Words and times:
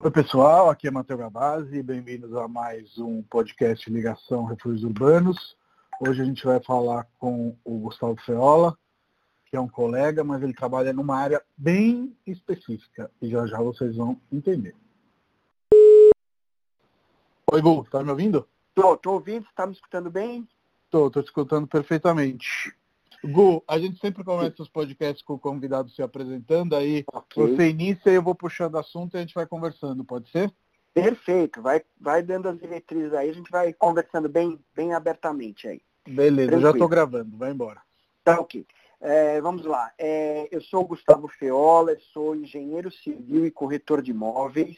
Oi 0.00 0.12
pessoal, 0.12 0.70
aqui 0.70 0.86
é 0.86 0.92
Matheus 0.92 1.18
Gabazzi, 1.18 1.82
bem-vindos 1.82 2.32
a 2.36 2.46
mais 2.46 2.96
um 2.98 3.20
podcast 3.20 3.90
Ligação 3.90 4.44
Refúgios 4.44 4.84
Urbanos. 4.84 5.56
Hoje 6.00 6.22
a 6.22 6.24
gente 6.24 6.44
vai 6.44 6.62
falar 6.62 7.08
com 7.18 7.56
o 7.64 7.80
Gustavo 7.80 8.16
Feola, 8.24 8.78
que 9.46 9.56
é 9.56 9.60
um 9.60 9.66
colega, 9.66 10.22
mas 10.22 10.40
ele 10.40 10.54
trabalha 10.54 10.92
numa 10.92 11.16
área 11.16 11.42
bem 11.56 12.16
específica 12.24 13.10
e 13.20 13.28
já 13.28 13.44
já 13.48 13.58
vocês 13.58 13.96
vão 13.96 14.20
entender. 14.30 14.76
Oi 17.52 17.60
Gu, 17.60 17.84
tá 17.90 18.00
me 18.00 18.10
ouvindo? 18.10 18.46
Tô, 18.76 18.96
tô 18.96 19.14
ouvindo, 19.14 19.48
tá 19.56 19.66
me 19.66 19.72
escutando 19.72 20.12
bem? 20.12 20.48
Tô, 20.88 21.10
tô 21.10 21.20
te 21.20 21.26
escutando 21.26 21.66
perfeitamente. 21.66 22.72
Gu, 23.24 23.62
a 23.66 23.78
gente 23.78 23.98
sempre 23.98 24.22
começa 24.22 24.62
os 24.62 24.68
podcasts 24.68 25.22
com 25.22 25.34
o 25.34 25.38
convidado 25.38 25.90
se 25.90 26.02
apresentando, 26.02 26.76
aí 26.76 27.04
okay. 27.12 27.46
você 27.46 27.70
inicia 27.70 28.12
e 28.12 28.14
eu 28.14 28.22
vou 28.22 28.34
puxando 28.34 28.78
assunto 28.78 29.14
e 29.14 29.18
a 29.18 29.20
gente 29.20 29.34
vai 29.34 29.46
conversando, 29.46 30.04
pode 30.04 30.30
ser? 30.30 30.52
Perfeito, 30.94 31.60
vai, 31.60 31.82
vai 32.00 32.22
dando 32.22 32.48
as 32.48 32.58
diretrizes 32.58 33.12
aí, 33.12 33.30
a 33.30 33.32
gente 33.32 33.50
vai 33.50 33.72
conversando 33.72 34.28
bem, 34.28 34.58
bem 34.74 34.94
abertamente 34.94 35.66
aí. 35.66 35.80
Beleza, 36.06 36.48
Tranquilo. 36.48 36.60
já 36.62 36.70
estou 36.70 36.88
gravando, 36.88 37.36
vai 37.36 37.50
embora. 37.50 37.82
Tá 38.24 38.40
ok. 38.40 38.64
É, 39.00 39.40
vamos 39.40 39.64
lá. 39.64 39.92
É, 39.96 40.48
eu 40.50 40.60
sou 40.60 40.84
Gustavo 40.84 41.28
Feola, 41.28 41.96
sou 42.12 42.34
engenheiro 42.34 42.90
civil 42.90 43.46
e 43.46 43.50
corretor 43.50 44.02
de 44.02 44.10
imóveis. 44.10 44.76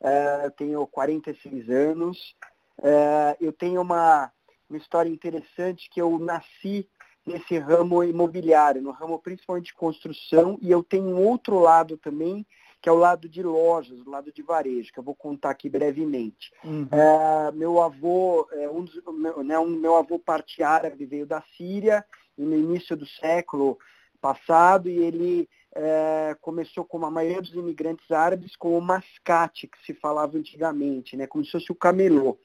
É, 0.00 0.50
tenho 0.50 0.86
46 0.86 1.68
anos. 1.70 2.36
É, 2.82 3.36
eu 3.40 3.52
tenho 3.52 3.80
uma, 3.80 4.30
uma 4.68 4.78
história 4.78 5.08
interessante 5.08 5.90
que 5.90 6.00
eu 6.00 6.18
nasci 6.18 6.88
nesse 7.26 7.58
ramo 7.58 8.04
imobiliário, 8.04 8.80
no 8.80 8.92
ramo 8.92 9.18
principalmente 9.18 9.66
de 9.66 9.74
construção, 9.74 10.58
e 10.62 10.70
eu 10.70 10.82
tenho 10.82 11.04
um 11.06 11.26
outro 11.26 11.58
lado 11.58 11.96
também, 11.96 12.46
que 12.80 12.88
é 12.88 12.92
o 12.92 12.96
lado 12.96 13.28
de 13.28 13.42
lojas, 13.42 13.98
o 14.00 14.08
lado 14.08 14.32
de 14.32 14.42
varejo, 14.42 14.92
que 14.92 14.98
eu 14.98 15.02
vou 15.02 15.14
contar 15.14 15.50
aqui 15.50 15.68
brevemente. 15.68 16.52
Uhum. 16.62 16.86
É, 16.92 17.52
meu 17.52 17.82
avô, 17.82 18.46
é, 18.52 18.68
um, 18.68 18.84
dos, 18.84 19.02
meu, 19.12 19.42
né, 19.42 19.58
um, 19.58 19.66
meu 19.66 19.96
avô 19.96 20.18
parte 20.18 20.62
árabe 20.62 21.04
veio 21.04 21.26
da 21.26 21.42
Síria 21.56 22.04
no 22.38 22.54
início 22.54 22.96
do 22.96 23.06
século 23.06 23.78
passado 24.20 24.88
e 24.88 24.98
ele 24.98 25.48
é, 25.78 26.34
começou, 26.40 26.84
como 26.84 27.04
a 27.04 27.10
maioria 27.10 27.42
dos 27.42 27.52
imigrantes 27.52 28.10
árabes, 28.10 28.56
com 28.56 28.76
o 28.76 28.80
mascate, 28.80 29.66
que 29.66 29.78
se 29.84 29.92
falava 29.92 30.38
antigamente, 30.38 31.16
né? 31.16 31.26
como 31.26 31.44
se 31.44 31.52
fosse 31.52 31.70
o 31.70 31.74
camelô. 31.74 32.38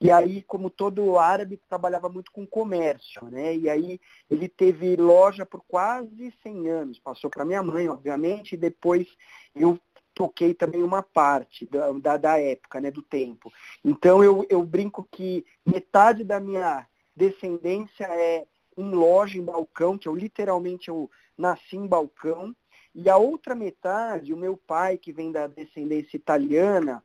E 0.00 0.10
aí, 0.10 0.42
como 0.42 0.70
todo 0.70 1.18
árabe, 1.18 1.60
trabalhava 1.68 2.08
muito 2.08 2.30
com 2.30 2.46
comércio. 2.46 3.24
Né? 3.24 3.56
E 3.56 3.68
aí 3.68 4.00
ele 4.30 4.48
teve 4.48 4.94
loja 4.94 5.44
por 5.44 5.64
quase 5.66 6.32
100 6.42 6.68
anos. 6.68 6.98
Passou 7.00 7.28
para 7.28 7.44
minha 7.44 7.62
mãe, 7.62 7.88
obviamente, 7.88 8.52
e 8.52 8.58
depois 8.58 9.06
eu 9.54 9.78
toquei 10.14 10.54
também 10.54 10.82
uma 10.82 11.02
parte 11.02 11.66
da, 11.66 11.92
da, 11.92 12.16
da 12.16 12.40
época, 12.40 12.80
né, 12.80 12.90
do 12.90 13.02
tempo. 13.02 13.52
Então 13.84 14.24
eu, 14.24 14.46
eu 14.48 14.62
brinco 14.62 15.06
que 15.10 15.44
metade 15.66 16.24
da 16.24 16.40
minha 16.40 16.86
descendência 17.14 18.04
é 18.04 18.46
em 18.78 18.90
loja, 18.90 19.36
em 19.36 19.44
balcão, 19.44 19.98
que 19.98 20.08
eu 20.08 20.14
literalmente 20.14 20.88
eu 20.88 21.10
nasci 21.36 21.76
em 21.76 21.86
balcão, 21.86 22.54
e 22.98 23.10
a 23.10 23.18
outra 23.18 23.54
metade, 23.54 24.32
o 24.32 24.38
meu 24.38 24.56
pai, 24.56 24.96
que 24.96 25.12
vem 25.12 25.30
da 25.30 25.46
descendência 25.46 26.16
italiana, 26.16 27.04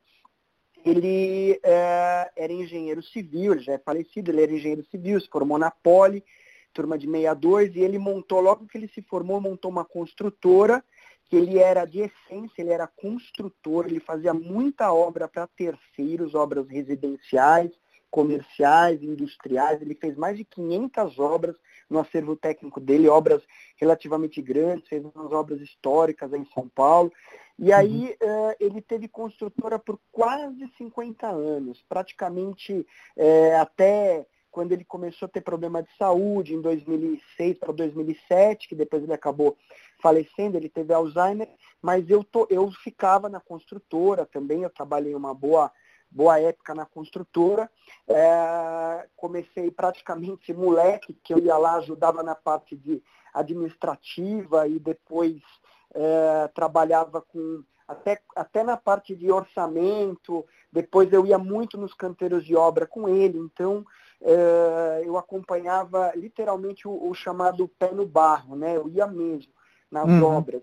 ele 0.86 1.60
é, 1.62 2.32
era 2.34 2.50
engenheiro 2.50 3.02
civil, 3.02 3.52
ele 3.52 3.60
já 3.60 3.74
é 3.74 3.78
falecido, 3.78 4.30
ele 4.30 4.42
era 4.42 4.52
engenheiro 4.52 4.86
civil, 4.86 5.20
se 5.20 5.28
formou 5.28 5.58
na 5.58 5.70
Poli, 5.70 6.24
turma 6.72 6.96
de 6.96 7.06
62, 7.06 7.76
e 7.76 7.80
ele 7.80 7.98
montou, 7.98 8.40
logo 8.40 8.66
que 8.66 8.78
ele 8.78 8.88
se 8.88 9.02
formou, 9.02 9.38
montou 9.38 9.70
uma 9.70 9.84
construtora, 9.84 10.82
que 11.26 11.36
ele 11.36 11.58
era 11.58 11.84
de 11.84 12.00
essência, 12.00 12.62
ele 12.62 12.72
era 12.72 12.86
construtor, 12.86 13.84
ele 13.84 14.00
fazia 14.00 14.32
muita 14.32 14.90
obra 14.94 15.28
para 15.28 15.46
terceiros, 15.46 16.34
obras 16.34 16.66
residenciais, 16.68 17.70
comerciais, 18.10 19.02
industriais, 19.02 19.82
ele 19.82 19.94
fez 19.94 20.16
mais 20.16 20.38
de 20.38 20.44
500 20.46 21.18
obras 21.18 21.56
no 21.92 22.00
acervo 22.00 22.34
técnico 22.34 22.80
dele, 22.80 23.08
obras 23.08 23.42
relativamente 23.76 24.40
grandes, 24.40 24.88
fez 24.88 25.04
umas 25.04 25.30
obras 25.32 25.60
históricas 25.60 26.32
em 26.32 26.44
São 26.46 26.68
Paulo. 26.68 27.12
E 27.58 27.70
uhum. 27.70 27.76
aí 27.76 28.16
uhum. 28.20 28.48
uh, 28.50 28.56
ele 28.58 28.80
teve 28.80 29.06
construtora 29.06 29.78
por 29.78 29.98
quase 30.10 30.66
50 30.78 31.28
anos, 31.28 31.84
praticamente 31.88 32.86
uh, 33.16 33.60
até 33.60 34.26
quando 34.50 34.72
ele 34.72 34.84
começou 34.84 35.26
a 35.26 35.30
ter 35.30 35.40
problema 35.40 35.82
de 35.82 35.88
saúde 35.96 36.54
em 36.54 36.60
2006 36.60 37.58
para 37.58 37.72
2007, 37.72 38.68
que 38.68 38.74
depois 38.74 39.02
ele 39.02 39.14
acabou 39.14 39.56
falecendo, 40.00 40.58
ele 40.58 40.68
teve 40.68 40.92
Alzheimer, 40.92 41.48
mas 41.80 42.08
eu, 42.10 42.22
tô, 42.22 42.46
eu 42.50 42.70
ficava 42.70 43.30
na 43.30 43.40
construtora 43.40 44.26
também, 44.26 44.62
eu 44.62 44.68
trabalhei 44.68 45.14
uma 45.14 45.32
boa 45.32 45.72
boa 46.12 46.38
época 46.38 46.74
na 46.74 46.84
construtora. 46.84 47.70
É, 48.06 49.08
comecei 49.16 49.70
praticamente 49.70 50.52
moleque, 50.52 51.14
que 51.24 51.32
eu 51.32 51.38
ia 51.38 51.56
lá, 51.56 51.76
ajudava 51.76 52.22
na 52.22 52.34
parte 52.34 52.76
de 52.76 53.02
administrativa 53.32 54.68
e 54.68 54.78
depois 54.78 55.40
é, 55.94 56.48
trabalhava 56.54 57.20
com 57.20 57.64
até, 57.88 58.20
até 58.34 58.62
na 58.62 58.76
parte 58.76 59.14
de 59.14 59.30
orçamento, 59.30 60.46
depois 60.72 61.12
eu 61.12 61.26
ia 61.26 61.38
muito 61.38 61.76
nos 61.76 61.92
canteiros 61.92 62.44
de 62.44 62.56
obra 62.56 62.86
com 62.86 63.08
ele, 63.08 63.38
então 63.38 63.84
é, 64.20 65.02
eu 65.04 65.18
acompanhava 65.18 66.12
literalmente 66.14 66.86
o, 66.86 67.08
o, 67.08 67.12
chamado 67.12 67.68
pé 67.68 67.92
no 67.92 68.06
barro, 68.06 68.56
né? 68.56 68.76
Eu 68.76 68.88
ia 68.88 69.06
mesmo 69.06 69.52
nas 69.90 70.08
uhum. 70.08 70.24
obras. 70.24 70.62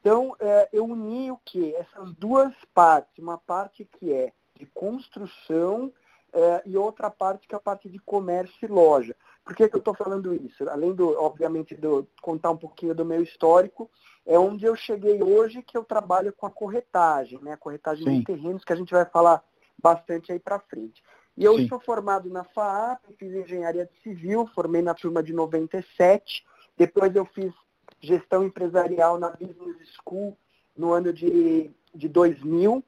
Então, 0.00 0.36
é, 0.38 0.68
eu 0.72 0.84
uni 0.84 1.30
o 1.30 1.40
que? 1.44 1.74
Essas 1.74 2.12
duas 2.14 2.54
partes, 2.72 3.18
uma 3.18 3.38
parte 3.38 3.84
que 3.84 4.12
é 4.12 4.32
de 4.58 4.66
construção 4.66 5.92
é, 6.32 6.62
e 6.66 6.76
outra 6.76 7.10
parte 7.10 7.48
que 7.48 7.54
é 7.54 7.58
a 7.58 7.60
parte 7.60 7.88
de 7.88 7.98
comércio 7.98 8.58
e 8.62 8.66
loja. 8.66 9.16
Por 9.44 9.56
que, 9.56 9.68
que 9.68 9.76
eu 9.76 9.78
estou 9.78 9.94
falando 9.94 10.34
isso? 10.34 10.68
Além, 10.68 10.94
do, 10.94 11.18
obviamente, 11.18 11.74
de 11.74 11.88
contar 12.20 12.50
um 12.50 12.56
pouquinho 12.56 12.94
do 12.94 13.04
meu 13.04 13.22
histórico, 13.22 13.90
é 14.26 14.38
onde 14.38 14.66
eu 14.66 14.76
cheguei 14.76 15.22
hoje 15.22 15.62
que 15.62 15.76
eu 15.76 15.84
trabalho 15.84 16.34
com 16.34 16.44
a 16.44 16.50
corretagem, 16.50 17.40
né? 17.42 17.52
A 17.54 17.56
corretagem 17.56 18.04
Sim. 18.04 18.18
de 18.18 18.24
terrenos, 18.26 18.62
que 18.62 18.72
a 18.72 18.76
gente 18.76 18.92
vai 18.92 19.06
falar 19.06 19.42
bastante 19.82 20.30
aí 20.32 20.38
para 20.38 20.58
frente. 20.58 21.02
E 21.34 21.44
eu 21.44 21.56
Sim. 21.56 21.68
sou 21.68 21.80
formado 21.80 22.28
na 22.28 22.44
FAAP, 22.44 23.00
fiz 23.16 23.32
engenharia 23.32 23.88
civil, 24.02 24.46
formei 24.54 24.82
na 24.82 24.92
turma 24.92 25.22
de 25.22 25.32
97, 25.32 26.44
depois 26.76 27.14
eu 27.16 27.24
fiz 27.24 27.54
gestão 28.00 28.44
empresarial 28.44 29.18
na 29.18 29.30
Business 29.30 29.88
School 30.02 30.36
no 30.76 30.92
ano 30.92 31.12
de, 31.12 31.70
de 31.94 32.08
2000, 32.08 32.84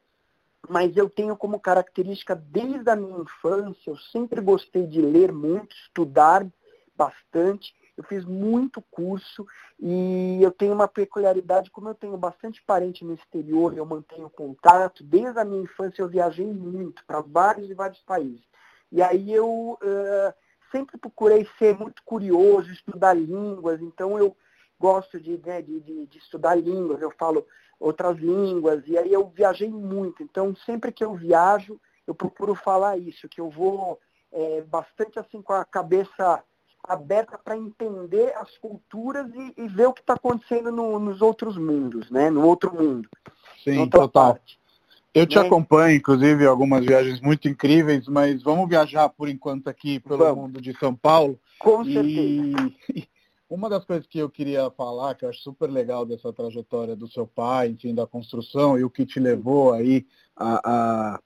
mas 0.68 0.96
eu 0.96 1.08
tenho 1.08 1.36
como 1.36 1.58
característica 1.58 2.34
desde 2.34 2.88
a 2.90 2.96
minha 2.96 3.18
infância, 3.20 3.90
eu 3.90 3.96
sempre 4.12 4.40
gostei 4.40 4.86
de 4.86 5.00
ler 5.00 5.32
muito, 5.32 5.74
estudar 5.74 6.46
bastante. 6.96 7.74
Eu 7.96 8.04
fiz 8.04 8.24
muito 8.24 8.82
curso 8.90 9.46
e 9.78 10.38
eu 10.42 10.50
tenho 10.50 10.72
uma 10.72 10.88
peculiaridade, 10.88 11.70
como 11.70 11.88
eu 11.88 11.94
tenho 11.94 12.16
bastante 12.16 12.62
parente 12.62 13.04
no 13.04 13.14
exterior, 13.14 13.76
eu 13.76 13.84
mantenho 13.84 14.30
contato, 14.30 15.04
desde 15.04 15.38
a 15.38 15.44
minha 15.44 15.62
infância 15.62 16.00
eu 16.02 16.08
viajei 16.08 16.46
muito 16.46 17.04
para 17.04 17.20
vários 17.20 17.68
e 17.68 17.74
vários 17.74 18.00
países. 18.00 18.42
E 18.90 19.02
aí 19.02 19.32
eu 19.32 19.78
uh, 19.82 20.34
sempre 20.72 20.96
procurei 20.98 21.46
ser 21.58 21.76
muito 21.78 22.02
curioso, 22.04 22.72
estudar 22.72 23.14
línguas, 23.14 23.80
então 23.82 24.18
eu 24.18 24.34
gosto 24.78 25.20
de, 25.20 25.36
né, 25.44 25.60
de, 25.60 25.80
de, 25.80 26.06
de 26.06 26.18
estudar 26.18 26.54
línguas, 26.54 27.02
eu 27.02 27.10
falo 27.18 27.46
outras 27.80 28.18
línguas, 28.18 28.86
e 28.86 28.98
aí 28.98 29.10
eu 29.10 29.26
viajei 29.34 29.70
muito. 29.70 30.22
Então, 30.22 30.54
sempre 30.66 30.92
que 30.92 31.02
eu 31.02 31.14
viajo, 31.14 31.80
eu 32.06 32.14
procuro 32.14 32.54
falar 32.54 32.98
isso, 32.98 33.28
que 33.28 33.40
eu 33.40 33.48
vou 33.48 33.98
é, 34.30 34.60
bastante 34.62 35.18
assim 35.18 35.40
com 35.40 35.54
a 35.54 35.64
cabeça 35.64 36.44
aberta 36.84 37.38
para 37.38 37.56
entender 37.56 38.34
as 38.36 38.56
culturas 38.58 39.26
e, 39.34 39.62
e, 39.62 39.68
ver 39.68 39.86
o 39.86 39.92
que 39.92 40.00
está 40.00 40.14
acontecendo 40.14 40.70
no, 40.70 40.98
nos 40.98 41.20
outros 41.22 41.56
mundos, 41.56 42.10
né? 42.10 42.30
No 42.30 42.46
outro 42.46 42.74
mundo. 42.74 43.08
Sim, 43.62 43.88
total. 43.88 44.34
Parte. 44.34 44.58
Eu 45.12 45.26
te 45.26 45.36
né? 45.36 45.42
acompanho, 45.42 45.96
inclusive, 45.96 46.46
algumas 46.46 46.84
viagens 46.84 47.20
muito 47.20 47.48
incríveis, 47.48 48.06
mas 48.06 48.42
vamos 48.42 48.68
viajar 48.68 49.08
por 49.08 49.28
enquanto 49.28 49.68
aqui 49.68 49.98
pelo 50.00 50.18
vamos. 50.18 50.36
mundo 50.36 50.60
de 50.60 50.72
São 50.78 50.94
Paulo. 50.94 51.38
Com 51.58 51.84
certeza. 51.84 52.72
Uma 53.50 53.68
das 53.68 53.84
coisas 53.84 54.06
que 54.06 54.20
eu 54.20 54.30
queria 54.30 54.70
falar, 54.70 55.16
que 55.16 55.24
eu 55.24 55.28
acho 55.28 55.40
super 55.40 55.68
legal 55.68 56.06
dessa 56.06 56.32
trajetória 56.32 56.94
do 56.94 57.08
seu 57.08 57.26
pai, 57.26 57.70
enfim, 57.70 57.92
da 57.92 58.06
construção, 58.06 58.78
e 58.78 58.84
o 58.84 58.90
que 58.90 59.04
te 59.04 59.18
levou 59.18 59.72
aí 59.72 60.06
a, 60.36 60.60
a, 61.14 61.20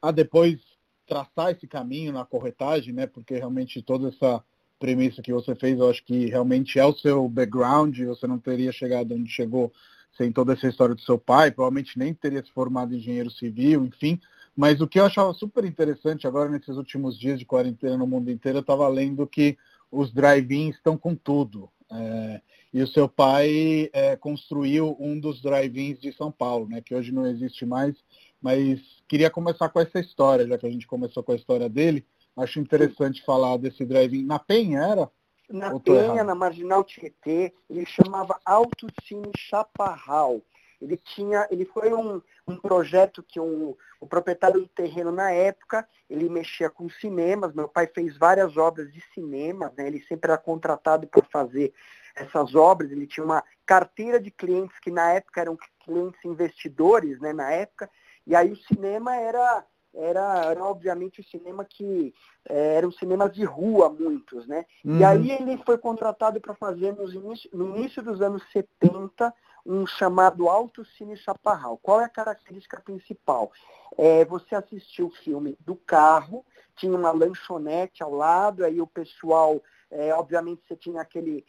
a 0.00 0.10
depois 0.12 0.60
traçar 1.08 1.50
esse 1.50 1.66
caminho 1.66 2.12
na 2.12 2.24
corretagem, 2.24 2.94
né? 2.94 3.08
Porque 3.08 3.34
realmente 3.34 3.82
toda 3.82 4.10
essa 4.10 4.44
premissa 4.78 5.20
que 5.20 5.32
você 5.32 5.56
fez, 5.56 5.76
eu 5.76 5.90
acho 5.90 6.04
que 6.04 6.26
realmente 6.26 6.78
é 6.78 6.84
o 6.86 6.94
seu 6.94 7.28
background, 7.28 7.98
você 7.98 8.28
não 8.28 8.38
teria 8.38 8.70
chegado 8.70 9.12
onde 9.12 9.28
chegou 9.28 9.72
sem 10.16 10.30
toda 10.30 10.52
essa 10.52 10.68
história 10.68 10.94
do 10.94 11.00
seu 11.00 11.18
pai, 11.18 11.50
provavelmente 11.50 11.98
nem 11.98 12.14
teria 12.14 12.44
se 12.44 12.52
formado 12.52 12.94
em 12.94 12.98
engenheiro 12.98 13.30
civil, 13.30 13.84
enfim. 13.84 14.20
Mas 14.56 14.80
o 14.80 14.86
que 14.86 15.00
eu 15.00 15.04
achava 15.04 15.34
super 15.34 15.64
interessante 15.64 16.28
agora 16.28 16.48
nesses 16.48 16.76
últimos 16.76 17.18
dias 17.18 17.40
de 17.40 17.44
quarentena 17.44 17.96
no 17.96 18.06
mundo 18.06 18.30
inteiro, 18.30 18.58
eu 18.58 18.62
estava 18.62 18.86
lendo 18.88 19.26
que 19.26 19.58
os 19.90 20.12
drive-ins 20.12 20.76
estão 20.76 20.96
com 20.96 21.14
tudo. 21.14 21.70
É, 21.90 22.40
e 22.72 22.82
o 22.82 22.86
seu 22.86 23.08
pai 23.08 23.88
é, 23.92 24.16
construiu 24.16 24.96
um 24.98 25.18
dos 25.18 25.40
drive-ins 25.40 26.00
de 26.00 26.12
São 26.12 26.30
Paulo, 26.32 26.68
né, 26.68 26.80
que 26.80 26.94
hoje 26.94 27.12
não 27.12 27.26
existe 27.26 27.64
mais, 27.64 27.94
mas 28.40 28.80
queria 29.08 29.30
começar 29.30 29.68
com 29.68 29.80
essa 29.80 29.98
história, 30.00 30.46
já 30.46 30.58
que 30.58 30.66
a 30.66 30.70
gente 30.70 30.86
começou 30.86 31.22
com 31.22 31.32
a 31.32 31.36
história 31.36 31.68
dele. 31.68 32.04
Acho 32.36 32.60
interessante 32.60 33.20
Sim. 33.20 33.24
falar 33.24 33.56
desse 33.56 33.84
drive-in. 33.84 34.24
Na 34.24 34.38
Penha 34.38 34.80
era? 34.80 35.10
Na 35.48 35.78
Penha, 35.78 36.24
na 36.24 36.34
Marginal 36.34 36.82
Tietê, 36.82 37.54
ele 37.70 37.86
chamava 37.86 38.38
Alto 38.44 38.88
Cine 39.04 39.30
Chaparral. 39.36 40.42
Ele 40.80 40.96
tinha, 40.96 41.46
ele 41.50 41.64
foi 41.64 41.92
um, 41.92 42.20
um 42.46 42.56
projeto 42.56 43.22
que 43.22 43.40
um, 43.40 43.74
o 44.00 44.06
proprietário 44.06 44.60
do 44.60 44.68
terreno 44.68 45.10
na 45.10 45.30
época, 45.30 45.86
ele 46.08 46.28
mexia 46.28 46.68
com 46.68 46.88
cinemas, 46.88 47.54
meu 47.54 47.68
pai 47.68 47.86
fez 47.86 48.16
várias 48.16 48.56
obras 48.56 48.92
de 48.92 49.00
cinema, 49.14 49.72
né? 49.76 49.86
ele 49.86 50.02
sempre 50.02 50.30
era 50.30 50.38
contratado 50.38 51.06
para 51.06 51.24
fazer 51.24 51.72
essas 52.16 52.54
obras, 52.54 52.90
ele 52.90 53.06
tinha 53.06 53.24
uma 53.24 53.44
carteira 53.64 54.18
de 54.18 54.30
clientes 54.30 54.78
que 54.80 54.90
na 54.90 55.12
época 55.12 55.40
eram 55.40 55.58
clientes 55.84 56.24
investidores, 56.24 57.20
né, 57.20 57.32
na 57.32 57.50
época, 57.52 57.90
e 58.26 58.34
aí 58.34 58.50
o 58.50 58.56
cinema 58.56 59.14
era, 59.14 59.64
era, 59.94 60.44
era 60.46 60.64
obviamente 60.64 61.20
o 61.20 61.24
cinema 61.24 61.64
que 61.64 62.14
é, 62.48 62.76
eram 62.76 62.90
cinemas 62.90 63.32
de 63.32 63.44
rua, 63.44 63.88
muitos, 63.88 64.46
né? 64.48 64.64
Uhum. 64.84 64.98
E 64.98 65.04
aí 65.04 65.30
ele 65.30 65.58
foi 65.64 65.78
contratado 65.78 66.40
para 66.40 66.54
fazer 66.54 66.96
nos 66.96 67.14
início, 67.14 67.50
no 67.52 67.76
início 67.76 68.02
dos 68.02 68.20
anos 68.20 68.42
70 68.50 69.32
um 69.66 69.86
chamado 69.86 70.48
Alto 70.48 70.84
Cine 70.84 71.16
Chaparral. 71.16 71.78
Qual 71.82 72.00
é 72.00 72.04
a 72.04 72.08
característica 72.08 72.80
principal? 72.80 73.50
É, 73.98 74.24
você 74.24 74.54
assistiu 74.54 75.06
o 75.06 75.16
filme 75.24 75.56
do 75.60 75.74
carro, 75.74 76.44
tinha 76.76 76.94
uma 76.94 77.10
lanchonete 77.10 78.02
ao 78.02 78.14
lado, 78.14 78.64
aí 78.64 78.80
o 78.80 78.86
pessoal, 78.86 79.60
é, 79.90 80.14
obviamente 80.14 80.62
você 80.66 80.76
tinha 80.76 81.00
aquele, 81.00 81.44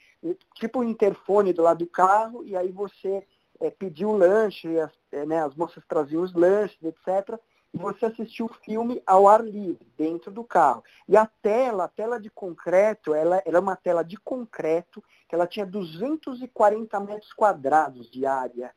tipo 0.55 0.83
interfone 0.83 1.53
do 1.53 1.61
lado 1.61 1.79
do 1.79 1.87
carro, 1.87 2.43
e 2.43 2.55
aí 2.55 2.71
você 2.71 3.25
é, 3.59 3.69
pediu 3.69 4.11
lanche, 4.11 4.79
as, 4.79 4.91
é, 5.11 5.25
né, 5.25 5.43
as 5.43 5.55
moças 5.55 5.83
traziam 5.87 6.23
os 6.23 6.33
lanches, 6.33 6.81
etc. 6.83 7.39
E 7.77 7.79
você 7.79 8.07
assistiu 8.07 8.47
o 8.47 8.53
filme 8.65 9.01
ao 9.05 9.27
ar 9.27 9.43
livre, 9.43 9.87
dentro 9.95 10.31
do 10.31 10.43
carro. 10.43 10.83
E 11.07 11.15
a 11.15 11.25
tela, 11.25 11.83
a 11.83 11.87
tela 11.87 12.19
de 12.19 12.29
concreto, 12.29 13.13
ela 13.13 13.41
era 13.45 13.59
uma 13.59 13.75
tela 13.75 14.03
de 14.03 14.17
concreto 14.17 15.03
que 15.29 15.35
ela 15.35 15.45
tinha 15.45 15.65
240 15.65 16.99
metros 16.99 17.31
quadrados 17.33 18.09
de 18.09 18.25
área 18.25 18.73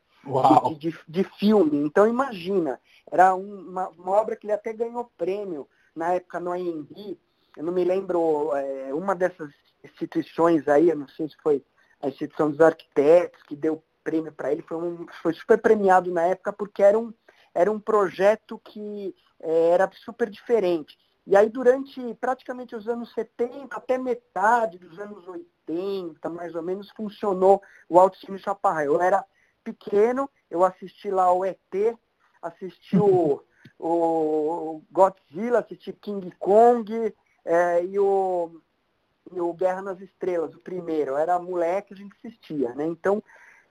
de, 0.78 0.90
de, 0.90 0.98
de, 1.08 1.24
filme. 1.38 1.78
Então 1.78 2.06
imagina, 2.06 2.78
era 3.10 3.34
uma, 3.34 3.88
uma, 3.88 4.12
obra 4.12 4.36
que 4.36 4.46
ele 4.46 4.52
até 4.52 4.72
ganhou 4.72 5.10
prêmio 5.16 5.66
na 5.94 6.14
época 6.14 6.38
no 6.38 6.52
AMB. 6.52 7.18
Eu 7.56 7.64
não 7.64 7.72
me 7.72 7.84
lembro, 7.84 8.54
é, 8.54 8.92
uma 8.92 9.14
dessas 9.14 9.50
instituições 9.82 10.68
aí, 10.68 10.90
eu 10.90 10.96
não 10.96 11.08
sei 11.08 11.28
se 11.28 11.36
foi 11.42 11.64
a 12.02 12.08
instituição 12.08 12.50
dos 12.50 12.60
arquitetos 12.60 13.42
que 13.44 13.56
deu 13.56 13.82
prêmio 14.04 14.32
para 14.32 14.52
ele, 14.52 14.62
foi, 14.62 14.76
um, 14.76 15.06
foi 15.22 15.32
super 15.34 15.58
premiado 15.58 16.10
na 16.12 16.22
época 16.22 16.52
porque 16.52 16.82
era 16.82 16.98
um, 16.98 17.12
era 17.54 17.70
um 17.70 17.80
projeto 17.80 18.60
que 18.64 19.14
é, 19.40 19.70
era 19.70 19.90
super 19.92 20.28
diferente. 20.28 20.98
E 21.26 21.36
aí 21.36 21.48
durante 21.48 22.14
praticamente 22.14 22.74
os 22.74 22.88
anos 22.88 23.12
70, 23.12 23.76
até 23.76 23.98
metade 23.98 24.78
dos 24.78 24.98
anos 24.98 25.26
80, 25.26 26.28
mais 26.28 26.54
ou 26.54 26.62
menos, 26.62 26.90
funcionou 26.90 27.62
o 27.88 27.98
Alto 28.00 28.18
Cine 28.18 28.38
Chaparral. 28.38 28.84
Eu 28.84 29.00
era 29.00 29.24
pequeno, 29.62 30.28
eu 30.50 30.64
assisti 30.64 31.10
lá 31.10 31.32
o 31.32 31.44
ET, 31.44 31.96
assisti 32.42 32.96
o, 32.96 33.42
o 33.78 34.82
Godzilla, 34.90 35.60
assisti 35.60 35.92
King 35.92 36.30
Kong 36.38 37.14
é, 37.44 37.84
e, 37.84 37.98
o, 37.98 38.60
e 39.32 39.40
o 39.40 39.52
Guerra 39.52 39.82
nas 39.82 40.00
Estrelas, 40.00 40.54
o 40.54 40.60
primeiro. 40.60 41.12
Eu 41.12 41.18
era 41.18 41.38
moleque, 41.38 41.94
a 41.94 41.96
gente 41.96 42.14
assistia, 42.16 42.74
né? 42.74 42.86
Então, 42.86 43.22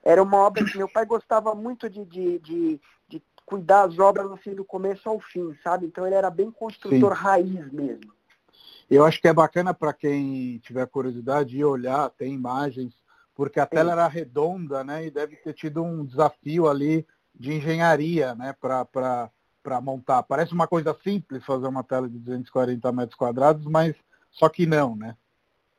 era 0.02 0.22
uma 0.22 0.38
obra 0.38 0.64
que 0.64 0.78
meu 0.78 0.88
pai 0.88 1.04
gostava 1.04 1.54
muito 1.54 1.90
de, 1.90 2.04
de, 2.06 2.38
de, 2.38 2.80
de 3.06 3.20
cuidar 3.50 3.82
as 3.82 3.98
obras 3.98 4.30
assim, 4.30 4.54
do 4.54 4.64
começo 4.64 5.08
ao 5.08 5.18
fim, 5.18 5.52
sabe? 5.62 5.86
Então 5.86 6.06
ele 6.06 6.14
era 6.14 6.30
bem 6.30 6.52
construtor 6.52 7.16
Sim. 7.16 7.22
raiz 7.22 7.72
mesmo. 7.72 8.12
Eu 8.88 9.04
acho 9.04 9.20
que 9.20 9.26
é 9.26 9.32
bacana 9.32 9.74
para 9.74 9.92
quem 9.92 10.58
tiver 10.58 10.86
curiosidade 10.86 11.58
ir 11.58 11.64
olhar, 11.64 12.08
tem 12.10 12.32
imagens, 12.32 12.94
porque 13.34 13.58
a 13.58 13.64
Sim. 13.64 13.70
tela 13.70 13.92
era 13.92 14.06
redonda, 14.06 14.84
né? 14.84 15.04
E 15.04 15.10
deve 15.10 15.34
ter 15.36 15.52
tido 15.52 15.82
um 15.82 16.04
desafio 16.04 16.68
ali 16.68 17.04
de 17.34 17.52
engenharia, 17.52 18.34
né? 18.36 18.54
Para 18.60 19.80
montar. 19.82 20.22
Parece 20.22 20.52
uma 20.52 20.68
coisa 20.68 20.96
simples 21.02 21.44
fazer 21.44 21.66
uma 21.66 21.82
tela 21.82 22.08
de 22.08 22.18
240 22.18 22.92
metros 22.92 23.16
quadrados, 23.16 23.66
mas 23.66 23.96
só 24.30 24.48
que 24.48 24.64
não, 24.64 24.94
né? 24.94 25.16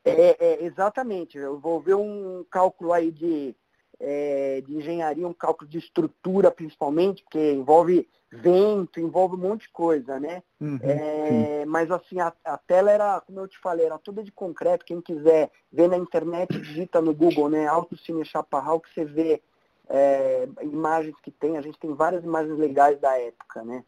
É, 0.04 0.46
é 0.46 0.66
exatamente. 0.66 1.38
Eu 1.38 1.60
vou 1.60 1.80
ver 1.80 1.96
um 1.96 2.46
cálculo 2.50 2.92
aí 2.92 3.12
de 3.12 3.56
é, 4.01 4.62
de 4.65 4.75
engenharia, 4.75 5.27
um 5.27 5.33
cálculo 5.33 5.69
de 5.69 5.77
estrutura 5.77 6.50
principalmente, 6.50 7.24
porque 7.24 7.53
envolve 7.53 8.07
vento, 8.31 9.00
envolve 9.00 9.36
um 9.36 9.39
monte 9.39 9.63
de 9.63 9.69
coisa, 9.69 10.19
né? 10.19 10.42
Uhum, 10.59 10.80
é, 10.81 11.65
mas 11.65 11.92
assim, 11.92 12.19
a, 12.19 12.33
a, 12.45 12.57
tela 12.57 12.89
era, 12.89 13.21
como 13.21 13.39
eu 13.39 13.48
te 13.48 13.59
falei, 13.59 13.86
era 13.86 13.98
toda 13.98 14.24
de 14.24 14.31
concreto. 14.31 14.86
Quem 14.86 15.01
quiser 15.01 15.51
ver 15.71 15.89
na 15.89 15.98
internet, 15.98 16.57
digita 16.59 17.01
no 17.01 17.13
Google, 17.13 17.50
né? 17.50 17.68
Alto 17.68 17.98
Cine 17.98 18.25
Chaparral, 18.25 18.80
que 18.80 18.92
você 18.94 19.03
vê 19.03 19.42
é, 19.89 20.48
imagens 20.62 21.15
que 21.21 21.30
tem. 21.30 21.57
A 21.57 21.62
gente 21.62 21.77
tem 21.77 21.94
várias 21.94 22.24
imagens 22.24 22.57
legais 22.57 23.00
da 23.00 23.19
época, 23.19 23.63
né? 23.63 23.83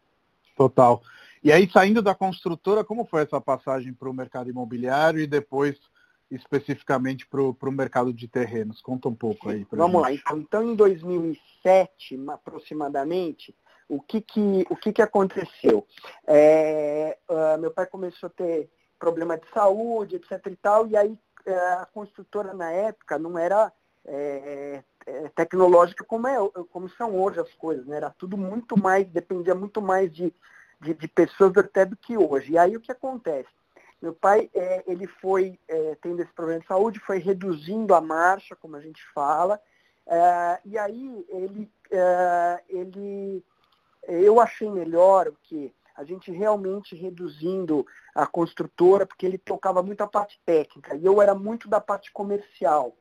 Total. 0.56 1.02
E 1.42 1.50
aí, 1.50 1.68
saindo 1.70 2.00
da 2.00 2.14
construtora, 2.14 2.84
como 2.84 3.04
foi 3.04 3.22
essa 3.22 3.40
passagem 3.40 3.92
para 3.92 4.08
o 4.08 4.14
mercado 4.14 4.50
imobiliário 4.50 5.20
e 5.20 5.26
depois 5.26 5.78
especificamente 6.30 7.26
para 7.26 7.40
o 7.40 7.72
mercado 7.72 8.12
de 8.12 8.26
terrenos? 8.28 8.80
Conta 8.80 9.08
um 9.08 9.14
pouco 9.14 9.50
aí. 9.50 9.66
Vamos 9.70 10.06
gente. 10.08 10.22
lá. 10.24 10.36
Então, 10.36 10.62
em 10.62 10.74
2007, 10.74 12.18
aproximadamente, 12.28 13.54
o 13.88 14.00
que, 14.00 14.20
que, 14.20 14.66
o 14.70 14.76
que, 14.76 14.92
que 14.92 15.02
aconteceu? 15.02 15.86
É, 16.26 17.18
uh, 17.28 17.60
meu 17.60 17.70
pai 17.70 17.86
começou 17.86 18.28
a 18.28 18.30
ter 18.30 18.70
problema 18.98 19.36
de 19.36 19.48
saúde, 19.52 20.16
etc. 20.16 20.46
e 20.46 20.56
tal, 20.56 20.86
e 20.86 20.96
aí 20.96 21.18
uh, 21.46 21.80
a 21.80 21.86
construtora 21.86 22.54
na 22.54 22.70
época 22.70 23.18
não 23.18 23.38
era 23.38 23.70
é, 24.06 24.82
é, 25.06 25.28
tecnológica 25.30 26.04
como, 26.04 26.26
é, 26.26 26.36
como 26.70 26.88
são 26.90 27.18
hoje 27.18 27.40
as 27.40 27.52
coisas, 27.54 27.86
né? 27.86 27.96
Era 27.96 28.10
tudo 28.10 28.36
muito 28.36 28.78
mais, 28.78 29.06
dependia 29.08 29.54
muito 29.54 29.80
mais 29.80 30.12
de, 30.12 30.32
de, 30.80 30.94
de 30.94 31.08
pessoas 31.08 31.56
até 31.56 31.84
do 31.84 31.96
que 31.96 32.16
hoje. 32.16 32.52
E 32.52 32.58
aí 32.58 32.76
o 32.76 32.80
que 32.80 32.92
acontece? 32.92 33.48
Meu 34.04 34.12
pai, 34.12 34.50
é, 34.52 34.84
ele 34.86 35.06
foi 35.06 35.58
é, 35.66 35.96
tendo 36.02 36.20
esse 36.20 36.30
problema 36.34 36.60
de 36.60 36.66
saúde, 36.66 37.00
foi 37.00 37.16
reduzindo 37.16 37.94
a 37.94 38.02
marcha, 38.02 38.54
como 38.54 38.76
a 38.76 38.80
gente 38.82 39.02
fala, 39.14 39.58
é, 40.06 40.60
e 40.62 40.76
aí 40.76 41.24
ele, 41.26 41.72
é, 41.90 42.62
ele, 42.68 43.42
eu 44.06 44.38
achei 44.38 44.70
melhor 44.70 45.28
o 45.28 45.36
que 45.44 45.74
a 45.96 46.04
gente 46.04 46.30
realmente 46.30 46.94
reduzindo 46.94 47.86
a 48.14 48.26
construtora, 48.26 49.06
porque 49.06 49.24
ele 49.24 49.38
tocava 49.38 49.82
muito 49.82 50.02
a 50.02 50.06
parte 50.06 50.38
técnica, 50.44 50.94
e 50.94 51.06
eu 51.06 51.22
era 51.22 51.34
muito 51.34 51.66
da 51.66 51.80
parte 51.80 52.12
comercial. 52.12 52.94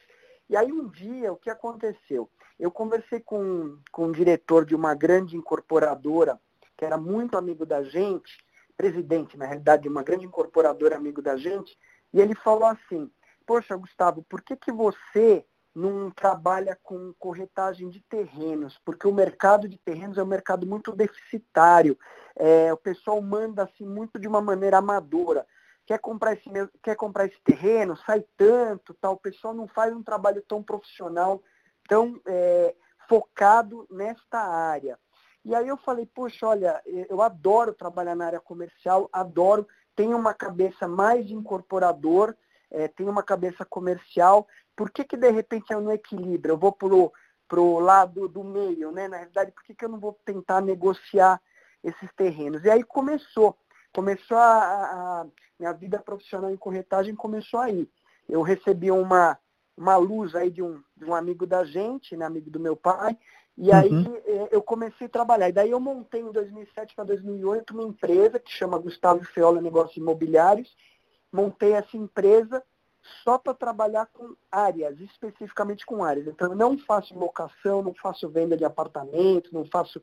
E 0.49 0.55
aí 0.55 0.71
um 0.71 0.87
dia, 0.87 1.33
o 1.33 1.35
que 1.35 1.49
aconteceu? 1.49 2.29
Eu 2.57 2.71
conversei 2.71 3.19
com, 3.19 3.77
com 3.91 4.05
um 4.05 4.11
diretor 4.13 4.63
de 4.63 4.73
uma 4.73 4.95
grande 4.95 5.35
incorporadora, 5.35 6.39
que 6.77 6.85
era 6.85 6.97
muito 6.97 7.37
amigo 7.37 7.65
da 7.65 7.83
gente, 7.83 8.37
presidente, 8.77 9.37
na 9.37 9.45
realidade, 9.45 9.83
de 9.83 9.89
uma 9.89 10.03
grande 10.03 10.25
incorporadora 10.25 10.95
amigo 10.95 11.21
da 11.21 11.35
gente, 11.37 11.77
e 12.13 12.21
ele 12.21 12.35
falou 12.35 12.65
assim, 12.65 13.09
poxa, 13.45 13.75
Gustavo, 13.75 14.23
por 14.29 14.41
que, 14.41 14.55
que 14.55 14.71
você 14.71 15.45
não 15.75 16.11
trabalha 16.11 16.77
com 16.83 17.13
corretagem 17.17 17.89
de 17.89 17.99
terrenos? 18.01 18.79
Porque 18.85 19.07
o 19.07 19.13
mercado 19.13 19.67
de 19.67 19.77
terrenos 19.77 20.17
é 20.17 20.23
um 20.23 20.27
mercado 20.27 20.67
muito 20.67 20.91
deficitário. 20.91 21.97
É, 22.35 22.71
o 22.71 22.77
pessoal 22.77 23.21
manda 23.21 23.63
assim 23.63 23.85
muito 23.85 24.19
de 24.19 24.27
uma 24.27 24.41
maneira 24.41 24.77
amadora. 24.77 25.45
Quer 25.85 25.99
comprar 25.99 26.33
esse, 26.33 26.49
quer 26.81 26.95
comprar 26.95 27.25
esse 27.25 27.41
terreno, 27.43 27.97
sai 27.97 28.23
tanto, 28.37 28.93
tal. 28.93 29.13
O 29.13 29.19
pessoal 29.19 29.53
não 29.53 29.67
faz 29.67 29.93
um 29.93 30.03
trabalho 30.03 30.41
tão 30.47 30.61
profissional, 30.61 31.41
tão 31.87 32.21
é, 32.25 32.75
focado 33.09 33.87
nesta 33.89 34.39
área. 34.39 34.97
E 35.45 35.53
aí 35.53 35.67
eu 35.67 35.77
falei, 35.77 36.05
poxa, 36.05 36.47
olha, 36.47 36.81
eu 36.85 37.21
adoro 37.21 37.73
trabalhar 37.73 38.15
na 38.15 38.25
área 38.25 38.39
comercial, 38.39 39.09
adoro, 39.11 39.67
tenho 39.95 40.17
uma 40.17 40.33
cabeça 40.33 40.87
mais 40.87 41.27
de 41.27 41.33
incorporador, 41.33 42.35
é, 42.71 42.87
tenho 42.87 43.09
uma 43.09 43.21
cabeça 43.21 43.65
comercial, 43.65 44.47
por 44.75 44.89
que, 44.89 45.03
que 45.03 45.17
de 45.17 45.29
repente 45.29 45.71
eu 45.71 45.81
não 45.81 45.91
equilibro? 45.91 46.51
Eu 46.51 46.57
vou 46.57 46.71
pro, 46.71 47.11
pro 47.47 47.79
lado 47.79 48.27
do 48.27 48.43
meio, 48.43 48.91
né? 48.91 49.07
Na 49.07 49.17
realidade, 49.17 49.51
por 49.51 49.63
que, 49.63 49.75
que 49.75 49.85
eu 49.85 49.89
não 49.89 49.99
vou 49.99 50.17
tentar 50.25 50.61
negociar 50.61 51.39
esses 51.83 52.11
terrenos? 52.15 52.63
E 52.63 52.69
aí 52.69 52.83
começou, 52.83 53.55
começou 53.93 54.37
a, 54.37 55.21
a 55.21 55.25
minha 55.59 55.73
vida 55.73 55.99
profissional 55.99 56.49
em 56.49 56.57
corretagem 56.57 57.15
começou 57.15 57.59
aí. 57.59 57.87
Eu 58.27 58.41
recebi 58.41 58.89
uma, 58.89 59.37
uma 59.77 59.97
luz 59.97 60.33
aí 60.33 60.49
de 60.49 60.63
um, 60.63 60.81
de 60.95 61.05
um 61.05 61.13
amigo 61.13 61.45
da 61.45 61.63
gente, 61.63 62.15
né, 62.15 62.25
amigo 62.25 62.49
do 62.49 62.59
meu 62.59 62.75
pai, 62.75 63.17
e 63.57 63.71
aí 63.71 63.89
uhum. 63.89 64.21
Eh, 64.25 64.49
eu 64.51 64.61
comecei 64.61 65.07
a 65.07 65.09
trabalhar. 65.09 65.49
E 65.49 65.53
daí 65.53 65.71
eu 65.71 65.79
montei 65.79 66.21
em 66.21 66.31
2007 66.31 66.95
para 66.95 67.05
2008 67.05 67.73
uma 67.73 67.83
empresa 67.83 68.39
que 68.39 68.51
chama 68.51 68.77
Gustavo 68.77 69.23
Feola 69.25 69.61
Negócios 69.61 69.97
Imobiliários. 69.97 70.75
Montei 71.31 71.73
essa 71.73 71.95
empresa 71.95 72.63
só 73.23 73.37
para 73.37 73.53
trabalhar 73.53 74.07
com 74.07 74.35
áreas, 74.51 74.99
especificamente 74.99 75.85
com 75.85 76.03
áreas. 76.03 76.27
Então 76.27 76.51
eu 76.51 76.55
não 76.55 76.77
faço 76.77 77.17
locação, 77.17 77.81
não 77.81 77.93
faço 77.93 78.29
venda 78.29 78.55
de 78.57 78.65
apartamento, 78.65 79.53
não 79.53 79.65
faço 79.65 80.01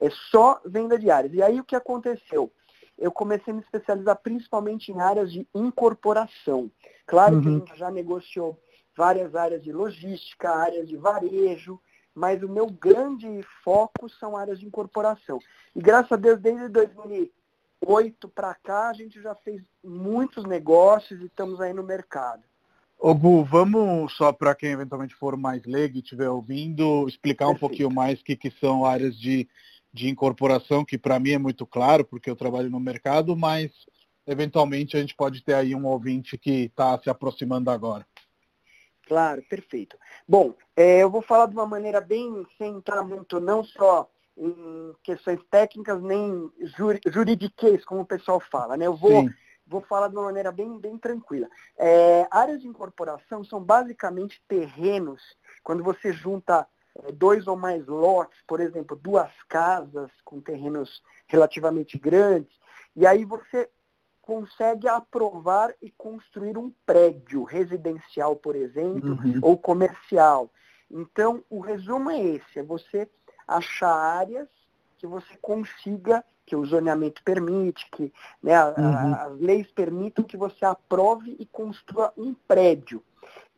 é 0.00 0.10
só 0.30 0.60
venda 0.64 0.98
de 0.98 1.10
áreas. 1.10 1.32
E 1.32 1.42
aí 1.42 1.60
o 1.60 1.64
que 1.64 1.76
aconteceu? 1.76 2.50
Eu 2.98 3.12
comecei 3.12 3.52
a 3.52 3.56
me 3.56 3.62
especializar 3.62 4.16
principalmente 4.16 4.90
em 4.90 5.00
áreas 5.00 5.32
de 5.32 5.46
incorporação. 5.54 6.70
Claro 7.06 7.36
uhum. 7.36 7.42
que 7.42 7.48
a 7.48 7.52
gente 7.52 7.78
já 7.78 7.90
negociou 7.90 8.58
várias 8.96 9.34
áreas 9.34 9.62
de 9.62 9.72
logística, 9.72 10.50
áreas 10.50 10.88
de 10.88 10.96
varejo, 10.96 11.80
mas 12.14 12.42
o 12.42 12.48
meu 12.48 12.66
grande 12.66 13.42
foco 13.64 14.08
são 14.08 14.36
áreas 14.36 14.58
de 14.58 14.66
incorporação. 14.66 15.38
E 15.74 15.80
graças 15.80 16.12
a 16.12 16.16
Deus, 16.16 16.40
desde 16.40 16.68
2008 16.68 18.28
para 18.28 18.54
cá, 18.54 18.88
a 18.88 18.92
gente 18.92 19.20
já 19.20 19.34
fez 19.34 19.62
muitos 19.82 20.44
negócios 20.44 21.20
e 21.20 21.26
estamos 21.26 21.60
aí 21.60 21.72
no 21.72 21.82
mercado. 21.82 22.42
Ô 22.98 23.14
Gu, 23.14 23.44
vamos 23.44 24.14
só 24.16 24.32
para 24.32 24.54
quem 24.54 24.70
eventualmente 24.70 25.14
for 25.16 25.36
mais 25.36 25.64
leigo 25.64 25.96
e 25.96 26.00
estiver 26.00 26.28
ouvindo, 26.28 27.08
explicar 27.08 27.46
Perfeito. 27.46 27.56
um 27.56 27.68
pouquinho 27.68 27.90
mais 27.90 28.20
o 28.20 28.24
que, 28.24 28.36
que 28.36 28.50
são 28.60 28.84
áreas 28.86 29.18
de, 29.18 29.48
de 29.92 30.08
incorporação, 30.08 30.84
que 30.84 30.96
para 30.96 31.18
mim 31.18 31.32
é 31.32 31.38
muito 31.38 31.66
claro, 31.66 32.04
porque 32.04 32.30
eu 32.30 32.36
trabalho 32.36 32.70
no 32.70 32.78
mercado, 32.78 33.36
mas 33.36 33.72
eventualmente 34.24 34.96
a 34.96 35.00
gente 35.00 35.16
pode 35.16 35.42
ter 35.42 35.54
aí 35.54 35.74
um 35.74 35.84
ouvinte 35.86 36.38
que 36.38 36.66
está 36.66 36.96
se 37.00 37.10
aproximando 37.10 37.70
agora. 37.70 38.06
Claro, 39.06 39.42
perfeito. 39.48 39.96
Bom, 40.26 40.54
é, 40.76 41.02
eu 41.02 41.10
vou 41.10 41.22
falar 41.22 41.46
de 41.46 41.54
uma 41.54 41.66
maneira 41.66 42.00
bem 42.00 42.46
sem 42.56 42.76
entrar 42.76 43.02
muito, 43.02 43.40
não 43.40 43.64
só 43.64 44.08
em 44.36 44.94
questões 45.02 45.40
técnicas, 45.50 46.02
nem 46.02 46.50
juridiquês, 47.06 47.84
como 47.84 48.02
o 48.02 48.06
pessoal 48.06 48.40
fala. 48.40 48.76
Né? 48.76 48.86
Eu 48.86 48.96
vou, 48.96 49.26
vou 49.66 49.82
falar 49.82 50.08
de 50.08 50.16
uma 50.16 50.24
maneira 50.24 50.50
bem, 50.50 50.78
bem 50.78 50.96
tranquila. 50.96 51.48
É, 51.76 52.26
áreas 52.30 52.62
de 52.62 52.68
incorporação 52.68 53.44
são 53.44 53.62
basicamente 53.62 54.42
terrenos, 54.48 55.20
quando 55.62 55.82
você 55.82 56.12
junta 56.12 56.66
é, 57.02 57.12
dois 57.12 57.46
ou 57.46 57.56
mais 57.56 57.86
lotes, 57.86 58.38
por 58.46 58.60
exemplo, 58.60 58.96
duas 58.96 59.30
casas 59.48 60.10
com 60.24 60.40
terrenos 60.40 61.02
relativamente 61.26 61.98
grandes, 61.98 62.54
e 62.94 63.06
aí 63.06 63.24
você 63.24 63.68
consegue 64.22 64.88
aprovar 64.88 65.74
e 65.82 65.90
construir 65.90 66.56
um 66.56 66.72
prédio 66.86 67.42
residencial, 67.42 68.36
por 68.36 68.54
exemplo, 68.54 69.10
uhum. 69.10 69.40
ou 69.42 69.58
comercial. 69.58 70.48
Então, 70.90 71.42
o 71.50 71.58
resumo 71.58 72.10
é 72.10 72.20
esse, 72.20 72.60
é 72.60 72.62
você 72.62 73.08
achar 73.46 73.92
áreas 73.92 74.48
que 74.96 75.06
você 75.06 75.36
consiga, 75.42 76.24
que 76.46 76.54
o 76.54 76.64
zoneamento 76.64 77.22
permite, 77.24 77.88
que 77.90 78.12
né, 78.42 78.64
uhum. 78.64 79.14
as 79.14 79.38
leis 79.40 79.70
permitam 79.72 80.24
que 80.24 80.36
você 80.36 80.64
aprove 80.64 81.36
e 81.40 81.46
construa 81.46 82.12
um 82.16 82.32
prédio. 82.46 83.02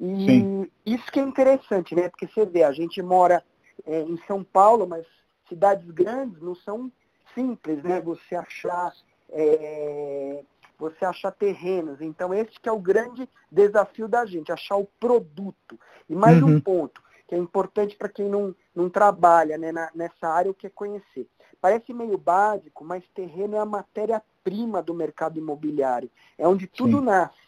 E 0.01 0.27
Sim. 0.27 0.71
isso 0.85 1.13
que 1.13 1.21
é 1.21 1.23
interessante, 1.23 1.95
né? 1.95 2.09
Porque 2.09 2.27
você 2.27 2.47
vê, 2.47 2.65
a 2.65 2.73
gente 2.73 3.03
mora 3.03 3.45
é, 3.85 4.01
em 4.01 4.17
São 4.27 4.43
Paulo, 4.43 4.87
mas 4.87 5.07
cidades 5.49 5.89
grandes 5.91 6.41
não 6.41 6.55
são 6.55 6.91
simples, 7.35 7.83
né? 7.83 8.01
Você 8.01 8.35
achar 8.35 8.93
é, 9.31 10.43
você 10.79 11.05
achar 11.05 11.31
terrenos. 11.31 12.01
Então 12.01 12.33
esse 12.33 12.59
que 12.61 12.69
é 12.69 12.73
o 12.73 12.79
grande 12.79 13.29
desafio 13.51 14.09
da 14.09 14.25
gente, 14.27 14.53
achar 14.53 14.77
o 14.77 14.89
produto. 14.99 15.79
E 16.09 16.15
mais 16.15 16.43
uhum. 16.43 16.57
um 16.57 16.61
ponto, 16.61 17.03
que 17.27 17.35
é 17.35 17.39
importante 17.39 17.97
para 17.97 18.09
quem 18.09 18.29
não, 18.29 18.55
não 18.75 18.91
trabalha 18.91 19.57
né, 19.57 19.73
na, 19.73 19.91
nessa 19.95 20.29
área, 20.29 20.51
o 20.51 20.55
que 20.55 20.67
é 20.67 20.71
conhecer. 20.71 21.29
Parece 21.61 21.95
meio 21.95 22.19
básico, 22.19 22.85
mas 22.85 23.03
terreno 23.15 23.57
é 23.57 23.59
a 23.59 23.65
matéria-prima 23.65 24.83
do 24.83 24.93
mercado 24.93 25.39
imobiliário. 25.39 26.11
É 26.37 26.47
onde 26.47 26.67
tudo 26.67 26.99
Sim. 26.99 27.05
nasce. 27.05 27.39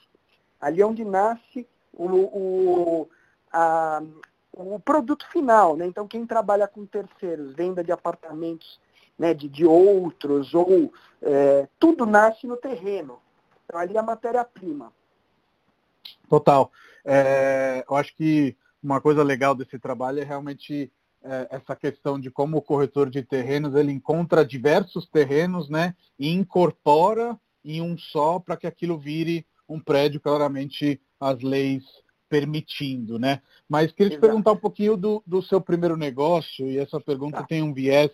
Ali 0.59 0.81
é 0.81 0.87
onde 0.87 1.05
nasce 1.05 1.69
o, 1.93 2.07
o, 2.07 3.09
a, 3.53 4.03
o 4.53 4.81
produto 4.81 5.27
final. 5.31 5.77
Né? 5.77 5.85
Então, 5.85 6.09
quem 6.09 6.27
trabalha 6.27 6.67
com 6.67 6.87
terceiros, 6.87 7.55
venda 7.55 7.85
de 7.85 7.93
apartamentos 7.93 8.81
né, 9.19 9.35
de, 9.35 9.49
de 9.49 9.65
outros, 9.65 10.55
ou 10.55 10.93
é, 11.23 11.69
tudo 11.79 12.05
nasce 12.07 12.47
no 12.47 12.57
terreno. 12.57 13.19
Então 13.65 13.81
ali 13.81 13.97
é 13.97 13.99
a 13.99 14.03
matéria-prima. 14.03 14.93
Total. 16.29 16.71
É, 17.05 17.85
eu 17.89 17.97
acho 17.97 18.15
que 18.17 18.57
uma 18.83 19.01
coisa 19.01 19.23
legal 19.23 19.55
desse 19.55 19.79
trabalho 19.79 20.21
é 20.21 20.25
realmente 20.25 20.93
é, 21.23 21.49
essa 21.51 21.75
questão 21.75 22.21
de 22.21 22.31
como 22.31 22.59
o 22.59 22.63
corretor 22.63 23.11
de 23.11 23.23
terrenos 23.23 23.75
ele 23.75 23.93
encontra 23.93 24.45
diversos 24.45 25.09
terrenos, 25.09 25.69
né, 25.69 25.95
e 26.19 26.31
incorpora 26.31 27.39
em 27.65 27.81
um 27.83 27.99
só 27.99 28.39
para 28.39 28.57
que 28.57 28.67
aquilo 28.67 28.99
vire 28.99 29.45
um 29.69 29.81
prédio 29.81 30.21
claramente 30.21 31.01
as 31.19 31.41
leis 31.41 31.83
permitindo, 32.29 33.19
né? 33.19 33.41
Mas 33.69 33.93
queria 33.93 34.11
te 34.11 34.15
Exato. 34.15 34.27
perguntar 34.27 34.53
um 34.53 34.57
pouquinho 34.57 34.97
do, 34.97 35.23
do 35.27 35.43
seu 35.43 35.61
primeiro 35.61 35.97
negócio 35.97 36.67
e 36.67 36.79
essa 36.79 37.01
pergunta 37.01 37.39
tá. 37.39 37.45
tem 37.45 37.63
um 37.63 37.73
viés 37.73 38.11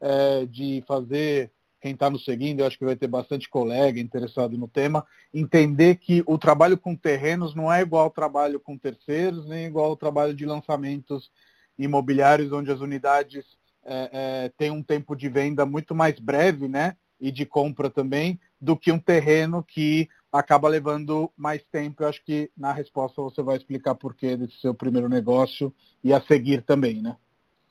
é, 0.00 0.46
de 0.46 0.82
fazer 0.86 1.50
quem 1.80 1.92
está 1.92 2.10
nos 2.10 2.24
seguindo, 2.24 2.60
eu 2.60 2.66
acho 2.66 2.78
que 2.78 2.84
vai 2.84 2.94
ter 2.94 3.08
bastante 3.08 3.48
colega 3.48 3.98
interessado 3.98 4.56
no 4.58 4.68
tema, 4.68 5.06
entender 5.32 5.96
que 5.96 6.22
o 6.26 6.36
trabalho 6.36 6.76
com 6.76 6.94
terrenos 6.94 7.54
não 7.54 7.72
é 7.72 7.80
igual 7.80 8.04
ao 8.04 8.10
trabalho 8.10 8.60
com 8.60 8.76
terceiros, 8.76 9.46
nem 9.46 9.66
igual 9.66 9.86
ao 9.86 9.96
trabalho 9.96 10.34
de 10.34 10.44
lançamentos 10.44 11.30
imobiliários, 11.78 12.52
onde 12.52 12.70
as 12.70 12.80
unidades 12.80 13.46
é, 13.82 14.10
é, 14.12 14.52
têm 14.58 14.70
um 14.70 14.82
tempo 14.82 15.16
de 15.16 15.28
venda 15.28 15.64
muito 15.64 15.94
mais 15.94 16.18
breve, 16.18 16.68
né? 16.68 16.96
E 17.18 17.30
de 17.30 17.44
compra 17.44 17.90
também, 17.90 18.40
do 18.60 18.76
que 18.76 18.90
um 18.90 18.98
terreno 18.98 19.62
que 19.62 20.08
acaba 20.32 20.68
levando 20.68 21.30
mais 21.36 21.62
tempo. 21.70 22.02
Eu 22.02 22.08
acho 22.08 22.22
que 22.24 22.50
na 22.56 22.72
resposta 22.72 23.20
você 23.20 23.42
vai 23.42 23.56
explicar 23.56 23.94
por 23.94 24.14
que 24.14 24.36
desse 24.36 24.58
seu 24.60 24.74
primeiro 24.74 25.08
negócio 25.08 25.74
e 26.02 26.12
a 26.12 26.20
seguir 26.20 26.62
também, 26.62 27.02
né? 27.02 27.16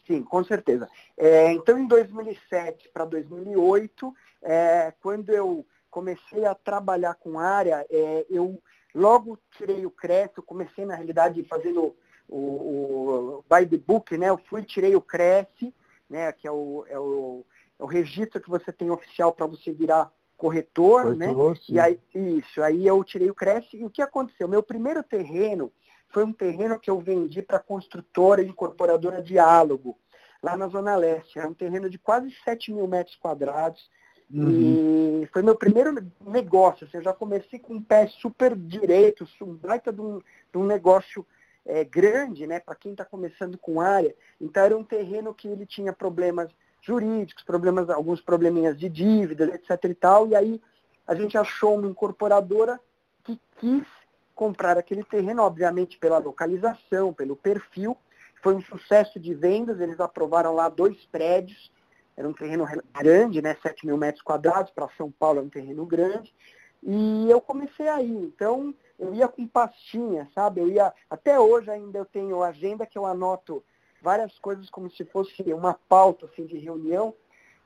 Sim, 0.09 0.23
com 0.23 0.43
certeza. 0.43 0.89
É, 1.15 1.51
então, 1.51 1.77
em 1.77 1.85
2007 1.85 2.89
para 2.89 3.05
2008, 3.05 4.11
é, 4.41 4.91
quando 4.99 5.29
eu 5.29 5.63
comecei 5.91 6.45
a 6.45 6.55
trabalhar 6.55 7.13
com 7.13 7.39
área, 7.39 7.85
é, 7.91 8.25
eu 8.27 8.59
logo 8.93 9.37
tirei 9.55 9.85
o 9.85 9.91
crédito, 9.91 10.41
comecei, 10.41 10.83
na 10.83 10.95
realidade, 10.95 11.43
fazendo 11.43 11.95
o, 12.27 12.37
o 12.37 13.45
by 13.47 13.67
the 13.67 13.77
book, 13.77 14.17
né? 14.17 14.29
Eu 14.29 14.39
fui, 14.49 14.63
tirei 14.63 14.95
o 14.95 15.01
Cresce, 15.01 15.71
né? 16.09 16.31
Que 16.31 16.47
é 16.47 16.51
o, 16.51 16.83
é 16.89 16.97
o, 16.97 17.45
é 17.77 17.83
o 17.83 17.85
registro 17.85 18.41
que 18.41 18.49
você 18.49 18.73
tem 18.73 18.89
oficial 18.89 19.31
para 19.31 19.45
você 19.45 19.71
virar 19.71 20.11
corretor, 20.35 21.15
né? 21.15 21.27
corretor 21.27 21.51
né? 21.51 21.61
Sim. 21.63 21.73
E 21.73 21.79
aí, 21.79 21.99
isso, 22.15 22.63
aí 22.63 22.87
eu 22.87 23.03
tirei 23.03 23.29
o 23.29 23.35
Cresce. 23.35 23.77
E 23.77 23.85
o 23.85 23.91
que 23.91 24.01
aconteceu? 24.01 24.47
Meu 24.47 24.63
primeiro 24.63 25.03
terreno, 25.03 25.71
foi 26.09 26.23
um 26.23 26.33
terreno 26.33 26.79
que 26.79 26.89
eu 26.89 26.99
vendi 26.99 27.41
para 27.41 27.57
a 27.57 27.63
construtora 27.63 28.41
e 28.41 28.47
incorporadora 28.47 29.21
Diálogo, 29.21 29.97
lá 30.41 30.57
na 30.57 30.67
Zona 30.67 30.95
Leste. 30.95 31.37
Era 31.37 31.47
um 31.47 31.53
terreno 31.53 31.89
de 31.89 31.97
quase 31.97 32.31
7 32.43 32.73
mil 32.73 32.87
metros 32.87 33.15
quadrados. 33.15 33.89
Uhum. 34.31 35.23
E 35.23 35.27
foi 35.27 35.41
meu 35.41 35.55
primeiro 35.55 35.93
negócio. 36.25 36.85
Assim, 36.85 36.97
eu 36.97 37.03
já 37.03 37.13
comecei 37.13 37.59
com 37.59 37.75
um 37.75 37.81
pé 37.81 38.07
super 38.07 38.55
direito, 38.55 39.27
um 39.41 39.55
baita 39.55 39.91
de 39.91 40.01
um, 40.01 40.19
de 40.19 40.57
um 40.57 40.65
negócio 40.65 41.25
é, 41.65 41.83
grande, 41.83 42.47
né, 42.47 42.59
para 42.59 42.75
quem 42.75 42.91
está 42.91 43.05
começando 43.05 43.57
com 43.57 43.81
área. 43.81 44.15
Então 44.41 44.63
era 44.63 44.77
um 44.77 44.83
terreno 44.83 45.33
que 45.33 45.47
ele 45.47 45.65
tinha 45.65 45.93
problemas 45.93 46.49
jurídicos, 46.81 47.43
problemas, 47.43 47.89
alguns 47.89 48.21
probleminhas 48.21 48.77
de 48.77 48.89
dívida, 48.89 49.45
etc. 49.53 49.83
e 49.85 49.93
tal. 49.93 50.27
E 50.27 50.35
aí 50.35 50.61
a 51.05 51.13
gente 51.13 51.37
achou 51.37 51.75
uma 51.75 51.87
incorporadora 51.87 52.79
que 53.23 53.39
quis 53.57 53.85
comprar 54.39 54.77
aquele 54.77 55.03
terreno, 55.03 55.43
obviamente 55.43 55.97
pela 55.97 56.17
localização, 56.17 57.13
pelo 57.13 57.35
perfil. 57.35 57.97
Foi 58.41 58.55
um 58.55 58.61
sucesso 58.61 59.19
de 59.19 59.33
vendas, 59.33 59.81
eles 59.81 59.99
aprovaram 59.99 60.55
lá 60.55 60.69
dois 60.69 60.95
prédios, 61.07 61.69
era 62.15 62.25
um 62.25 62.31
terreno 62.31 62.65
grande, 62.97 63.41
né, 63.41 63.57
7 63.61 63.85
mil 63.85 63.97
metros 63.97 64.23
quadrados, 64.23 64.71
para 64.71 64.87
São 64.95 65.11
Paulo 65.11 65.39
é 65.39 65.41
um 65.41 65.49
terreno 65.49 65.85
grande. 65.85 66.33
E 66.81 67.29
eu 67.29 67.41
comecei 67.41 67.89
aí, 67.89 68.09
então 68.09 68.73
eu 68.97 69.13
ia 69.13 69.27
com 69.27 69.45
pastinha, 69.45 70.29
sabe? 70.33 70.61
Eu 70.61 70.69
ia, 70.69 70.93
até 71.09 71.37
hoje 71.37 71.69
ainda 71.69 71.97
eu 71.99 72.05
tenho 72.05 72.41
agenda 72.41 72.85
que 72.85 72.97
eu 72.97 73.05
anoto 73.05 73.61
várias 74.01 74.39
coisas 74.39 74.69
como 74.69 74.89
se 74.89 75.03
fosse 75.03 75.43
uma 75.53 75.73
pauta 75.89 76.27
assim, 76.27 76.45
de 76.45 76.57
reunião. 76.57 77.13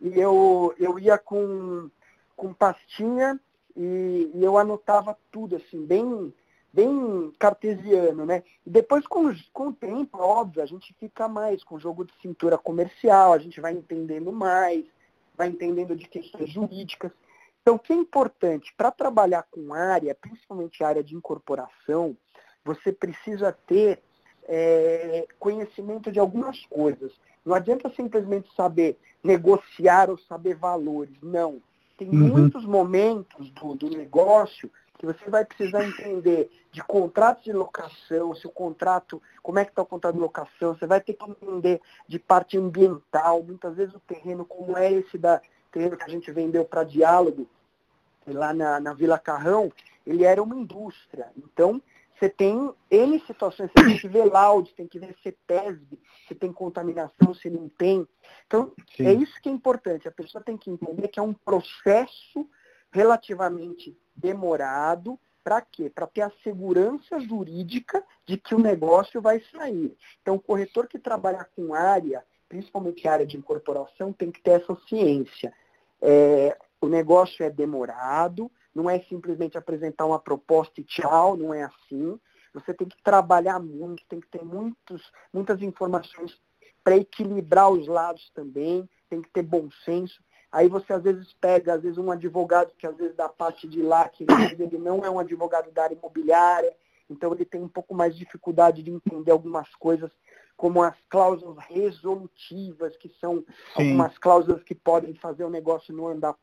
E 0.02 0.20
eu, 0.20 0.74
eu 0.80 0.98
ia 0.98 1.20
com, 1.20 1.88
com 2.36 2.52
pastinha 2.52 3.40
e, 3.78 4.32
e 4.34 4.44
eu 4.44 4.58
anotava 4.58 5.16
tudo, 5.32 5.56
assim, 5.58 5.86
bem, 5.86 6.34
bem 6.74 7.32
cartesiano, 7.38 8.26
né? 8.26 8.44
E 8.66 8.70
depois, 8.70 9.06
com, 9.06 9.32
com 9.54 9.68
o 9.68 9.74
tempo, 9.74 10.18
óbvio, 10.18 10.64
a 10.64 10.66
gente 10.66 10.94
fica 11.00 11.28
mais 11.28 11.64
com 11.64 11.80
jogo 11.80 12.04
de 12.04 12.14
cintura 12.20 12.58
comercial, 12.58 13.32
a 13.32 13.38
gente 13.38 13.62
vai 13.62 13.74
entendendo 13.74 14.32
mais, 14.32 14.84
vai 15.38 15.50
entendendo 15.50 15.96
de 15.96 16.08
questões 16.08 16.50
jurídicas. 16.50 17.12
Então, 17.62 17.76
o 17.76 17.80
que 17.80 17.94
é 17.94 17.96
importante 17.96 18.74
para 18.76 18.92
trabalhar 18.92 19.44
com 19.52 19.74
área, 19.74 20.16
principalmente 20.16 20.84
área 20.84 21.04
de 21.04 21.16
incorporação, 21.16 22.18
você 22.66 22.92
precisa 22.92 23.56
ter 23.68 24.02
é, 24.46 25.28
conhecimento 25.40 26.12
de 26.12 26.20
algumas 26.20 26.66
coisas. 26.66 27.14
Não 27.46 27.54
adianta 27.54 27.90
simplesmente 27.96 28.54
saber 28.56 28.98
negociar 29.24 30.10
ou 30.10 30.18
saber 30.18 30.56
valores. 30.56 31.16
Não. 31.22 31.62
Tem 31.98 32.10
uhum. 32.10 32.28
muitos 32.28 32.66
momentos 32.66 33.50
do, 33.52 33.76
do 33.76 33.90
negócio 33.90 34.70
que 35.04 35.08
você 35.08 35.30
vai 35.30 35.44
precisar 35.44 35.86
entender 35.86 36.50
de 36.72 36.82
contratos 36.82 37.44
de 37.44 37.52
locação, 37.52 38.34
se 38.34 38.48
o 38.48 38.50
contrato, 38.50 39.22
como 39.42 39.60
é 39.60 39.66
que 39.66 39.72
está 39.72 39.82
o 39.82 39.86
contrato 39.86 40.16
de 40.16 40.22
locação, 40.22 40.74
você 40.74 40.88
vai 40.88 41.02
ter 41.02 41.14
que 41.14 41.30
entender 41.30 41.82
de 42.08 42.18
parte 42.18 42.58
ambiental, 42.58 43.44
muitas 43.44 43.76
vezes 43.76 43.94
o 43.94 44.00
terreno, 44.00 44.46
como 44.46 44.78
é 44.78 44.90
esse 44.94 45.18
da 45.18 45.42
terreno 45.72 45.98
que 45.98 46.06
a 46.06 46.08
gente 46.08 46.32
vendeu 46.32 46.64
para 46.64 46.86
diálogo, 46.86 47.50
lá 48.26 48.54
na, 48.54 48.80
na 48.80 48.94
Vila 48.94 49.20
Carrão, 49.20 49.70
ele 50.08 50.24
era 50.24 50.42
uma 50.42 50.56
indústria. 50.56 51.30
Então, 51.38 51.82
você 52.18 52.30
tem 52.30 52.74
N 52.90 53.20
situações, 53.28 53.70
você 53.76 53.84
tem 53.84 53.98
que 53.98 54.08
ver 54.08 54.24
laude, 54.24 54.74
tem 54.74 54.88
que 54.88 55.00
ver 55.00 55.14
CETESB, 55.22 56.00
se 56.30 56.36
tem 56.36 56.54
contaminação, 56.54 57.34
se 57.34 57.50
não 57.50 57.68
tem. 57.68 58.08
Então, 58.48 58.72
Sim. 58.96 59.06
é 59.06 59.14
isso 59.14 59.42
que 59.42 59.50
é 59.50 59.52
importante. 59.52 60.08
A 60.08 60.12
pessoa 60.12 60.42
tem 60.42 60.56
que 60.56 60.72
entender 60.72 61.10
que 61.10 61.20
é 61.20 61.24
um 61.24 61.34
processo 61.34 62.48
relativamente 62.90 63.98
demorado. 64.16 65.20
Para 65.44 65.62
quê? 65.62 65.90
Para 65.90 66.08
ter 66.08 66.22
a 66.22 66.32
segurança 66.44 67.20
jurídica 67.20 68.04
de 68.26 68.38
que 68.38 68.56
o 68.56 68.60
negócio 68.60 69.22
vai 69.22 69.42
sair. 69.52 69.96
Então, 70.22 70.36
o 70.36 70.40
corretor 70.40 70.88
que 70.88 70.98
trabalha 70.98 71.46
com 71.56 71.74
área, 71.74 72.24
principalmente 72.48 73.08
área 73.08 73.26
de 73.26 73.38
incorporação, 73.38 74.14
tem 74.14 74.32
que 74.32 74.42
ter 74.42 74.62
essa 74.62 74.76
ciência. 74.88 75.54
É, 76.02 76.58
o 76.80 76.88
negócio 76.88 77.44
é 77.44 77.50
demorado, 77.50 78.50
não 78.74 78.90
é 78.90 79.00
simplesmente 79.02 79.58
apresentar 79.58 80.06
uma 80.06 80.20
proposta 80.20 80.80
e 80.80 80.84
tchau, 80.84 81.36
não 81.38 81.54
é 81.54 81.64
assim. 81.64 82.20
Você 82.54 82.74
tem 82.74 82.88
que 82.88 83.02
trabalhar 83.04 83.60
muito, 83.60 84.04
tem 84.08 84.20
que 84.20 84.28
ter 84.28 84.44
muitos, 84.44 85.12
muitas 85.34 85.62
informações 85.62 86.40
para 86.84 86.98
equilibrar 86.98 87.70
os 87.70 87.88
lados 87.88 88.30
também, 88.34 88.88
tem 89.10 89.22
que 89.22 89.30
ter 89.30 89.44
bom 89.44 89.70
senso. 89.86 90.22
Aí 90.54 90.70
você 90.70 90.94
às 90.94 91.02
vezes 91.02 91.34
pega, 91.42 91.74
às 91.74 91.82
vezes, 91.82 91.98
um 91.98 92.12
advogado 92.12 92.72
que 92.78 92.86
às 92.86 92.96
vezes 92.96 93.16
da 93.16 93.28
parte 93.28 93.68
de 93.68 93.82
lá, 93.82 94.08
que 94.08 94.24
ele 94.60 94.78
não 94.78 95.04
é 95.04 95.10
um 95.10 95.18
advogado 95.18 95.72
da 95.72 95.86
área 95.86 95.96
imobiliária, 95.96 96.72
então 97.10 97.34
ele 97.34 97.44
tem 97.44 97.60
um 97.60 97.68
pouco 97.68 97.96
mais 97.96 98.14
de 98.14 98.24
dificuldade 98.24 98.84
de 98.84 98.92
entender 98.92 99.32
algumas 99.32 99.68
coisas, 99.78 100.12
como 100.56 100.84
as 100.84 100.96
cláusulas 101.10 101.58
resolutivas, 101.66 102.96
que 102.98 103.10
são 103.20 103.38
Sim. 103.38 103.46
algumas 103.74 104.16
cláusulas 104.20 104.62
que 104.62 104.76
podem 104.76 105.16
fazer 105.16 105.44
o 105.44 105.50
negócio 105.50 105.92
não 105.92 106.08
andar 106.08 106.36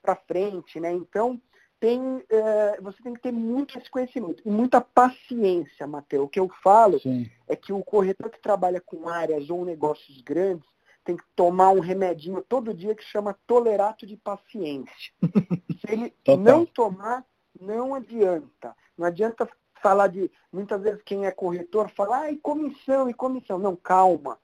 para 0.00 0.14
frente, 0.14 0.78
né? 0.78 0.92
Então, 0.92 1.40
tem, 1.80 2.22
é, 2.30 2.80
você 2.80 3.02
tem 3.02 3.14
que 3.14 3.20
ter 3.20 3.32
muito 3.32 3.76
esse 3.76 3.90
conhecimento 3.90 4.44
e 4.46 4.48
muita 4.48 4.80
paciência, 4.80 5.88
Matheus. 5.88 6.26
O 6.26 6.28
que 6.28 6.38
eu 6.38 6.48
falo 6.62 7.00
Sim. 7.00 7.28
é 7.48 7.56
que 7.56 7.72
o 7.72 7.82
corretor 7.82 8.30
que 8.30 8.40
trabalha 8.40 8.80
com 8.80 9.08
áreas 9.08 9.50
ou 9.50 9.64
negócios 9.64 10.20
grandes, 10.22 10.75
tem 11.06 11.16
que 11.16 11.24
tomar 11.36 11.70
um 11.70 11.78
remedinho 11.78 12.44
todo 12.46 12.74
dia 12.74 12.94
que 12.94 13.04
chama 13.04 13.38
tolerato 13.46 14.04
de 14.04 14.16
paciência. 14.16 15.12
Se 15.80 15.92
ele 15.92 16.12
não 16.36 16.66
tomar, 16.66 17.24
não 17.58 17.94
adianta. 17.94 18.74
Não 18.98 19.06
adianta 19.06 19.48
falar 19.80 20.08
de, 20.08 20.28
muitas 20.52 20.82
vezes 20.82 21.00
quem 21.04 21.24
é 21.24 21.30
corretor 21.30 21.88
fala, 21.90 22.22
ah, 22.22 22.32
e 22.32 22.36
comissão, 22.36 23.08
e 23.08 23.14
comissão. 23.14 23.56
Não, 23.56 23.76
calma. 23.76 24.36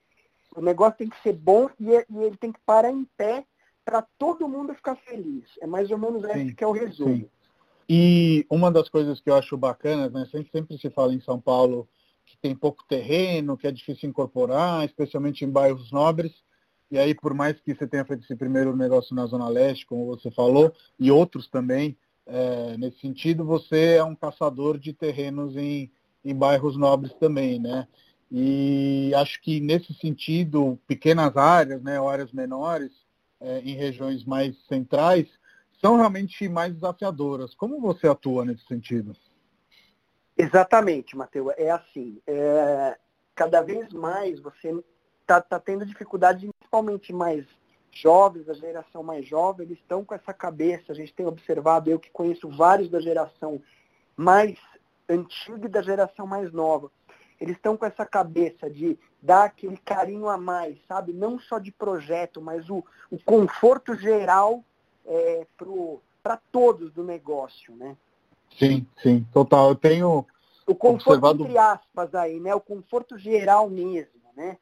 O 0.55 0.61
negócio 0.61 0.99
tem 0.99 1.09
que 1.09 1.21
ser 1.21 1.33
bom 1.33 1.69
e, 1.81 1.95
é, 1.97 2.07
ele 2.09 2.37
tem 2.37 2.53
que 2.53 2.61
parar 2.65 2.93
em 2.93 3.05
pé 3.17 3.45
para 3.85 4.03
todo 4.17 4.49
mundo 4.49 4.73
ficar 4.73 4.95
feliz. 4.95 5.45
É 5.61 5.67
mais 5.67 5.91
ou 5.91 5.99
menos 5.99 6.23
esse 6.23 6.55
que 6.55 6.63
é 6.63 6.67
o 6.67 6.73
resumo. 6.73 7.17
Sim. 7.17 7.31
E 7.89 8.47
uma 8.49 8.71
das 8.71 8.89
coisas 8.89 9.21
que 9.21 9.29
eu 9.29 9.35
acho 9.35 9.57
bacanas, 9.57 10.13
né, 10.13 10.29
sempre, 10.31 10.51
sempre 10.53 10.79
se 10.79 10.89
fala 10.91 11.13
em 11.13 11.21
São 11.21 11.41
Paulo 11.41 11.89
que 12.25 12.39
tem 12.39 12.55
pouco 12.55 12.85
terreno, 12.89 13.57
que 13.57 13.67
é 13.67 13.73
difícil 13.73 14.09
incorporar, 14.09 14.85
especialmente 14.85 15.45
em 15.45 15.51
bairros 15.51 15.91
nobres, 15.91 16.33
e 16.93 16.99
aí, 16.99 17.15
por 17.15 17.33
mais 17.33 17.59
que 17.59 17.75
você 17.75 17.87
tenha 17.87 18.05
feito 18.05 18.23
esse 18.23 18.37
primeiro 18.37 18.77
negócio 18.77 19.17
na 19.17 19.25
Zona 19.25 19.49
Leste, 19.49 19.87
como 19.87 20.05
você 20.05 20.31
falou, 20.31 20.71
e 21.01 21.11
outros 21.11 21.49
também, 21.49 21.97
é, 22.27 22.77
nesse 22.77 23.01
sentido, 23.01 23.47
você 23.47 23.95
é 23.95 24.05
um 24.05 24.15
caçador 24.15 24.79
de 24.79 24.93
terrenos 24.93 25.57
em, 25.57 25.91
em 26.23 26.35
bairros 26.37 26.77
nobres 26.77 27.15
também, 27.15 27.59
né? 27.59 27.89
E 28.31 29.11
acho 29.15 29.41
que 29.41 29.59
nesse 29.59 29.95
sentido, 29.95 30.79
pequenas 30.87 31.35
áreas, 31.35 31.83
né, 31.83 31.99
áreas 31.99 32.31
menores, 32.31 32.93
é, 33.41 33.61
em 33.61 33.75
regiões 33.75 34.23
mais 34.27 34.55
centrais, 34.67 35.27
são 35.81 35.97
realmente 35.97 36.47
mais 36.47 36.75
desafiadoras. 36.75 37.55
Como 37.55 37.81
você 37.81 38.07
atua 38.07 38.45
nesse 38.45 38.67
sentido? 38.67 39.17
Exatamente, 40.37 41.17
Matheus. 41.17 41.55
É 41.57 41.71
assim, 41.71 42.21
é, 42.27 42.99
cada 43.35 43.63
vez 43.63 43.91
mais 43.95 44.39
você 44.41 44.75
está 45.23 45.41
tá 45.41 45.59
tendo 45.59 45.87
dificuldade 45.87 46.52
principalmente 46.73 47.13
mais 47.13 47.45
jovens, 47.93 48.49
a 48.49 48.55
geração 48.55 49.03
mais 49.03 49.27
jovem, 49.27 49.67
eles 49.67 49.79
estão 49.79 50.03
com 50.03 50.15
essa 50.15 50.33
cabeça. 50.33 50.91
A 50.91 50.95
gente 50.95 51.13
tem 51.13 51.27
observado, 51.27 51.91
eu 51.91 52.01
que 52.01 52.11
conheço 52.11 52.49
vários 52.49 52.89
da 52.89 52.99
geração 52.99 53.61
mais 54.17 54.59
antiga 55.07 55.67
e 55.67 55.69
da 55.69 55.83
geração 55.83 56.27
mais 56.27 56.51
nova. 56.51 56.91
Eles 57.39 57.57
estão 57.57 57.77
com 57.77 57.85
essa 57.85 58.07
cabeça 58.07 58.71
de 58.71 58.99
dar 59.21 59.45
aquele 59.45 59.77
carinho 59.77 60.29
a 60.29 60.39
mais, 60.39 60.79
sabe? 60.89 61.13
Não 61.13 61.39
só 61.39 61.59
de 61.59 61.71
projeto, 61.71 62.41
mas 62.41 62.71
o, 62.71 62.83
o 63.11 63.19
conforto 63.23 63.95
geral 63.95 64.65
é, 65.05 65.47
para 66.23 66.39
todos 66.51 66.91
do 66.93 67.05
negócio, 67.05 67.77
né? 67.77 67.97
Sim, 68.59 68.87
sim, 69.03 69.27
total. 69.33 69.71
Eu 69.71 69.75
tenho 69.75 70.27
o 70.67 70.75
conforto 70.75 71.27
observado... 71.27 71.45
entre 71.45 71.59
aspas 71.59 72.15
aí, 72.15 72.41
né? 72.41 72.55
O 72.55 72.61
conforto 72.61 73.19
geral 73.19 73.69
mesmo, 73.69 74.23
né? 74.35 74.57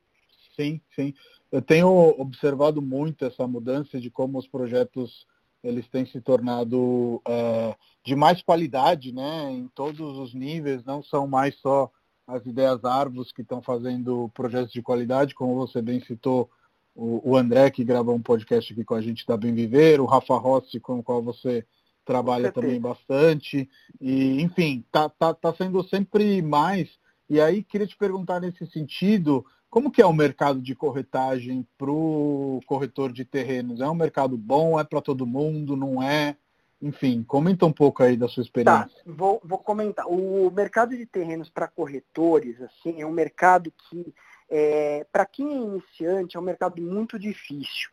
Sim, 0.61 0.81
sim. 0.95 1.15
Eu 1.51 1.63
tenho 1.63 1.89
observado 2.21 2.83
muito 2.83 3.25
essa 3.25 3.47
mudança 3.47 3.99
de 3.99 4.11
como 4.11 4.39
os 4.39 4.47
projetos 4.47 5.27
eles 5.63 5.89
têm 5.89 6.07
se 6.07 6.21
tornado 6.21 7.21
é, 7.27 7.75
de 8.05 8.15
mais 8.15 8.43
qualidade, 8.43 9.13
né, 9.13 9.51
em 9.51 9.69
todos 9.69 10.01
os 10.01 10.35
níveis, 10.35 10.85
não 10.85 11.03
são 11.03 11.27
mais 11.27 11.55
só 11.61 11.91
as 12.27 12.45
ideias 12.47 12.85
árvores 12.85 13.33
que 13.33 13.43
estão 13.43 13.61
fazendo 13.61 14.31
projetos 14.35 14.73
de 14.73 14.83
qualidade, 14.83 15.35
como 15.35 15.55
você 15.55 15.83
bem 15.83 16.01
citou, 16.01 16.49
o, 16.95 17.31
o 17.31 17.37
André, 17.37 17.71
que 17.71 17.85
gravou 17.85 18.15
um 18.15 18.23
podcast 18.23 18.73
aqui 18.73 18.85
com 18.85 18.95
a 18.95 19.01
gente 19.01 19.27
da 19.27 19.37
Bem 19.37 19.55
Viver, 19.55 20.01
o 20.01 20.07
Rafa 20.07 20.37
Rossi, 20.37 20.81
com 20.81 20.99
o 20.99 21.03
qual 21.03 21.23
você 21.23 21.65
trabalha 22.05 22.51
também 22.53 22.81
bastante, 22.81 23.69
e 24.01 24.41
enfim, 24.41 24.85
tá, 24.91 25.09
tá, 25.09 25.35
tá 25.35 25.55
sendo 25.55 25.83
sempre 25.85 26.43
mais. 26.43 26.89
E 27.29 27.41
aí, 27.41 27.63
queria 27.63 27.87
te 27.87 27.97
perguntar 27.97 28.41
nesse 28.41 28.67
sentido, 28.67 29.45
como 29.71 29.91
que 29.91 30.03
é 30.03 30.07
o 30.07 30.13
mercado 30.13 30.61
de 30.61 30.75
corretagem 30.75 31.67
para 31.79 31.91
o 31.91 32.61
corretor 32.67 33.13
de 33.13 33.25
terrenos? 33.25 33.81
É 33.81 33.89
um 33.89 33.95
mercado 33.95 34.37
bom? 34.37 34.79
É 34.79 34.85
para 34.85 35.01
todo 35.01 35.27
mundo? 35.27 35.77
Não 35.77 36.03
é? 36.03 36.37
Enfim, 36.83 37.23
comenta 37.23 37.65
um 37.65 37.73
pouco 37.73 38.03
aí 38.03 38.17
da 38.17 38.27
sua 38.27 38.43
experiência. 38.43 38.87
Tá, 38.87 38.91
vou, 39.07 39.41
vou 39.45 39.59
comentar. 39.59 40.07
O 40.09 40.51
mercado 40.51 40.97
de 40.97 41.07
terrenos 41.07 41.49
para 41.49 41.69
corretores, 41.69 42.61
assim, 42.61 43.01
é 43.01 43.07
um 43.07 43.13
mercado 43.13 43.73
que, 43.89 44.13
é, 44.49 45.07
para 45.13 45.25
quem 45.25 45.53
é 45.53 45.57
iniciante, 45.57 46.37
é 46.37 46.41
um 46.41 46.45
mercado 46.45 46.83
muito 46.83 47.19
difícil. 47.19 47.91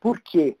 Por 0.00 0.20
quê? 0.20 0.56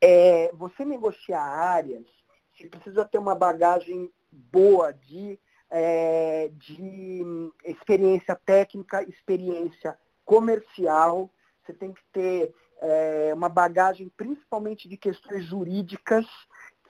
É, 0.00 0.52
você 0.54 0.84
negociar 0.84 1.40
áreas, 1.40 2.04
você 2.52 2.66
precisa 2.66 3.04
ter 3.04 3.16
uma 3.18 3.34
bagagem 3.34 4.10
boa 4.30 4.92
de 4.92 5.38
é, 5.76 6.52
de 6.52 7.50
experiência 7.64 8.38
técnica, 8.46 9.02
experiência 9.02 9.98
comercial, 10.24 11.28
você 11.60 11.72
tem 11.72 11.92
que 11.92 12.00
ter 12.12 12.54
é, 12.80 13.32
uma 13.34 13.48
bagagem 13.48 14.08
principalmente 14.16 14.88
de 14.88 14.96
questões 14.96 15.44
jurídicas, 15.46 16.24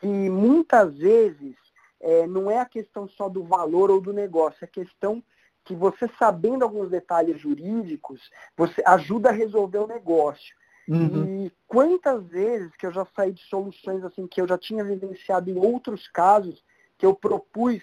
que 0.00 0.06
muitas 0.06 0.98
vezes 0.98 1.56
é, 1.98 2.26
não 2.26 2.50
é 2.50 2.60
a 2.60 2.66
questão 2.66 3.08
só 3.08 3.26
do 3.26 3.42
valor 3.42 3.90
ou 3.90 4.02
do 4.02 4.12
negócio, 4.12 4.58
é 4.60 4.66
a 4.66 4.68
questão 4.68 5.24
que 5.64 5.74
você 5.74 6.06
sabendo 6.18 6.62
alguns 6.62 6.90
detalhes 6.90 7.40
jurídicos, 7.40 8.20
você 8.54 8.82
ajuda 8.84 9.30
a 9.30 9.32
resolver 9.32 9.78
o 9.78 9.86
negócio. 9.86 10.54
Uhum. 10.86 11.46
E 11.46 11.52
quantas 11.66 12.22
vezes 12.26 12.76
que 12.76 12.84
eu 12.84 12.92
já 12.92 13.06
saí 13.16 13.32
de 13.32 13.42
soluções 13.44 14.04
assim 14.04 14.26
que 14.26 14.42
eu 14.42 14.46
já 14.46 14.58
tinha 14.58 14.84
vivenciado 14.84 15.48
em 15.48 15.56
outros 15.56 16.06
casos, 16.08 16.62
que 16.98 17.06
eu 17.06 17.14
propus 17.14 17.82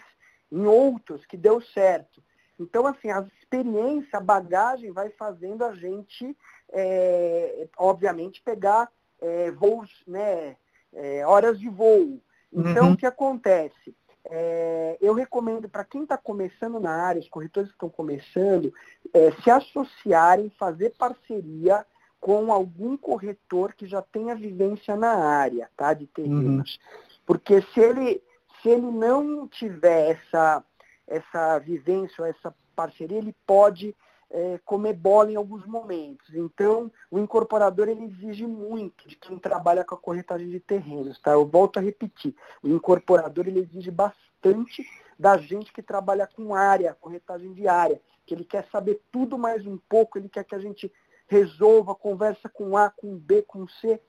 em 0.52 0.66
outros 0.66 1.26
que 1.26 1.38
deu 1.38 1.62
certo. 1.62 2.22
Então, 2.60 2.86
assim, 2.86 3.10
a 3.10 3.26
experiência, 3.40 4.18
a 4.20 4.22
bagagem 4.22 4.92
vai 4.92 5.10
fazendo 5.10 5.64
a 5.64 5.74
gente, 5.74 6.38
é, 6.72 7.68
obviamente, 7.78 8.42
pegar 8.42 8.92
é, 9.20 9.52
voos, 9.52 9.90
né, 10.06 10.56
é, 10.94 11.26
horas 11.26 11.60
de 11.60 11.70
voo. 11.70 12.20
Então, 12.54 12.88
uhum. 12.88 12.94
o 12.94 12.98
que 12.98 13.06
acontece? 13.06 13.96
É, 14.26 14.98
eu 15.02 15.14
recomendo 15.14 15.68
para 15.68 15.84
quem 15.84 16.04
está 16.04 16.18
começando 16.18 16.80
na 16.80 16.92
área, 16.92 17.22
os 17.22 17.30
corretores 17.30 17.70
que 17.70 17.76
estão 17.76 17.90
começando, 17.90 18.74
é, 19.14 19.32
se 19.42 19.50
associarem, 19.50 20.52
fazer 20.60 20.92
parceria 20.92 21.86
com 22.20 22.54
algum 22.54 22.96
corretor 22.96 23.74
que 23.74 23.88
já 23.88 24.02
tenha 24.02 24.36
vivência 24.36 24.96
na 24.96 25.12
área 25.12 25.70
tá, 25.76 25.94
de 25.94 26.06
terrenos. 26.06 26.76
Uhum. 26.76 27.20
Porque 27.26 27.62
se 27.62 27.80
ele 27.80 28.22
se 28.62 28.70
ele 28.70 28.92
não 28.92 29.48
tiver 29.48 30.12
essa, 30.12 30.64
essa 31.08 31.60
vivência, 31.60 32.24
essa 32.26 32.54
parceria, 32.76 33.18
ele 33.18 33.36
pode 33.46 33.96
é, 34.30 34.60
comer 34.64 34.94
bola 34.94 35.32
em 35.32 35.36
alguns 35.36 35.66
momentos. 35.66 36.34
Então, 36.34 36.92
o 37.10 37.20
incorporador 37.20 37.90
ele 37.90 38.06
exige 38.06 38.46
muito 38.48 39.08
de 39.08 39.16
quem 39.16 39.38
trabalha 39.38 39.84
com 39.84 39.96
a 39.96 39.98
corretagem 39.98 40.50
de 40.50 40.60
terrenos. 40.60 41.20
Tá? 41.20 41.32
Eu 41.32 41.46
volto 41.46 41.78
a 41.78 41.82
repetir, 41.82 42.36
o 42.64 42.70
incorporador 42.70 43.48
ele 43.48 43.60
exige 43.60 43.92
bastante 43.92 44.88
da 45.20 45.38
gente 45.38 45.72
que 45.72 45.84
trabalha 45.84 46.26
com 46.26 46.56
área, 46.56 46.98
corretagem 47.00 47.54
de 47.54 47.68
área, 47.68 48.02
que 48.26 48.34
ele 48.34 48.44
quer 48.44 48.66
saber 48.72 49.02
tudo 49.12 49.38
mais 49.38 49.68
um 49.68 49.78
pouco, 49.78 50.18
ele 50.18 50.30
quer 50.30 50.44
que 50.44 50.56
a 50.56 50.60
gente 50.60 50.92
resolva, 51.28 51.94
conversa 51.94 52.50
com 52.50 52.76
A, 52.76 52.90
com 52.90 53.16
B, 53.16 53.42
com 53.44 53.68
C. 53.68 54.02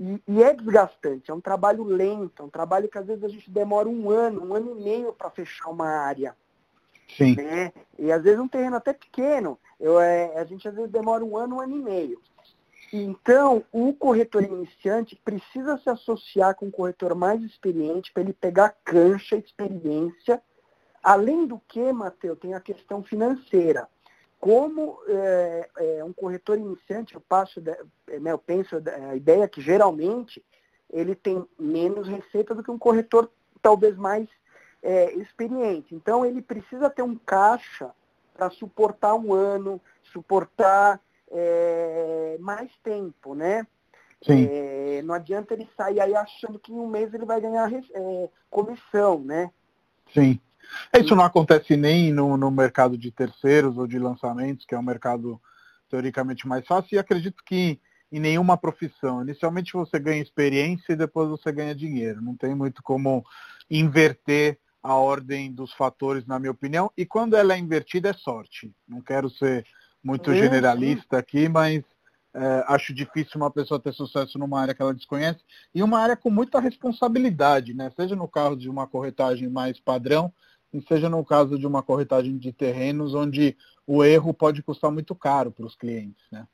E, 0.00 0.22
e, 0.26 0.42
é 0.42 0.54
desgastante, 0.54 1.30
é 1.30 1.34
um 1.34 1.40
trabalho 1.40 1.84
lento, 1.84 2.42
é 2.42 2.46
um 2.46 2.48
trabalho 2.48 2.88
que 2.88 2.96
às 2.96 3.06
vezes 3.06 3.22
a 3.22 3.28
gente 3.28 3.50
demora 3.50 3.88
um 3.88 4.10
ano, 4.10 4.42
um 4.42 4.54
ano 4.54 4.78
e 4.78 4.82
meio 4.82 5.12
para 5.12 5.28
fechar 5.30 5.68
uma 5.68 5.86
área. 5.86 6.34
Sim. 7.16 7.36
Né? 7.36 7.72
E 7.98 8.10
às 8.10 8.22
vezes 8.22 8.40
um 8.40 8.48
terreno 8.48 8.76
até 8.76 8.94
pequeno, 8.94 9.58
eu, 9.78 10.00
é, 10.00 10.38
a 10.38 10.44
gente 10.44 10.66
às 10.66 10.74
vezes 10.74 10.90
demora 10.90 11.22
um 11.22 11.36
ano, 11.36 11.56
um 11.56 11.60
ano 11.60 11.76
e 11.76 11.82
meio. 11.82 12.20
Então, 12.92 13.62
o 13.70 13.92
corretor 13.92 14.42
iniciante 14.42 15.20
precisa 15.22 15.76
se 15.76 15.88
associar 15.90 16.56
com 16.56 16.66
um 16.66 16.70
corretor 16.70 17.14
mais 17.14 17.40
experiente 17.42 18.12
para 18.12 18.22
ele 18.22 18.32
pegar 18.32 18.74
cancha, 18.84 19.36
experiência 19.36 20.42
Além 21.02 21.46
do 21.46 21.58
que, 21.66 21.92
Matheus, 21.92 22.38
tem 22.38 22.54
a 22.54 22.60
questão 22.60 23.02
financeira. 23.02 23.88
Como 24.40 24.98
é, 25.06 25.68
é, 25.76 26.04
um 26.04 26.14
corretor 26.14 26.58
iniciante, 26.58 27.14
eu, 27.14 27.20
passo, 27.20 27.60
né, 27.60 27.76
eu 28.08 28.38
penso 28.38 28.82
a 29.10 29.14
ideia 29.14 29.46
que 29.46 29.60
geralmente 29.60 30.42
ele 30.88 31.14
tem 31.14 31.46
menos 31.58 32.08
receita 32.08 32.54
do 32.54 32.62
que 32.62 32.70
um 32.70 32.78
corretor 32.78 33.30
talvez 33.60 33.96
mais 33.96 34.26
é, 34.82 35.12
experiente. 35.12 35.94
Então 35.94 36.24
ele 36.24 36.40
precisa 36.40 36.88
ter 36.88 37.02
um 37.02 37.14
caixa 37.14 37.90
para 38.32 38.48
suportar 38.50 39.14
um 39.14 39.34
ano, 39.34 39.78
suportar 40.04 40.98
é, 41.30 42.38
mais 42.40 42.70
tempo, 42.82 43.34
né? 43.34 43.66
É, 44.42 45.02
não 45.02 45.14
adianta 45.14 45.54
ele 45.54 45.68
sair 45.76 46.00
aí 46.00 46.14
achando 46.14 46.58
que 46.58 46.72
em 46.72 46.78
um 46.78 46.86
mês 46.86 47.12
ele 47.12 47.24
vai 47.24 47.40
ganhar 47.40 47.70
é, 47.72 48.28
comissão, 48.50 49.18
né? 49.20 49.50
Sim. 50.12 50.40
Isso 50.96 51.14
não 51.14 51.24
acontece 51.24 51.76
nem 51.76 52.12
no, 52.12 52.36
no 52.36 52.50
mercado 52.50 52.96
de 52.96 53.10
terceiros 53.10 53.76
ou 53.76 53.86
de 53.86 53.98
lançamentos, 53.98 54.64
que 54.64 54.74
é 54.74 54.78
um 54.78 54.82
mercado 54.82 55.40
teoricamente 55.88 56.46
mais 56.46 56.66
fácil, 56.66 56.94
e 56.94 56.98
acredito 56.98 57.42
que 57.44 57.80
em 58.12 58.20
nenhuma 58.20 58.56
profissão. 58.56 59.22
Inicialmente 59.22 59.72
você 59.72 59.98
ganha 59.98 60.22
experiência 60.22 60.92
e 60.92 60.96
depois 60.96 61.28
você 61.28 61.52
ganha 61.52 61.74
dinheiro. 61.74 62.20
Não 62.20 62.36
tem 62.36 62.54
muito 62.54 62.82
como 62.82 63.24
inverter 63.70 64.58
a 64.82 64.94
ordem 64.94 65.52
dos 65.52 65.72
fatores, 65.74 66.26
na 66.26 66.38
minha 66.38 66.50
opinião. 66.50 66.90
E 66.96 67.04
quando 67.04 67.36
ela 67.36 67.54
é 67.54 67.58
invertida, 67.58 68.10
é 68.10 68.12
sorte. 68.12 68.74
Não 68.88 69.00
quero 69.00 69.30
ser 69.30 69.64
muito 70.02 70.34
generalista 70.34 71.18
aqui, 71.18 71.48
mas 71.48 71.84
é, 72.34 72.64
acho 72.68 72.94
difícil 72.94 73.32
uma 73.36 73.50
pessoa 73.50 73.80
ter 73.80 73.92
sucesso 73.92 74.38
numa 74.38 74.60
área 74.60 74.74
que 74.74 74.80
ela 74.80 74.94
desconhece 74.94 75.40
e 75.74 75.82
uma 75.82 75.98
área 75.98 76.16
com 76.16 76.30
muita 76.30 76.60
responsabilidade, 76.60 77.74
né? 77.74 77.90
Seja 77.94 78.16
no 78.16 78.26
caso 78.26 78.56
de 78.56 78.68
uma 78.68 78.86
corretagem 78.86 79.48
mais 79.48 79.78
padrão, 79.78 80.32
e 80.72 80.80
seja 80.82 81.08
no 81.08 81.24
caso 81.24 81.58
de 81.58 81.66
uma 81.66 81.82
corretagem 81.82 82.38
de 82.38 82.52
terrenos 82.52 83.14
onde 83.14 83.56
o 83.86 84.04
erro 84.04 84.32
pode 84.32 84.62
custar 84.62 84.90
muito 84.90 85.14
caro 85.14 85.50
para 85.50 85.66
os 85.66 85.74
clientes, 85.74 86.24
né? 86.30 86.46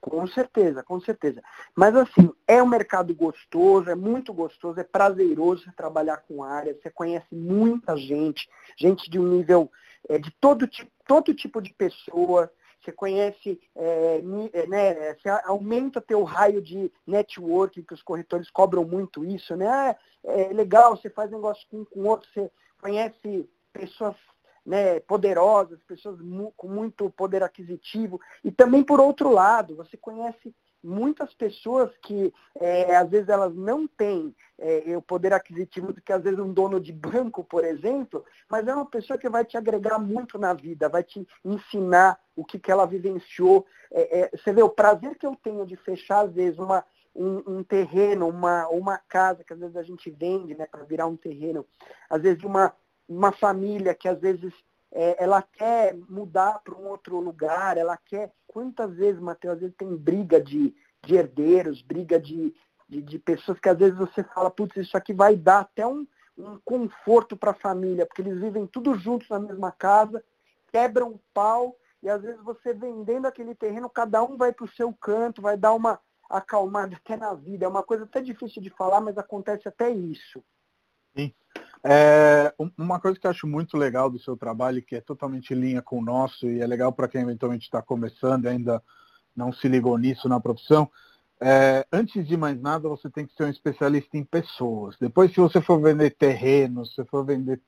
Com 0.00 0.26
certeza, 0.26 0.82
com 0.82 0.98
certeza. 0.98 1.42
Mas 1.76 1.94
assim, 1.94 2.32
é 2.48 2.62
um 2.62 2.66
mercado 2.66 3.14
gostoso, 3.14 3.90
é 3.90 3.94
muito 3.94 4.32
gostoso, 4.32 4.80
é 4.80 4.84
prazeroso 4.84 5.64
você 5.64 5.72
trabalhar 5.72 6.16
com 6.26 6.42
área, 6.42 6.74
você 6.74 6.90
conhece 6.90 7.26
muita 7.30 7.94
gente, 7.96 8.48
gente 8.78 9.10
de 9.10 9.18
um 9.18 9.28
nível 9.28 9.70
é, 10.08 10.18
de 10.18 10.30
todo 10.40 10.66
tipo, 10.66 10.90
todo 11.06 11.34
tipo 11.34 11.60
de 11.60 11.74
pessoa, 11.74 12.50
você 12.82 12.92
conhece, 12.92 13.60
é, 13.76 14.22
é 14.54 14.66
né, 14.66 15.14
você 15.14 15.28
aumenta 15.44 16.00
teu 16.00 16.22
raio 16.22 16.62
de 16.62 16.90
networking, 17.06 17.82
que 17.82 17.92
os 17.92 18.02
corretores 18.02 18.50
cobram 18.50 18.84
muito 18.84 19.22
isso, 19.22 19.54
né? 19.54 19.94
É, 20.24 20.44
é 20.44 20.52
legal, 20.54 20.96
você 20.96 21.10
faz 21.10 21.30
negócio 21.30 21.66
com, 21.70 21.84
com 21.84 22.08
outro, 22.08 22.26
você 22.32 22.50
conhece 22.80 23.46
pessoas 23.72 24.16
né, 24.64 25.00
poderosas, 25.00 25.82
pessoas 25.84 26.20
mu 26.20 26.52
com 26.56 26.68
muito 26.68 27.10
poder 27.10 27.42
aquisitivo. 27.42 28.20
E 28.44 28.50
também, 28.50 28.82
por 28.82 29.00
outro 29.00 29.30
lado, 29.30 29.76
você 29.76 29.96
conhece 29.96 30.54
muitas 30.82 31.34
pessoas 31.34 31.90
que 31.98 32.32
é, 32.58 32.96
às 32.96 33.08
vezes 33.10 33.28
elas 33.28 33.54
não 33.54 33.86
têm 33.86 34.34
é, 34.58 34.96
o 34.96 35.02
poder 35.02 35.32
aquisitivo 35.32 35.92
do 35.92 36.00
que 36.00 36.12
às 36.12 36.22
vezes 36.22 36.38
um 36.38 36.52
dono 36.52 36.80
de 36.80 36.92
banco, 36.92 37.44
por 37.44 37.64
exemplo, 37.64 38.24
mas 38.48 38.66
é 38.66 38.74
uma 38.74 38.86
pessoa 38.86 39.18
que 39.18 39.28
vai 39.28 39.44
te 39.44 39.56
agregar 39.56 39.98
muito 39.98 40.38
na 40.38 40.54
vida, 40.54 40.88
vai 40.88 41.02
te 41.02 41.26
ensinar 41.44 42.18
o 42.34 42.44
que, 42.44 42.58
que 42.58 42.70
ela 42.70 42.86
vivenciou. 42.86 43.66
É, 43.92 44.20
é 44.20 44.30
você 44.30 44.52
vê 44.52 44.62
o 44.62 44.70
prazer 44.70 45.18
que 45.18 45.26
eu 45.26 45.36
tenho 45.42 45.66
de 45.66 45.76
fechar, 45.76 46.24
às 46.24 46.32
vezes, 46.32 46.58
uma, 46.58 46.84
um, 47.14 47.58
um 47.58 47.62
terreno, 47.62 48.28
uma, 48.28 48.66
uma 48.68 48.98
casa 48.98 49.44
que 49.44 49.52
às 49.52 49.58
vezes 49.58 49.76
a 49.76 49.82
gente 49.82 50.10
vende 50.10 50.54
né, 50.54 50.66
para 50.66 50.84
virar 50.84 51.06
um 51.06 51.16
terreno, 51.16 51.66
às 52.08 52.22
vezes 52.22 52.42
uma 52.42 52.72
uma 53.10 53.32
família 53.32 53.92
que 53.92 54.08
às 54.08 54.20
vezes 54.20 54.54
é, 54.92 55.22
ela 55.22 55.42
quer 55.42 55.96
mudar 56.08 56.60
para 56.60 56.76
um 56.76 56.86
outro 56.86 57.18
lugar, 57.18 57.76
ela 57.76 57.96
quer. 57.96 58.32
Quantas 58.46 58.94
vezes, 58.94 59.20
Matheus, 59.20 59.54
às 59.54 59.60
vezes 59.60 59.76
tem 59.76 59.96
briga 59.96 60.40
de, 60.40 60.74
de 61.04 61.16
herdeiros, 61.16 61.82
briga 61.82 62.18
de, 62.20 62.54
de, 62.88 63.02
de, 63.02 63.18
pessoas 63.18 63.58
que 63.58 63.68
às 63.68 63.78
vezes 63.78 63.96
você 63.96 64.22
fala, 64.22 64.50
putz, 64.50 64.76
isso 64.76 64.96
aqui 64.96 65.12
vai 65.12 65.36
dar 65.36 65.60
até 65.60 65.86
um, 65.86 66.06
um 66.38 66.58
conforto 66.64 67.36
para 67.36 67.50
a 67.50 67.54
família, 67.54 68.06
porque 68.06 68.22
eles 68.22 68.40
vivem 68.40 68.66
tudo 68.66 68.94
juntos 68.94 69.28
na 69.28 69.38
mesma 69.38 69.70
casa, 69.70 70.24
quebram 70.72 71.10
o 71.10 71.20
pau, 71.34 71.76
e 72.02 72.08
às 72.08 72.22
vezes 72.22 72.42
você 72.42 72.72
vendendo 72.72 73.26
aquele 73.26 73.54
terreno, 73.54 73.90
cada 73.90 74.22
um 74.22 74.36
vai 74.36 74.52
para 74.52 74.64
o 74.64 74.70
seu 74.70 74.92
canto, 74.92 75.42
vai 75.42 75.56
dar 75.56 75.74
uma 75.74 76.00
acalmada 76.28 76.94
até 77.04 77.16
na 77.16 77.34
vida. 77.34 77.64
É 77.64 77.68
uma 77.68 77.82
coisa 77.82 78.04
até 78.04 78.20
difícil 78.20 78.62
de 78.62 78.70
falar, 78.70 79.00
mas 79.00 79.18
acontece 79.18 79.68
até 79.68 79.90
isso. 79.90 80.42
Sim. 81.16 81.32
É, 81.82 82.54
uma 82.76 83.00
coisa 83.00 83.18
que 83.18 83.26
eu 83.26 83.30
acho 83.30 83.46
muito 83.46 83.76
legal 83.76 84.10
do 84.10 84.18
seu 84.18 84.36
trabalho, 84.36 84.82
que 84.82 84.96
é 84.96 85.00
totalmente 85.00 85.54
em 85.54 85.56
linha 85.56 85.82
com 85.82 85.98
o 85.98 86.04
nosso, 86.04 86.46
e 86.46 86.60
é 86.60 86.66
legal 86.66 86.92
para 86.92 87.08
quem 87.08 87.22
eventualmente 87.22 87.64
está 87.64 87.80
começando 87.80 88.44
e 88.44 88.48
ainda 88.48 88.82
não 89.34 89.52
se 89.52 89.66
ligou 89.68 89.96
nisso 89.96 90.28
na 90.28 90.38
profissão, 90.38 90.90
é, 91.42 91.86
antes 91.90 92.26
de 92.26 92.36
mais 92.36 92.60
nada, 92.60 92.86
você 92.86 93.08
tem 93.08 93.26
que 93.26 93.34
ser 93.34 93.44
um 93.44 93.50
especialista 93.50 94.18
em 94.18 94.24
pessoas. 94.24 94.96
Depois, 95.00 95.32
se 95.32 95.40
você 95.40 95.60
for 95.60 95.80
vender 95.80 96.10
terrenos, 96.10 96.94
se 96.94 97.02
for 97.06 97.24
vender 97.24 97.62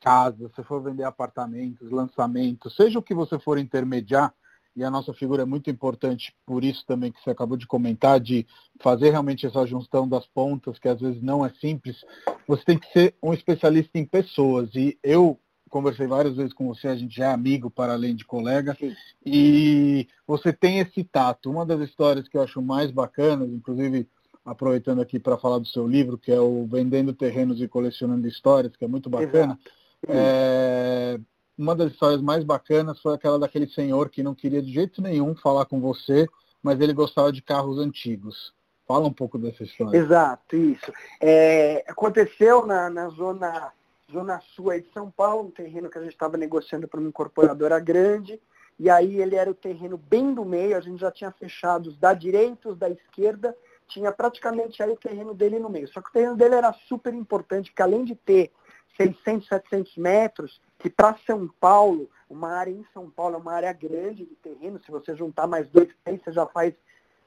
casas, 0.00 0.52
se 0.54 0.62
for 0.62 0.80
vender 0.80 1.02
apartamentos, 1.02 1.90
lançamentos, 1.90 2.76
seja 2.76 3.00
o 3.00 3.02
que 3.02 3.14
você 3.14 3.36
for 3.38 3.58
intermediar, 3.58 4.32
e 4.76 4.84
a 4.84 4.90
nossa 4.90 5.14
figura 5.14 5.42
é 5.42 5.46
muito 5.46 5.70
importante 5.70 6.34
por 6.44 6.62
isso 6.62 6.84
também 6.86 7.10
que 7.10 7.22
você 7.22 7.30
acabou 7.30 7.56
de 7.56 7.66
comentar, 7.66 8.20
de 8.20 8.46
fazer 8.78 9.10
realmente 9.10 9.46
essa 9.46 9.66
junção 9.66 10.06
das 10.06 10.26
pontas, 10.26 10.78
que 10.78 10.88
às 10.88 11.00
vezes 11.00 11.22
não 11.22 11.44
é 11.44 11.50
simples, 11.58 12.04
você 12.46 12.62
tem 12.62 12.78
que 12.78 12.92
ser 12.92 13.14
um 13.22 13.32
especialista 13.32 13.98
em 13.98 14.04
pessoas. 14.04 14.74
E 14.74 14.98
eu 15.02 15.40
conversei 15.70 16.06
várias 16.06 16.36
vezes 16.36 16.52
com 16.52 16.68
você, 16.68 16.88
a 16.88 16.96
gente 16.96 17.16
já 17.16 17.30
é 17.30 17.32
amigo 17.32 17.70
para 17.70 17.94
além 17.94 18.14
de 18.14 18.24
colega, 18.24 18.76
Sim. 18.78 18.94
e 19.24 20.06
você 20.26 20.52
tem 20.52 20.78
esse 20.78 21.02
tato. 21.02 21.50
Uma 21.50 21.64
das 21.64 21.80
histórias 21.80 22.28
que 22.28 22.36
eu 22.36 22.42
acho 22.42 22.60
mais 22.60 22.90
bacanas, 22.90 23.48
inclusive 23.48 24.06
aproveitando 24.44 25.00
aqui 25.00 25.18
para 25.18 25.38
falar 25.38 25.58
do 25.58 25.66
seu 25.66 25.88
livro, 25.88 26.18
que 26.18 26.30
é 26.30 26.38
o 26.38 26.66
Vendendo 26.66 27.12
Terrenos 27.12 27.60
e 27.60 27.66
Colecionando 27.66 28.28
Histórias, 28.28 28.76
que 28.76 28.84
é 28.84 28.88
muito 28.88 29.10
bacana. 29.10 29.58
É, 30.06 31.18
uma 31.58 31.74
das 31.74 31.92
histórias 31.92 32.20
mais 32.20 32.44
bacanas 32.44 33.00
foi 33.00 33.14
aquela 33.14 33.38
daquele 33.38 33.66
senhor 33.66 34.10
que 34.10 34.22
não 34.22 34.34
queria 34.34 34.62
de 34.62 34.72
jeito 34.72 35.00
nenhum 35.00 35.34
falar 35.34 35.64
com 35.64 35.80
você, 35.80 36.28
mas 36.62 36.80
ele 36.80 36.92
gostava 36.92 37.32
de 37.32 37.40
carros 37.40 37.78
antigos. 37.78 38.54
Fala 38.86 39.06
um 39.06 39.12
pouco 39.12 39.38
dessa 39.38 39.64
história. 39.64 39.96
Exato, 39.96 40.54
isso. 40.54 40.92
É, 41.20 41.84
aconteceu 41.88 42.66
na, 42.66 42.88
na 42.88 43.08
zona, 43.08 43.72
zona 44.12 44.40
sul 44.54 44.70
de 44.80 44.88
São 44.92 45.10
Paulo, 45.10 45.48
um 45.48 45.50
terreno 45.50 45.90
que 45.90 45.98
a 45.98 46.02
gente 46.02 46.12
estava 46.12 46.36
negociando 46.36 46.86
para 46.86 47.00
uma 47.00 47.08
incorporadora 47.08 47.80
grande, 47.80 48.40
e 48.78 48.90
aí 48.90 49.20
ele 49.20 49.34
era 49.34 49.50
o 49.50 49.54
terreno 49.54 49.96
bem 49.96 50.34
do 50.34 50.44
meio, 50.44 50.76
a 50.76 50.80
gente 50.80 51.00
já 51.00 51.10
tinha 51.10 51.32
fechado 51.32 51.88
os 51.88 51.98
da 51.98 52.12
direita, 52.12 52.68
os 52.68 52.78
da 52.78 52.88
esquerda, 52.88 53.56
tinha 53.88 54.12
praticamente 54.12 54.82
aí 54.82 54.92
o 54.92 54.96
terreno 54.96 55.34
dele 55.34 55.58
no 55.58 55.70
meio. 55.70 55.88
Só 55.88 56.00
que 56.00 56.10
o 56.10 56.12
terreno 56.12 56.36
dele 56.36 56.54
era 56.54 56.72
super 56.86 57.14
importante, 57.14 57.70
porque 57.70 57.82
além 57.82 58.04
de 58.04 58.14
ter 58.14 58.52
600, 58.96 59.48
700 59.48 59.96
metros, 59.96 60.60
que 60.78 60.90
para 60.90 61.16
São 61.26 61.48
Paulo, 61.60 62.10
uma 62.28 62.50
área 62.52 62.70
em 62.70 62.84
São 62.92 63.10
Paulo 63.10 63.36
é 63.36 63.38
uma 63.38 63.52
área 63.52 63.72
grande 63.72 64.24
de 64.24 64.34
terreno, 64.36 64.80
se 64.84 64.90
você 64.90 65.14
juntar 65.14 65.46
mais 65.46 65.68
dois, 65.68 65.88
três, 66.04 66.20
você 66.22 66.32
já 66.32 66.46
faz 66.46 66.74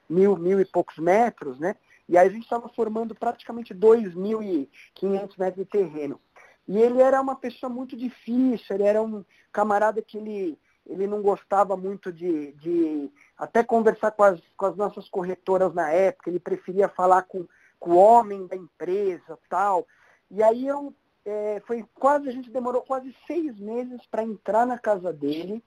mil, 0.10 0.36
mil 0.36 0.60
e 0.60 0.66
poucos 0.66 0.98
metros, 0.98 1.60
né? 1.60 1.76
E 2.08 2.18
aí 2.18 2.28
a 2.28 2.32
gente 2.32 2.44
estava 2.44 2.68
formando 2.70 3.14
praticamente 3.14 3.74
2.500 3.74 5.38
metros 5.38 5.64
de 5.64 5.66
terreno. 5.66 6.20
E 6.68 6.78
ele 6.78 7.02
era 7.02 7.22
uma 7.22 7.36
pessoa 7.36 7.70
muito 7.70 7.96
difícil, 7.96 8.76
ele 8.76 8.84
era 8.84 9.02
um 9.02 9.24
camarada 9.52 10.02
que 10.02 10.18
ele, 10.18 10.58
ele 10.86 11.06
não 11.06 11.22
gostava 11.22 11.78
muito 11.78 12.12
de, 12.12 12.52
de 12.54 13.12
até 13.38 13.64
conversar 13.64 14.12
com 14.12 14.24
as, 14.24 14.40
com 14.58 14.66
as 14.66 14.76
nossas 14.76 15.08
corretoras 15.08 15.74
na 15.74 15.92
época, 15.92 16.30
ele 16.30 16.40
preferia 16.40 16.90
falar 16.90 17.24
com, 17.24 17.48
com 17.80 17.92
o 17.92 17.98
homem 17.98 18.48
da 18.48 18.56
empresa 18.56 19.38
tal. 19.48 19.88
E 20.32 20.44
aí 20.44 20.68
eu 20.68 20.94
é, 21.30 21.62
foi 21.66 21.86
quase, 21.94 22.28
a 22.28 22.32
gente 22.32 22.50
demorou 22.50 22.82
quase 22.82 23.16
seis 23.28 23.58
meses 23.60 24.02
para 24.10 24.24
entrar 24.24 24.66
na 24.66 24.78
casa 24.78 25.14
dele 25.14 25.64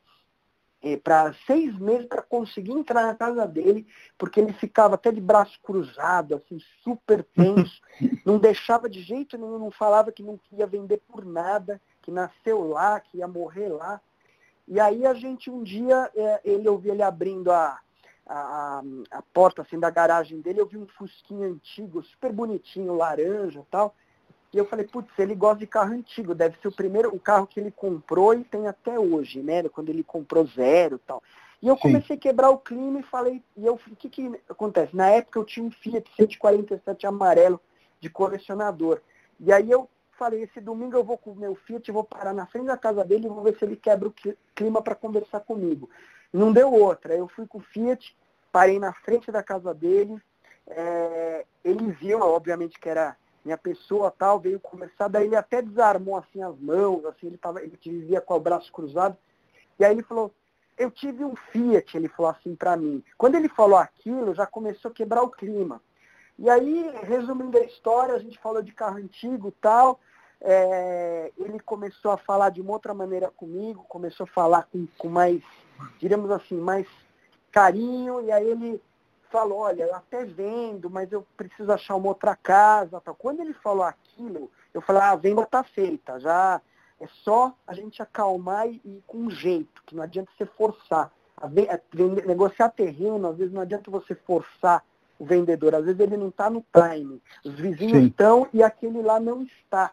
eh, 0.83 0.97
para 0.97 1.33
seis 1.47 1.79
meses 1.79 2.07
para 2.07 2.23
conseguir 2.23 2.73
entrar 2.73 3.07
na 3.07 3.15
casa 3.15 3.47
dele, 3.47 3.87
porque 4.19 4.41
ele 4.41 4.53
ficava 4.53 4.97
até 4.97 5.13
de 5.13 5.21
braço 5.21 5.57
cruzado, 5.63 6.35
assim, 6.35 6.59
super 6.83 7.23
tenso, 7.23 7.81
não 8.27 8.37
deixava 8.37 8.91
de 8.91 9.01
jeito 9.01 9.39
nenhum, 9.39 9.61
não 9.61 9.71
falava 9.71 10.11
que 10.11 10.25
não 10.25 10.41
ia 10.51 10.67
vender 10.67 11.01
por 11.07 11.25
nada, 11.25 11.81
que 12.03 12.11
nasceu 12.11 12.69
lá, 12.69 12.99
que 12.99 13.19
ia 13.19 13.29
morrer 13.29 13.69
lá. 13.69 14.01
E 14.67 14.81
aí 14.81 15.07
a 15.07 15.15
gente 15.15 15.49
um 15.49 15.63
dia, 15.63 16.11
é, 16.17 16.41
ele 16.45 16.69
ouvia 16.69 16.93
ele 16.93 17.03
abrindo 17.03 17.53
a, 17.53 17.79
a, 18.27 18.83
a, 19.13 19.23
porta 19.33 19.63
assim 19.63 19.79
da 19.79 19.89
garagem 19.89 20.41
dele, 20.41 20.61
eu 20.61 20.67
vi 20.67 20.79
um 20.79 20.87
fusquinho 20.89 21.45
antigo, 21.45 22.03
super 22.03 22.33
bonitinho, 22.33 22.97
laranja 22.97 23.65
tal. 23.71 23.95
E 24.53 24.59
eu 24.59 24.67
falei, 24.67 24.87
putz, 24.87 25.11
ele 25.19 25.35
gosta 25.35 25.61
de 25.61 25.67
carro 25.67 25.95
antigo, 25.95 26.35
deve 26.35 26.59
ser 26.61 26.69
o 26.69 26.73
primeiro, 26.73 27.15
o 27.15 27.19
carro 27.19 27.47
que 27.47 27.59
ele 27.59 27.71
comprou 27.71 28.35
e 28.35 28.45
tem 28.45 28.67
até 28.67 28.99
hoje, 28.99 29.43
né? 29.43 29.67
Quando 29.69 29.89
ele 29.89 30.05
comprou 30.05 30.47
zero 30.47 30.99
tal. 30.99 31.23
E 31.63 31.69
eu 31.69 31.77
comecei 31.77 32.09
Sim. 32.09 32.15
a 32.15 32.19
quebrar 32.19 32.51
o 32.51 32.59
clima 32.59 33.01
e 33.01 33.05
falei, 33.05 33.43
e 33.57 33.65
eu 33.65 33.75
o 33.75 33.97
que, 33.97 34.11
que 34.11 34.41
acontece? 34.51 34.95
Na 34.95 35.09
época 35.09 35.39
eu 35.39 35.45
tinha 35.45 35.65
um 35.65 35.71
Fiat 35.71 36.11
147 36.17 37.07
amarelo 37.07 37.61
de 37.99 38.11
colecionador. 38.11 39.01
E 39.41 39.53
aí 39.53 39.71
eu 39.71 39.89
falei, 40.19 40.43
esse 40.43 40.61
domingo 40.61 40.97
eu 40.97 41.05
vou 41.05 41.17
com 41.17 41.31
o 41.31 41.37
meu 41.37 41.55
Fiat, 41.55 41.91
vou 41.91 42.05
parar 42.05 42.35
na 42.35 42.47
frente 42.47 42.67
da 42.67 42.77
casa 42.77 43.05
dele 43.05 43.27
e 43.27 43.31
vou 43.31 43.43
ver 43.43 43.57
se 43.57 43.65
ele 43.65 43.77
quebra 43.77 44.09
o 44.09 44.15
clima 44.55 44.83
para 44.83 44.95
conversar 44.95 45.41
comigo. 45.41 45.89
Não 46.33 46.53
deu 46.53 46.73
outra. 46.73 47.15
Eu 47.15 47.29
fui 47.29 47.47
com 47.47 47.59
o 47.59 47.63
Fiat, 47.63 48.17
parei 48.51 48.79
na 48.79 48.93
frente 48.93 49.31
da 49.31 49.43
casa 49.43 49.73
dele. 49.73 50.21
É, 50.67 51.47
ele 51.65 51.91
viu, 51.93 52.21
obviamente, 52.21 52.79
que 52.79 52.89
era 52.89 53.17
minha 53.45 53.59
pessoa 53.59 54.11
tal, 54.11 54.39
veio 54.39 54.61
conversar, 54.61 55.09
daí 55.09 55.27
ele 55.27 55.37
até 55.37 55.61
desarmou 55.61 56.17
assim 56.17 56.43
as 56.43 56.57
mãos, 56.59 57.05
assim, 57.05 57.27
ele, 57.27 57.37
tava, 57.37 57.63
ele 57.63 57.79
vivia 57.83 58.21
com 58.21 58.35
o 58.35 58.41
braço 58.41 58.73
cruzado. 58.73 59.17
E 59.79 59.85
aí 59.85 59.93
ele 59.93 60.03
falou, 60.03 60.33
eu 60.79 60.91
tive 60.91 61.25
um 61.25 61.35
Fiat, 61.35 61.97
ele 61.97 62.09
falou 62.09 62.31
assim 62.31 62.55
para 62.55 62.77
mim. 62.77 63.03
Quando 63.19 63.35
ele 63.35 63.49
falou 63.49 63.77
aquilo, 63.77 64.35
já 64.35 64.47
começou 64.47 64.91
a 64.91 64.95
quebrar 64.95 65.23
o 65.23 65.31
clima. 65.31 65.81
E 66.39 66.49
aí, 66.49 66.93
resumindo 67.03 67.59
a 67.59 67.65
história, 67.65 68.15
a 68.15 68.19
gente 68.19 68.39
falou 68.39 68.63
de 68.63 68.73
carro 68.73 68.97
antigo 68.97 69.53
tal. 69.61 70.01
É, 70.41 71.31
ele 71.37 71.61
começou 71.61 72.11
a 72.11 72.17
falar 72.17 72.51
de 72.51 72.61
uma 72.61 72.73
outra 72.73 72.93
maneira 72.93 73.31
comigo, 73.31 73.85
começou 73.89 74.25
a 74.25 74.27
falar 74.27 74.67
com, 74.73 74.87
com 74.99 75.09
mais, 75.09 75.41
diríamos 76.01 76.31
assim, 76.31 76.57
mais 76.57 76.89
carinho, 77.53 78.21
e 78.23 78.33
aí 78.33 78.49
ele 78.49 78.83
falou, 79.33 79.61
olha, 79.61 79.85
eu 79.85 79.95
até 79.95 80.25
vendo, 80.25 80.91
mas 80.91 81.11
eu 81.11 81.27
preciso 81.37 81.73
achar 81.73 81.97
uma 81.97 82.09
outra 82.09 82.37
casa. 82.37 83.01
Tal. 83.01 83.15
Quando 83.15 83.41
ele 83.41 83.55
falou 83.55 83.83
aquilo, 83.83 84.51
eu 84.75 84.83
falei, 84.83 85.03
ah, 85.03 85.11
a 85.11 85.17
venda 85.17 85.43
está 85.43 85.65
feita, 85.65 86.21
já 86.21 86.61
é 87.01 87.09
só 87.25 87.53
a 87.67 87.75
gente 87.75 88.01
acalmar 88.01 88.69
e 88.69 88.81
ir 88.85 89.03
com 89.07 89.29
jeito, 89.31 89.83
que 89.87 89.97
não 89.97 90.05
adianta 90.05 90.31
você 90.37 90.47
forçar. 90.47 91.11
A 91.37 91.49
negociar 91.49 92.69
terreno, 92.69 93.27
às 93.27 93.37
vezes 93.37 93.53
não 93.53 93.63
adianta 93.63 93.91
você 93.91 94.15
forçar 94.15 94.85
o 95.19 95.25
vendedor, 95.25 95.75
às 95.75 95.85
vezes 95.85 95.99
ele 95.99 96.17
não 96.17 96.29
está 96.29 96.49
no 96.49 96.65
time. 96.73 97.21
Os 97.45 97.55
vizinhos 97.55 98.03
Sim. 98.03 98.07
estão 98.07 98.47
e 98.53 98.63
aquele 98.63 99.03
lá 99.03 99.19
não 99.19 99.43
está. 99.43 99.91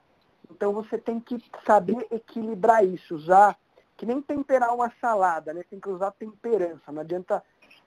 Então 0.51 0.71
você 0.73 0.97
tem 0.97 1.19
que 1.19 1.43
saber 1.65 2.05
equilibrar 2.11 2.85
isso, 2.85 3.15
usar, 3.15 3.57
que 3.97 4.05
nem 4.05 4.21
temperar 4.21 4.73
uma 4.75 4.91
salada, 5.01 5.53
né? 5.53 5.63
Tem 5.67 5.79
que 5.79 5.89
usar 5.89 6.11
temperança, 6.11 6.91
não 6.91 7.01
adianta 7.01 7.43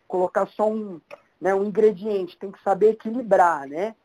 colocar 0.08 0.46
só 0.46 0.68
um, 0.68 1.00
né, 1.42 1.52
um 1.52 1.64
ingrediente, 1.64 2.38
tem 2.38 2.52
que 2.52 2.62
saber 2.62 2.90
equilibrar, 2.90 3.66
né? 3.66 3.96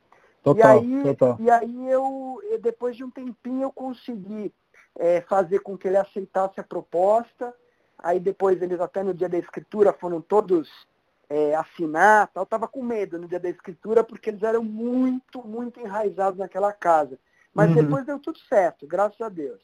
Total, 0.42 0.84
e 0.84 0.96
aí, 0.96 1.04
total. 1.04 1.38
E 1.40 1.52
aí 1.52 1.88
eu, 1.88 2.42
depois 2.60 2.96
de 2.96 3.04
um 3.04 3.12
tempinho, 3.12 3.62
eu 3.62 3.72
consegui 3.72 4.52
é, 4.98 5.22
fazer 5.22 5.60
com 5.60 5.78
que 5.78 5.88
ele 5.88 5.98
aceitasse 5.98 6.60
a 6.60 6.64
proposta. 6.64 7.54
Aí 7.96 8.20
depois 8.20 8.60
eles 8.60 8.80
até 8.82 9.04
no 9.04 9.14
dia 9.14 9.30
da 9.30 9.38
escritura 9.38 9.94
foram 9.94 10.20
todos 10.20 10.68
é, 11.30 11.54
assinar, 11.54 12.28
tal. 12.34 12.42
Eu 12.42 12.46
estava 12.46 12.68
com 12.68 12.82
medo 12.82 13.20
no 13.20 13.28
dia 13.28 13.40
da 13.40 13.50
escritura 13.50 14.04
porque 14.04 14.32
eles 14.32 14.42
eram 14.42 14.64
muito, 14.64 15.46
muito 15.48 15.80
enraizados 15.80 16.40
naquela 16.40 16.74
casa. 16.74 17.20
Mas 17.54 17.70
uhum. 17.70 17.76
depois 17.76 18.04
deu 18.04 18.18
tudo 18.18 18.40
certo, 18.50 18.88
graças 18.88 19.22
a 19.22 19.30
Deus. 19.30 19.62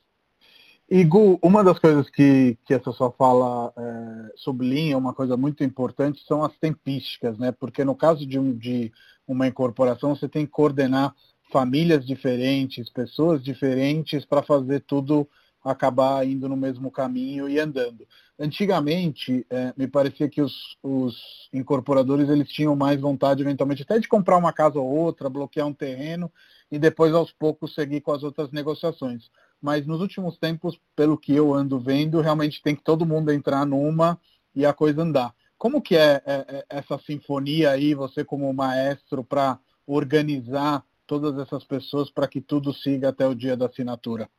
E 0.89 1.03
Gu, 1.03 1.39
uma 1.41 1.63
das 1.63 1.79
coisas 1.79 2.09
que, 2.09 2.57
que 2.65 2.73
essa 2.73 2.91
sua 2.91 3.11
fala 3.11 3.73
é, 3.75 4.31
sublinha, 4.35 4.97
uma 4.97 5.13
coisa 5.13 5.37
muito 5.37 5.63
importante, 5.63 6.23
são 6.27 6.43
as 6.43 6.55
tempísticas, 6.57 7.37
né? 7.37 7.51
Porque 7.51 7.83
no 7.83 7.95
caso 7.95 8.25
de, 8.25 8.37
um, 8.37 8.55
de 8.55 8.91
uma 9.27 9.47
incorporação, 9.47 10.15
você 10.15 10.27
tem 10.27 10.45
que 10.45 10.51
coordenar 10.51 11.15
famílias 11.51 12.05
diferentes, 12.05 12.89
pessoas 12.89 13.43
diferentes 13.43 14.25
para 14.25 14.43
fazer 14.43 14.81
tudo 14.81 15.27
acabar 15.63 16.27
indo 16.27 16.49
no 16.49 16.57
mesmo 16.57 16.91
caminho 16.91 17.47
e 17.47 17.57
andando. 17.59 18.05
Antigamente, 18.37 19.45
é, 19.49 19.73
me 19.77 19.87
parecia 19.87 20.27
que 20.27 20.41
os, 20.41 20.77
os, 20.83 21.49
incorporadores 21.53 22.27
eles 22.27 22.49
tinham 22.49 22.75
mais 22.75 22.99
vontade, 22.99 23.41
eventualmente, 23.41 23.83
até 23.83 23.99
de 23.99 24.07
comprar 24.07 24.37
uma 24.37 24.51
casa 24.51 24.79
ou 24.79 24.87
outra, 24.87 25.29
bloquear 25.29 25.65
um 25.65 25.73
terreno 25.73 26.29
e 26.69 26.77
depois, 26.77 27.13
aos 27.13 27.31
poucos, 27.31 27.73
seguir 27.73 28.01
com 28.01 28.11
as 28.11 28.23
outras 28.23 28.51
negociações. 28.51 29.29
Mas 29.63 29.87
nos 29.87 30.01
últimos 30.01 30.37
tempos, 30.37 30.77
pelo 30.93 31.17
que 31.17 31.33
eu 31.33 31.53
ando 31.53 31.79
vendo, 31.79 32.19
realmente 32.19 32.61
tem 32.61 32.75
que 32.75 32.83
todo 32.83 33.05
mundo 33.05 33.31
entrar 33.31 33.65
numa 33.65 34.19
e 34.53 34.65
a 34.65 34.73
coisa 34.73 35.01
andar. 35.01 35.33
Como 35.57 35.81
que 35.81 35.95
é, 35.95 36.21
é, 36.25 36.45
é 36.49 36.65
essa 36.67 36.99
sinfonia 36.99 37.71
aí, 37.71 37.95
você 37.95 38.25
como 38.25 38.53
maestro, 38.53 39.23
para 39.23 39.57
organizar 39.87 40.83
todas 41.07 41.37
essas 41.39 41.63
pessoas 41.63 42.11
para 42.11 42.27
que 42.27 42.41
tudo 42.41 42.73
siga 42.73 43.07
até 43.07 43.25
o 43.25 43.33
dia 43.33 43.55
da 43.55 43.67
assinatura? 43.67 44.29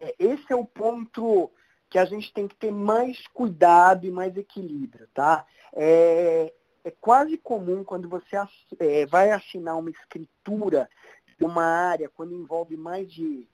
É, 0.00 0.12
esse 0.18 0.52
é 0.52 0.56
o 0.56 0.64
ponto 0.64 1.52
que 1.88 1.96
a 1.96 2.04
gente 2.04 2.32
tem 2.32 2.48
que 2.48 2.56
ter 2.56 2.72
mais 2.72 3.28
cuidado 3.28 4.08
e 4.08 4.10
mais 4.10 4.36
equilíbrio, 4.36 5.06
tá? 5.14 5.46
É, 5.72 6.52
é 6.82 6.90
quase 7.00 7.38
comum 7.38 7.84
quando 7.84 8.08
você 8.08 8.36
é, 8.80 9.06
vai 9.06 9.30
assinar 9.30 9.78
uma 9.78 9.90
escritura 9.90 10.90
de 11.38 11.44
uma 11.44 11.62
área, 11.62 12.10
quando 12.12 12.34
envolve 12.34 12.76
mais 12.76 13.08
de, 13.12 13.46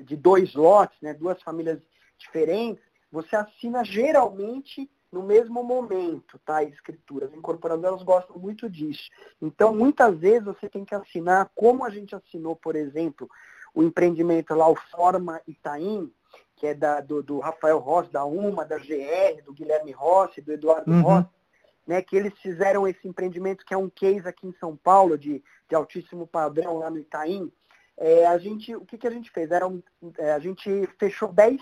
de 0.00 0.16
dois 0.16 0.54
lotes, 0.54 0.96
né, 1.00 1.14
duas 1.14 1.40
famílias 1.42 1.80
diferentes, 2.18 2.82
você 3.10 3.36
assina 3.36 3.84
geralmente 3.84 4.90
no 5.12 5.22
mesmo 5.22 5.62
momento, 5.62 6.38
tá? 6.44 6.56
A 6.56 6.64
escritura. 6.64 7.26
As 7.26 7.32
incorporadoras 7.32 8.02
gostam 8.02 8.36
muito 8.36 8.68
disso. 8.68 9.08
Então, 9.40 9.72
muitas 9.72 10.18
vezes 10.18 10.44
você 10.44 10.68
tem 10.68 10.84
que 10.84 10.94
assinar, 10.94 11.50
como 11.54 11.84
a 11.84 11.90
gente 11.90 12.14
assinou, 12.16 12.56
por 12.56 12.74
exemplo, 12.74 13.28
o 13.72 13.82
empreendimento 13.82 14.54
lá, 14.54 14.68
o 14.68 14.74
Forma 14.74 15.40
Itaim, 15.46 16.12
que 16.56 16.66
é 16.66 16.74
da, 16.74 17.00
do, 17.00 17.22
do, 17.22 17.38
Rafael 17.38 17.78
Rossi, 17.78 18.10
da 18.10 18.24
UMA, 18.24 18.64
da 18.64 18.78
GR, 18.78 19.42
do 19.44 19.52
Guilherme 19.52 19.92
Rossi, 19.92 20.40
do 20.40 20.52
Eduardo 20.52 20.90
uhum. 20.90 21.02
Rossi, 21.02 21.28
né, 21.86 22.02
que 22.02 22.16
eles 22.16 22.32
fizeram 22.38 22.86
esse 22.86 23.06
empreendimento 23.06 23.64
que 23.64 23.74
é 23.74 23.76
um 23.76 23.90
case 23.90 24.26
aqui 24.26 24.46
em 24.46 24.54
São 24.58 24.76
Paulo, 24.76 25.16
de, 25.16 25.42
de 25.68 25.74
altíssimo 25.74 26.26
padrão 26.26 26.78
lá 26.78 26.90
no 26.90 26.98
Itaim. 26.98 27.52
É, 27.96 28.26
a 28.26 28.38
gente, 28.38 28.74
o 28.74 28.84
que, 28.84 28.98
que 28.98 29.06
a 29.06 29.10
gente 29.10 29.30
fez? 29.30 29.50
Era 29.50 29.66
um, 29.66 29.82
é, 30.18 30.32
a 30.32 30.38
gente 30.38 30.86
fechou 30.98 31.32
10 31.32 31.60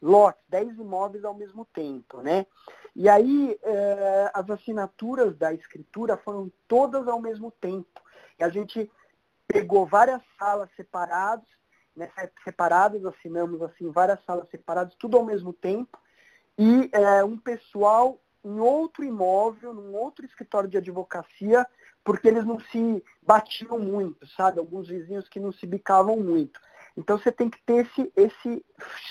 lotes, 0.00 0.42
10 0.48 0.78
imóveis 0.78 1.24
ao 1.24 1.34
mesmo 1.34 1.64
tempo, 1.64 2.20
né? 2.22 2.46
E 2.94 3.08
aí 3.08 3.58
é, 3.62 4.30
as 4.34 4.48
assinaturas 4.50 5.36
da 5.36 5.52
escritura 5.52 6.16
foram 6.16 6.52
todas 6.68 7.08
ao 7.08 7.20
mesmo 7.20 7.50
tempo. 7.50 8.00
E 8.38 8.44
a 8.44 8.48
gente 8.48 8.90
pegou 9.46 9.86
várias 9.86 10.20
salas 10.38 10.68
separadas, 10.76 11.46
né, 11.96 12.10
separadas, 12.44 13.04
assinamos 13.04 13.60
assim 13.62 13.90
várias 13.90 14.22
salas 14.24 14.48
separadas, 14.50 14.94
tudo 14.94 15.16
ao 15.16 15.24
mesmo 15.24 15.52
tempo, 15.52 15.98
e 16.58 16.88
é, 16.92 17.22
um 17.22 17.36
pessoal 17.36 18.18
em 18.44 18.58
outro 18.58 19.04
imóvel, 19.04 19.72
num 19.74 19.94
outro 19.94 20.24
escritório 20.24 20.68
de 20.68 20.78
advocacia, 20.78 21.66
porque 22.04 22.28
eles 22.28 22.44
não 22.44 22.58
se 22.58 23.04
batiam 23.22 23.78
muito, 23.78 24.26
sabe? 24.26 24.58
Alguns 24.58 24.88
vizinhos 24.88 25.28
que 25.28 25.40
não 25.40 25.52
se 25.52 25.66
bicavam 25.66 26.16
muito. 26.16 26.60
Então 26.96 27.18
você 27.18 27.30
tem 27.30 27.48
que 27.48 27.62
ter 27.64 27.86
esse, 27.86 28.12
esse 28.16 28.64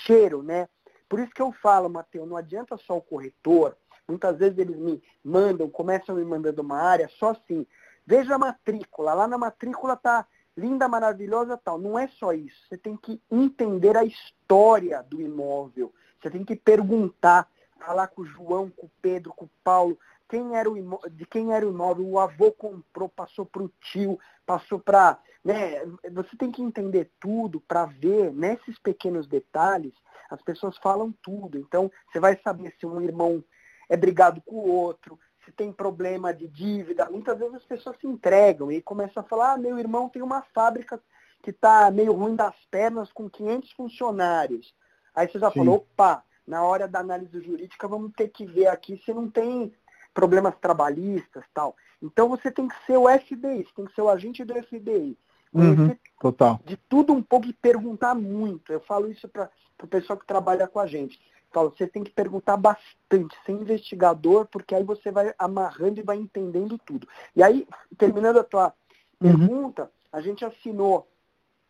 cheiro, 0.04 0.42
né? 0.42 0.68
Por 1.08 1.20
isso 1.20 1.34
que 1.34 1.42
eu 1.42 1.52
falo, 1.52 1.90
Matheus, 1.90 2.28
não 2.28 2.36
adianta 2.36 2.76
só 2.76 2.96
o 2.96 3.02
corretor. 3.02 3.76
Muitas 4.08 4.38
vezes 4.38 4.58
eles 4.58 4.76
me 4.76 5.02
mandam, 5.24 5.68
começam 5.68 6.14
me 6.14 6.24
mandando 6.24 6.62
uma 6.62 6.78
área 6.78 7.08
só 7.18 7.30
assim. 7.30 7.66
Veja 8.06 8.34
a 8.34 8.38
matrícula. 8.38 9.14
Lá 9.14 9.26
na 9.26 9.38
matrícula 9.38 9.96
tá 9.96 10.26
linda, 10.56 10.88
maravilhosa 10.88 11.56
tal. 11.56 11.78
Não 11.78 11.98
é 11.98 12.08
só 12.08 12.32
isso. 12.32 12.56
Você 12.68 12.76
tem 12.76 12.96
que 12.96 13.20
entender 13.30 13.96
a 13.96 14.04
história 14.04 15.02
do 15.02 15.20
imóvel. 15.20 15.92
Você 16.20 16.30
tem 16.30 16.44
que 16.44 16.56
perguntar, 16.56 17.48
falar 17.78 18.08
com 18.08 18.22
o 18.22 18.26
João, 18.26 18.70
com 18.70 18.86
o 18.86 18.90
Pedro, 19.00 19.32
com 19.34 19.46
o 19.46 19.50
Paulo, 19.62 19.98
quem 20.32 20.56
era 20.56 20.70
o 20.70 20.78
imóvel, 20.78 21.10
de 21.10 21.26
quem 21.26 21.52
era 21.52 21.66
o 21.66 21.68
imóvel, 21.68 22.08
o 22.08 22.18
avô 22.18 22.50
comprou, 22.52 23.06
passou 23.06 23.44
para 23.44 23.62
o 23.62 23.70
tio, 23.82 24.18
passou 24.46 24.80
para. 24.80 25.18
Né, 25.44 25.84
você 26.10 26.34
tem 26.38 26.50
que 26.50 26.62
entender 26.62 27.10
tudo 27.20 27.60
para 27.60 27.84
ver 27.84 28.32
nesses 28.32 28.78
pequenos 28.78 29.26
detalhes, 29.26 29.92
as 30.30 30.40
pessoas 30.40 30.78
falam 30.78 31.12
tudo. 31.22 31.58
Então, 31.58 31.92
você 32.10 32.18
vai 32.18 32.40
saber 32.42 32.74
se 32.80 32.86
um 32.86 33.02
irmão 33.02 33.44
é 33.90 33.96
brigado 33.96 34.40
com 34.40 34.56
o 34.56 34.70
outro, 34.70 35.18
se 35.44 35.52
tem 35.52 35.70
problema 35.70 36.32
de 36.32 36.48
dívida. 36.48 37.10
Muitas 37.10 37.38
vezes 37.38 37.56
as 37.56 37.64
pessoas 37.66 37.98
se 38.00 38.06
entregam 38.06 38.72
e 38.72 38.80
começam 38.80 39.22
a 39.22 39.26
falar, 39.26 39.52
ah, 39.52 39.58
meu 39.58 39.78
irmão 39.78 40.08
tem 40.08 40.22
uma 40.22 40.40
fábrica 40.54 40.98
que 41.42 41.50
está 41.50 41.90
meio 41.90 42.14
ruim 42.14 42.34
das 42.34 42.56
pernas 42.70 43.12
com 43.12 43.28
500 43.28 43.70
funcionários. 43.72 44.74
Aí 45.14 45.28
você 45.28 45.38
já 45.38 45.50
Sim. 45.50 45.58
falou, 45.58 45.74
opa, 45.74 46.24
na 46.46 46.62
hora 46.64 46.88
da 46.88 47.00
análise 47.00 47.38
jurídica 47.42 47.86
vamos 47.86 48.12
ter 48.16 48.28
que 48.28 48.46
ver 48.46 48.68
aqui 48.68 48.96
se 49.04 49.12
não 49.12 49.30
tem 49.30 49.74
problemas 50.12 50.54
trabalhistas 50.60 51.44
tal. 51.54 51.76
Então 52.00 52.28
você 52.28 52.50
tem 52.50 52.68
que 52.68 52.74
ser 52.86 52.96
o 52.96 53.08
FBI, 53.08 53.64
você 53.64 53.74
tem 53.74 53.84
que 53.84 53.94
ser 53.94 54.02
o 54.02 54.08
agente 54.08 54.44
do 54.44 54.54
FBI. 54.62 55.16
Uhum, 55.52 55.94
total. 56.18 56.60
De 56.64 56.76
tudo 56.76 57.12
um 57.12 57.22
pouco 57.22 57.46
e 57.46 57.52
perguntar 57.52 58.14
muito. 58.14 58.72
Eu 58.72 58.80
falo 58.80 59.10
isso 59.10 59.28
para 59.28 59.50
o 59.82 59.86
pessoal 59.86 60.18
que 60.18 60.26
trabalha 60.26 60.66
com 60.66 60.80
a 60.80 60.86
gente. 60.86 61.20
Falo, 61.52 61.70
você 61.76 61.86
tem 61.86 62.02
que 62.02 62.10
perguntar 62.10 62.56
bastante, 62.56 63.36
ser 63.44 63.52
investigador, 63.52 64.46
porque 64.46 64.74
aí 64.74 64.82
você 64.82 65.10
vai 65.10 65.34
amarrando 65.38 66.00
e 66.00 66.02
vai 66.02 66.16
entendendo 66.16 66.78
tudo. 66.78 67.06
E 67.36 67.42
aí, 67.42 67.68
terminando 67.98 68.38
a 68.38 68.44
tua 68.44 68.72
uhum. 69.20 69.30
pergunta, 69.30 69.90
a 70.10 70.22
gente 70.22 70.44
assinou, 70.44 71.06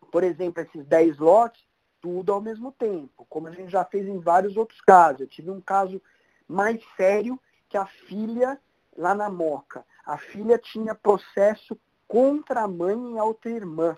por 0.09 0.23
exemplo, 0.23 0.63
esses 0.63 0.85
10 0.85 1.17
lotes, 1.17 1.61
tudo 2.01 2.31
ao 2.31 2.41
mesmo 2.41 2.71
tempo, 2.71 3.25
como 3.29 3.47
a 3.47 3.51
gente 3.51 3.71
já 3.71 3.83
fez 3.83 4.07
em 4.07 4.19
vários 4.19 4.55
outros 4.55 4.79
casos. 4.81 5.21
Eu 5.21 5.27
tive 5.27 5.51
um 5.51 5.59
caso 5.59 6.01
mais 6.47 6.81
sério 6.95 7.39
que 7.73 7.77
a 7.77 7.87
filha, 7.87 8.59
lá 8.95 9.15
na 9.15 9.31
Moca, 9.31 9.83
a 10.05 10.15
filha 10.15 10.59
tinha 10.59 10.93
processo 10.93 11.75
contra 12.07 12.61
a 12.61 12.67
mãe 12.67 13.15
e 13.15 13.17
a 13.17 13.23
outra 13.23 13.49
irmã. 13.49 13.97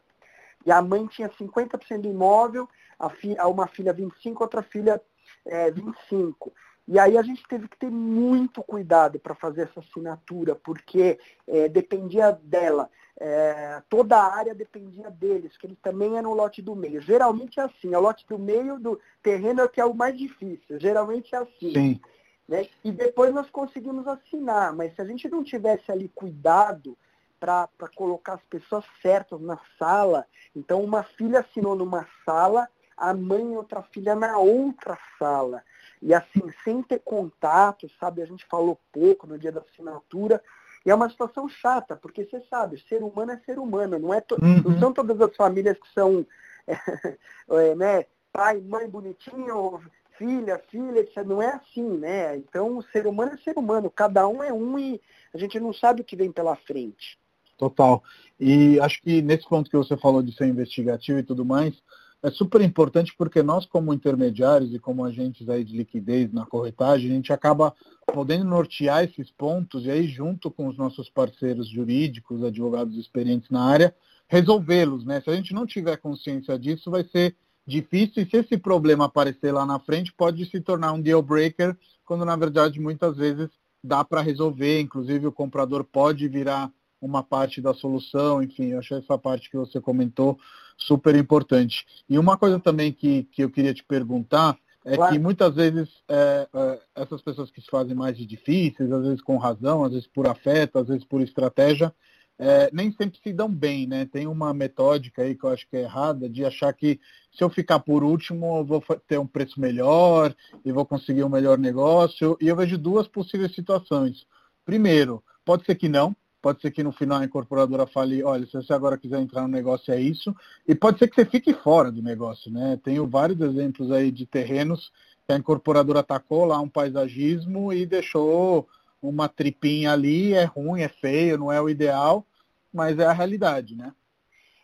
E 0.66 0.72
a 0.72 0.82
mãe 0.82 1.06
tinha 1.08 1.28
50% 1.28 2.00
do 2.00 2.08
imóvel, 2.08 2.70
a 2.98 3.10
filha, 3.10 3.46
uma 3.46 3.68
filha 3.68 3.94
25%, 3.94 4.40
outra 4.40 4.64
filha 4.64 5.02
é, 5.46 5.70
25%. 5.70 6.54
E 6.88 6.98
aí 6.98 7.18
a 7.18 7.22
gente 7.22 7.46
teve 7.50 7.68
que 7.68 7.78
ter 7.78 7.92
muito 7.92 8.64
cuidado 8.64 9.20
para 9.20 9.36
fazer 9.36 9.64
essa 9.64 9.82
assinatura, 9.82 10.56
porque 10.56 11.20
é, 11.46 11.68
dependia 11.68 12.32
dela. 12.32 12.90
É, 13.20 13.82
toda 13.90 14.16
a 14.16 14.38
área 14.38 14.56
dependia 14.56 15.12
deles, 15.12 15.58
que 15.58 15.68
eles 15.68 15.80
também 15.82 16.18
eram 16.18 16.32
o 16.32 16.36
lote 16.36 16.62
do 16.62 16.78
meio. 16.78 17.02
Geralmente 17.02 17.60
é 17.60 17.64
assim, 17.64 17.94
é 17.94 17.98
o 17.98 18.02
lote 18.02 18.26
do 18.26 18.40
meio 18.40 18.80
do 18.80 18.98
terreno 19.22 19.60
é 19.60 19.66
o 19.66 19.70
que 19.70 19.82
é 19.82 19.86
o 19.86 19.94
mais 19.94 20.18
difícil. 20.18 20.80
Geralmente 20.80 21.36
é 21.36 21.40
assim. 21.40 21.74
Sim. 21.74 22.02
Né? 22.48 22.68
E 22.84 22.92
depois 22.92 23.34
nós 23.34 23.50
conseguimos 23.50 24.08
assinar, 24.08 24.74
mas 24.74 24.94
se 24.96 25.02
a 25.02 25.06
gente 25.06 25.28
não 25.30 25.44
tivesse 25.44 25.92
ali 25.92 26.10
cuidado 26.10 26.98
para 27.40 27.68
colocar 27.96 28.34
as 28.34 28.44
pessoas 28.44 28.86
certas 29.02 29.42
na 29.42 29.60
sala, 29.78 30.26
então 30.56 30.82
uma 30.82 31.04
filha 31.04 31.42
assinou 31.42 31.76
numa 31.76 32.08
sala, 32.26 32.68
a 32.98 33.14
mãe 33.14 33.54
e 33.54 33.58
outra 33.58 33.82
filha 33.84 34.16
na 34.16 34.38
outra 34.38 34.98
sala. 35.20 35.64
E 36.02 36.14
assim, 36.14 36.42
sem 36.64 36.82
ter 36.82 37.00
contato, 37.00 37.90
sabe? 38.00 38.22
A 38.22 38.26
gente 38.26 38.46
falou 38.46 38.80
pouco 38.92 39.28
no 39.28 39.38
dia 39.38 39.52
da 39.52 39.62
assinatura. 39.62 40.42
E 40.86 40.92
é 40.92 40.96
uma 40.96 41.10
situação 41.10 41.50
chata, 41.50 41.96
porque 41.96 42.26
você 42.26 42.40
sabe, 42.48 42.80
ser 42.88 43.02
humano 43.02 43.32
é 43.32 43.40
ser 43.40 43.58
humano, 43.58 43.98
não, 43.98 44.14
é 44.14 44.22
to... 44.22 44.36
uhum. 44.36 44.62
não 44.62 44.80
são 44.80 44.94
todas 44.94 45.20
as 45.20 45.36
famílias 45.36 45.80
que 45.80 45.92
são 45.92 46.26
é, 47.50 47.76
né, 47.76 48.06
pai, 48.32 48.62
mãe 48.62 48.88
bonitinho, 48.88 49.82
filha, 50.18 50.62
filha, 50.70 51.00
etc. 51.00 51.24
Não 51.26 51.42
é 51.42 51.54
assim, 51.54 51.98
né? 51.98 52.38
Então, 52.38 52.78
o 52.78 52.84
ser 52.84 53.08
humano 53.08 53.34
é 53.34 53.38
ser 53.38 53.58
humano, 53.58 53.90
cada 53.90 54.28
um 54.28 54.44
é 54.44 54.52
um 54.52 54.78
e 54.78 55.02
a 55.34 55.38
gente 55.38 55.60
não 55.60 55.74
sabe 55.74 56.02
o 56.02 56.06
que 56.06 56.16
vem 56.16 56.32
pela 56.32 56.56
frente. 56.56 57.18
Total. 57.58 58.04
E 58.40 58.80
acho 58.80 59.02
que 59.02 59.22
nesse 59.22 59.48
ponto 59.48 59.70
que 59.70 59.78
você 59.78 59.96
falou 59.96 60.22
de 60.22 60.36
ser 60.36 60.48
investigativo 60.48 61.20
e 61.20 61.24
tudo 61.24 61.46
mais, 61.46 61.74
é 62.22 62.32
super 62.32 62.60
importante 62.62 63.14
porque 63.16 63.44
nós, 63.44 63.66
como 63.66 63.94
intermediários 63.94 64.74
e 64.74 64.80
como 64.80 65.06
agentes 65.06 65.48
aí 65.48 65.64
de 65.64 65.78
liquidez 65.78 66.34
na 66.34 66.46
corretagem, 66.46 67.12
a 67.12 67.14
gente 67.14 67.32
acaba 67.32 67.74
podendo 68.08 68.46
nortear 68.46 69.04
esses 69.04 69.32
pontos 69.32 69.86
e 69.86 69.92
aí, 69.92 70.08
junto 70.08 70.50
com 70.50 70.68
os 70.68 70.78
nossos 70.78 71.10
parceiros 71.10 71.70
jurídicos, 71.70 72.44
advogados 72.44 72.98
experientes 72.98 73.50
na 73.50 73.64
área, 73.64 73.96
resolvê-los, 74.28 75.06
né? 75.06 75.22
Se 75.22 75.30
a 75.30 75.36
gente 75.36 75.54
não 75.54 75.66
tiver 75.66 75.98
consciência 75.98 76.58
disso, 76.58 76.90
vai 76.90 77.04
ser 77.04 77.36
difícil 77.66 78.24
e 78.24 78.30
se 78.30 78.38
esse 78.38 78.58
problema 78.58 79.06
aparecer 79.06 79.52
lá 79.52 79.66
na 79.66 79.80
frente, 79.80 80.14
pode 80.14 80.46
se 80.46 80.62
tornar 80.62 80.94
um 80.94 81.02
deal 81.02 81.22
breaker, 81.22 81.76
quando 82.06 82.24
na 82.26 82.36
verdade 82.36 82.80
muitas 82.80 83.18
vezes 83.18 83.50
dá 83.84 84.04
para 84.04 84.22
resolver, 84.22 84.80
inclusive 84.80 85.28
o 85.28 85.32
comprador 85.32 85.84
pode 85.84 86.28
virar 86.28 86.72
uma 87.02 87.22
parte 87.22 87.62
da 87.62 87.74
solução, 87.74 88.42
enfim, 88.42 88.68
eu 88.68 88.80
achei 88.80 88.98
essa 88.98 89.18
parte 89.18 89.50
que 89.50 89.58
você 89.58 89.80
comentou 89.80 90.40
super 90.78 91.16
importante. 91.16 91.86
E 92.10 92.18
uma 92.18 92.38
coisa 92.38 92.60
também 92.60 92.92
que, 92.92 93.24
que 93.32 93.44
eu 93.44 93.50
queria 93.50 93.74
te 93.74 93.84
perguntar 93.84 94.58
é 94.84 94.96
claro. 94.96 95.14
que 95.14 95.20
muitas 95.20 95.56
vezes 95.56 95.90
é, 96.08 96.48
é, 96.54 96.80
essas 96.96 97.22
pessoas 97.22 97.50
que 97.50 97.62
se 97.62 97.68
fazem 97.70 97.96
mais 97.96 98.16
de 98.18 98.26
difíceis, 98.26 98.92
às 98.92 99.04
vezes 99.04 99.22
com 99.22 99.38
razão, 99.38 99.84
às 99.84 99.92
vezes 99.92 100.08
por 100.08 100.28
afeto, 100.28 100.78
às 100.78 100.88
vezes 100.88 101.04
por 101.04 101.22
estratégia, 101.22 101.94
é, 102.38 102.70
nem 102.74 102.92
sempre 102.92 103.20
se 103.22 103.32
dão 103.32 103.50
bem, 103.50 103.88
né? 103.88 104.06
Tem 104.06 104.28
uma 104.28 104.54
metódica 104.54 105.22
aí 105.22 105.36
que 105.36 105.44
eu 105.46 105.50
acho 105.50 105.68
que 105.68 105.78
é 105.78 105.82
errada 105.82 106.30
de 106.30 106.44
achar 106.44 106.74
que 106.74 107.00
se 107.32 107.44
eu 107.44 107.50
ficar 107.50 107.80
por 107.80 108.04
último 108.04 108.58
eu 108.58 108.66
vou 108.66 108.84
ter 109.08 109.18
um 109.18 109.28
preço 109.28 109.60
melhor 109.60 110.36
e 110.64 110.72
vou 110.72 110.86
conseguir 110.86 111.24
um 111.24 111.30
melhor 111.30 111.58
negócio. 111.58 112.38
E 112.42 112.48
eu 112.48 112.56
vejo 112.56 112.78
duas 112.78 113.08
possíveis 113.08 113.56
situações. 113.56 114.26
Primeiro, 114.66 115.24
pode 115.46 115.66
ser 115.66 115.76
que 115.76 115.88
não, 115.88 116.16
pode 116.42 116.62
ser 116.62 116.72
que 116.72 116.84
no 116.84 116.92
final 116.92 117.22
a 117.22 117.26
incorporadora 117.26 117.88
fale, 117.88 118.24
olha, 118.24 118.46
se 118.46 118.54
você 118.54 118.74
agora 118.74 118.98
quiser 118.98 119.20
entrar 119.20 119.44
no 119.44 119.48
negócio 119.48 119.94
é 119.94 120.02
isso, 120.02 120.36
e 120.68 120.76
pode 120.76 121.00
ser 121.00 121.08
que 121.08 121.16
você 121.16 121.26
fique 121.26 121.54
fora 121.54 121.92
do 121.92 122.02
negócio, 122.04 122.52
né? 122.52 122.80
Tenho 122.84 123.08
vários 123.08 123.40
exemplos 123.40 123.92
aí 123.92 124.12
de 124.12 124.26
terrenos 124.26 124.92
que 125.26 125.34
a 125.34 125.38
incorporadora 125.38 126.02
atacou 126.02 126.46
lá 126.46 126.60
um 126.60 126.70
paisagismo 126.70 127.74
e 127.74 127.86
deixou 127.86 128.68
uma 129.10 129.30
tripinha 129.30 129.92
ali, 129.92 130.34
é 130.34 130.44
ruim, 130.44 130.82
é 130.82 130.88
feio, 130.88 131.38
não 131.38 131.52
é 131.52 131.62
o 131.62 131.70
ideal, 131.70 132.26
mas 132.74 133.00
é 133.00 133.06
a 133.06 133.14
realidade, 133.14 133.76
né? 133.76 133.94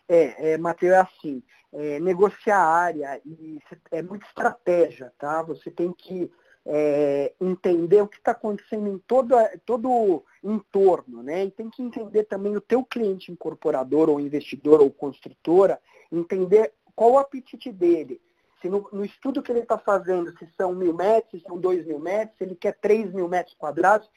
É, 0.08 0.52
é 0.52 0.58
Matheus, 0.58 0.92
é 0.92 1.00
assim, 1.00 1.42
é, 1.72 1.98
negociar 2.00 2.58
a 2.58 2.68
área 2.68 3.20
e 3.24 3.58
é 3.90 4.02
muita 4.02 4.26
estratégia, 4.26 5.12
tá? 5.18 5.42
Você 5.42 5.70
tem 5.70 5.92
que 5.92 6.30
é, 6.64 7.32
entender 7.40 8.02
o 8.02 8.08
que 8.08 8.18
está 8.18 8.32
acontecendo 8.32 8.88
em 8.88 8.98
todo, 8.98 9.34
todo 9.64 9.90
o 9.90 10.24
entorno, 10.44 11.22
né? 11.22 11.46
E 11.46 11.50
tem 11.50 11.70
que 11.70 11.82
entender 11.82 12.24
também 12.24 12.56
o 12.56 12.60
teu 12.60 12.84
cliente 12.84 13.32
incorporador 13.32 14.08
ou 14.08 14.20
investidor 14.20 14.80
ou 14.80 14.90
construtora, 14.90 15.80
entender 16.10 16.72
qual 16.94 17.12
o 17.12 17.18
apetite 17.18 17.72
dele. 17.72 18.20
Se 18.60 18.68
no, 18.68 18.88
no 18.92 19.04
estudo 19.04 19.42
que 19.42 19.50
ele 19.50 19.60
está 19.60 19.76
fazendo, 19.76 20.36
se 20.38 20.46
são 20.56 20.72
mil 20.72 20.94
metros, 20.94 21.40
se 21.40 21.48
são 21.48 21.58
dois 21.58 21.84
mil 21.84 21.98
metros, 21.98 22.38
se 22.38 22.44
ele 22.44 22.54
quer 22.54 22.78
três 22.80 23.12
mil 23.12 23.28
metros 23.28 23.56
quadrados, 23.56 24.08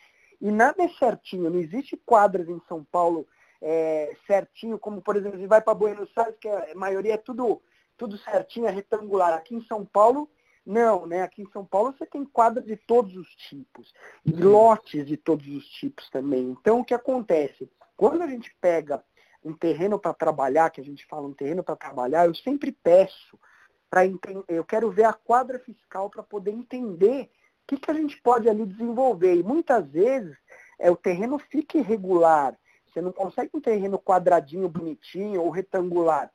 e 0.42 0.52
nada 0.52 0.84
é 0.84 0.90
certinho, 0.90 1.50
não 1.50 1.60
existe 1.60 1.98
quadras 1.98 2.48
em 2.48 2.62
São 2.68 2.84
Paulo 2.84 3.28
é, 3.62 4.16
certinho, 4.28 4.78
como 4.78 5.02
por 5.02 5.16
exemplo, 5.16 5.40
você 5.40 5.48
vai 5.48 5.62
para 5.62 5.74
Buenos 5.74 6.10
Aires, 6.16 6.36
que 6.40 6.48
a 6.48 6.76
maioria 6.76 7.14
é 7.14 7.18
tudo, 7.18 7.62
tudo 7.98 8.18
certinho, 8.18 8.68
é 8.68 8.72
retangular. 8.72 9.34
Aqui 9.34 9.56
em 9.56 9.66
São 9.66 9.86
Paulo, 9.86 10.30
não, 10.66 11.06
né? 11.06 11.22
Aqui 11.22 11.42
em 11.42 11.52
São 11.52 11.66
Paulo 11.66 11.94
você 11.98 12.06
tem 12.06 12.26
quadras 12.26 12.66
de 12.66 12.76
todos 12.76 13.16
os 13.16 13.28
tipos, 13.36 13.94
e 14.26 14.32
lotes 14.32 15.06
de 15.06 15.18
todos 15.18 15.48
os 15.48 15.66
tipos 15.68 16.10
também. 16.10 16.56
Então 16.60 16.80
o 16.80 16.86
que 16.86 16.94
acontece? 16.94 17.70
Quando 17.96 18.22
a 18.22 18.28
gente 18.28 18.54
pega 18.60 19.04
um 19.44 19.54
terreno 19.54 20.00
para 20.00 20.14
trabalhar, 20.14 20.72
que 20.72 20.82
a 20.82 20.84
gente 20.84 21.06
fala 21.06 21.28
um 21.28 21.34
terreno 21.34 21.64
para 21.64 21.76
trabalhar, 21.76 22.26
eu 22.26 22.36
sempre 22.36 22.72
peço 22.72 23.40
para 23.90 24.06
entender, 24.06 24.44
eu 24.50 24.66
quero 24.66 24.92
ver 24.92 25.06
a 25.06 25.14
quadra 25.14 25.60
fiscal 25.60 26.10
para 26.10 26.24
poder 26.24 26.52
entender 26.52 27.30
o 27.66 27.68
que, 27.68 27.78
que 27.78 27.92
a 27.92 27.96
gente 27.96 28.22
pode 28.22 28.48
ali 28.48 28.64
desenvolver. 28.64 29.36
E 29.36 29.44
muitas 29.44 29.88
vezes 29.90 30.38
é, 30.80 30.92
o 30.92 30.96
terreno 30.96 31.40
fica 31.40 31.80
irregular. 31.80 32.56
Você 32.88 33.02
não 33.02 33.12
consegue 33.12 33.50
um 33.56 33.60
terreno 33.60 33.98
quadradinho, 33.98 34.70
bonitinho 34.70 35.42
ou 35.42 35.50
retangular. 35.50 36.32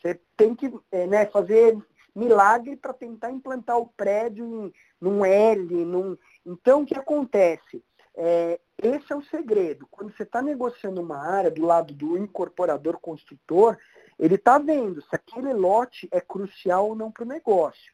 Você 0.00 0.18
tem 0.36 0.54
que 0.54 0.72
é, 0.90 1.06
né, 1.06 1.26
fazer 1.26 1.76
milagre 2.14 2.76
para 2.76 2.94
tentar 2.94 3.30
implantar 3.30 3.76
o 3.76 3.88
prédio 3.88 4.44
em, 4.44 4.72
num 4.98 5.24
L. 5.24 5.84
Num... 5.84 6.16
Então, 6.46 6.82
o 6.82 6.86
que 6.86 6.96
acontece? 6.96 7.84
É, 8.16 8.58
esse 8.82 9.12
é 9.12 9.16
o 9.16 9.22
segredo. 9.22 9.86
Quando 9.90 10.16
você 10.16 10.22
está 10.22 10.40
negociando 10.40 11.02
uma 11.02 11.18
área 11.18 11.50
do 11.50 11.64
lado 11.64 11.92
do 11.92 12.16
incorporador 12.16 12.98
construtor, 12.98 13.76
ele 14.18 14.34
está 14.34 14.58
vendo 14.58 15.02
se 15.02 15.14
aquele 15.14 15.52
lote 15.52 16.08
é 16.10 16.20
crucial 16.20 16.88
ou 16.88 16.96
não 16.96 17.12
para 17.12 17.24
o 17.24 17.28
negócio. 17.28 17.92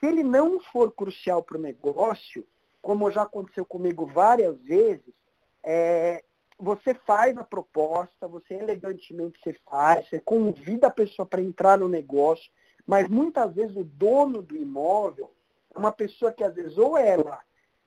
Se 0.00 0.06
ele 0.06 0.22
não 0.22 0.58
for 0.60 0.90
crucial 0.90 1.42
para 1.42 1.58
o 1.58 1.60
negócio, 1.60 2.46
como 2.80 3.10
já 3.10 3.22
aconteceu 3.22 3.64
comigo 3.64 4.06
várias 4.06 4.58
vezes, 4.62 5.14
é, 5.62 6.24
você 6.58 6.94
faz 6.94 7.36
a 7.36 7.44
proposta, 7.44 8.26
você 8.26 8.54
elegantemente 8.54 9.38
você 9.42 9.54
faz, 9.68 10.08
você 10.08 10.18
convida 10.18 10.86
a 10.86 10.90
pessoa 10.90 11.26
para 11.26 11.42
entrar 11.42 11.78
no 11.78 11.88
negócio, 11.88 12.50
mas 12.86 13.08
muitas 13.08 13.54
vezes 13.54 13.76
o 13.76 13.84
dono 13.84 14.42
do 14.42 14.56
imóvel 14.56 15.30
é 15.74 15.78
uma 15.78 15.92
pessoa 15.92 16.32
que 16.32 16.42
às 16.42 16.54
vezes 16.54 16.76
ou 16.78 16.96
ela 16.96 17.40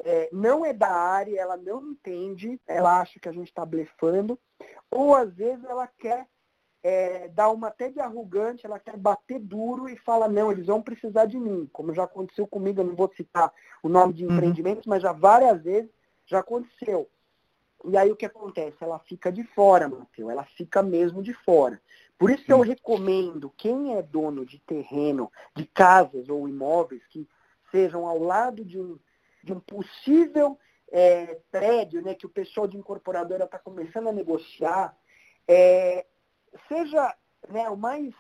é, 0.03 0.29
não 0.31 0.65
é 0.65 0.73
da 0.73 0.91
área, 0.91 1.39
ela 1.39 1.57
não 1.57 1.91
entende, 1.91 2.59
ela 2.67 2.99
acha 3.01 3.19
que 3.19 3.29
a 3.29 3.31
gente 3.31 3.47
está 3.47 3.65
blefando, 3.65 4.39
ou 4.89 5.15
às 5.15 5.33
vezes 5.33 5.63
ela 5.65 5.87
quer 5.87 6.27
é, 6.83 7.29
dá 7.29 7.49
uma 7.49 7.69
até 7.69 7.89
de 7.89 7.99
arrogante, 8.01 8.65
ela 8.65 8.77
quer 8.77 8.97
bater 8.97 9.39
duro 9.39 9.87
e 9.87 9.95
fala, 9.97 10.27
não, 10.27 10.51
eles 10.51 10.67
vão 10.67 10.81
precisar 10.81 11.25
de 11.25 11.39
mim. 11.39 11.69
Como 11.71 11.93
já 11.93 12.03
aconteceu 12.03 12.45
comigo, 12.45 12.81
eu 12.81 12.85
não 12.85 12.95
vou 12.95 13.09
citar 13.15 13.51
o 13.81 13.87
nome 13.87 14.13
de 14.13 14.25
uhum. 14.25 14.33
empreendimentos, 14.33 14.85
mas 14.85 15.01
já 15.01 15.13
várias 15.13 15.63
vezes 15.63 15.89
já 16.25 16.39
aconteceu. 16.39 17.09
E 17.85 17.97
aí 17.97 18.11
o 18.11 18.15
que 18.15 18.25
acontece? 18.25 18.77
Ela 18.81 18.99
fica 18.99 19.31
de 19.31 19.43
fora, 19.43 19.87
Matheus, 19.87 20.29
ela 20.29 20.43
fica 20.43 20.83
mesmo 20.83 21.23
de 21.23 21.33
fora. 21.33 21.81
Por 22.17 22.29
isso 22.29 22.45
que 22.45 22.53
eu 22.53 22.61
recomendo, 22.61 23.53
quem 23.57 23.95
é 23.97 24.01
dono 24.01 24.45
de 24.45 24.59
terreno, 24.59 25.31
de 25.55 25.65
casas 25.65 26.29
ou 26.29 26.47
imóveis, 26.47 27.05
que 27.07 27.27
sejam 27.71 28.05
ao 28.05 28.19
lado 28.19 28.63
de 28.63 28.79
um, 28.79 28.97
de 29.43 29.51
um 29.51 29.59
possível 29.59 30.57
é, 30.91 31.39
prédio 31.51 32.01
né, 32.01 32.13
que 32.13 32.25
o 32.25 32.29
pessoal 32.29 32.67
de 32.67 32.77
incorporadora 32.77 33.45
está 33.45 33.57
começando 33.57 34.07
a 34.07 34.13
negociar, 34.13 34.95
é, 35.47 36.05
seja 36.67 37.15
né, 37.49 37.69
o 37.69 37.77
mais 37.77 38.13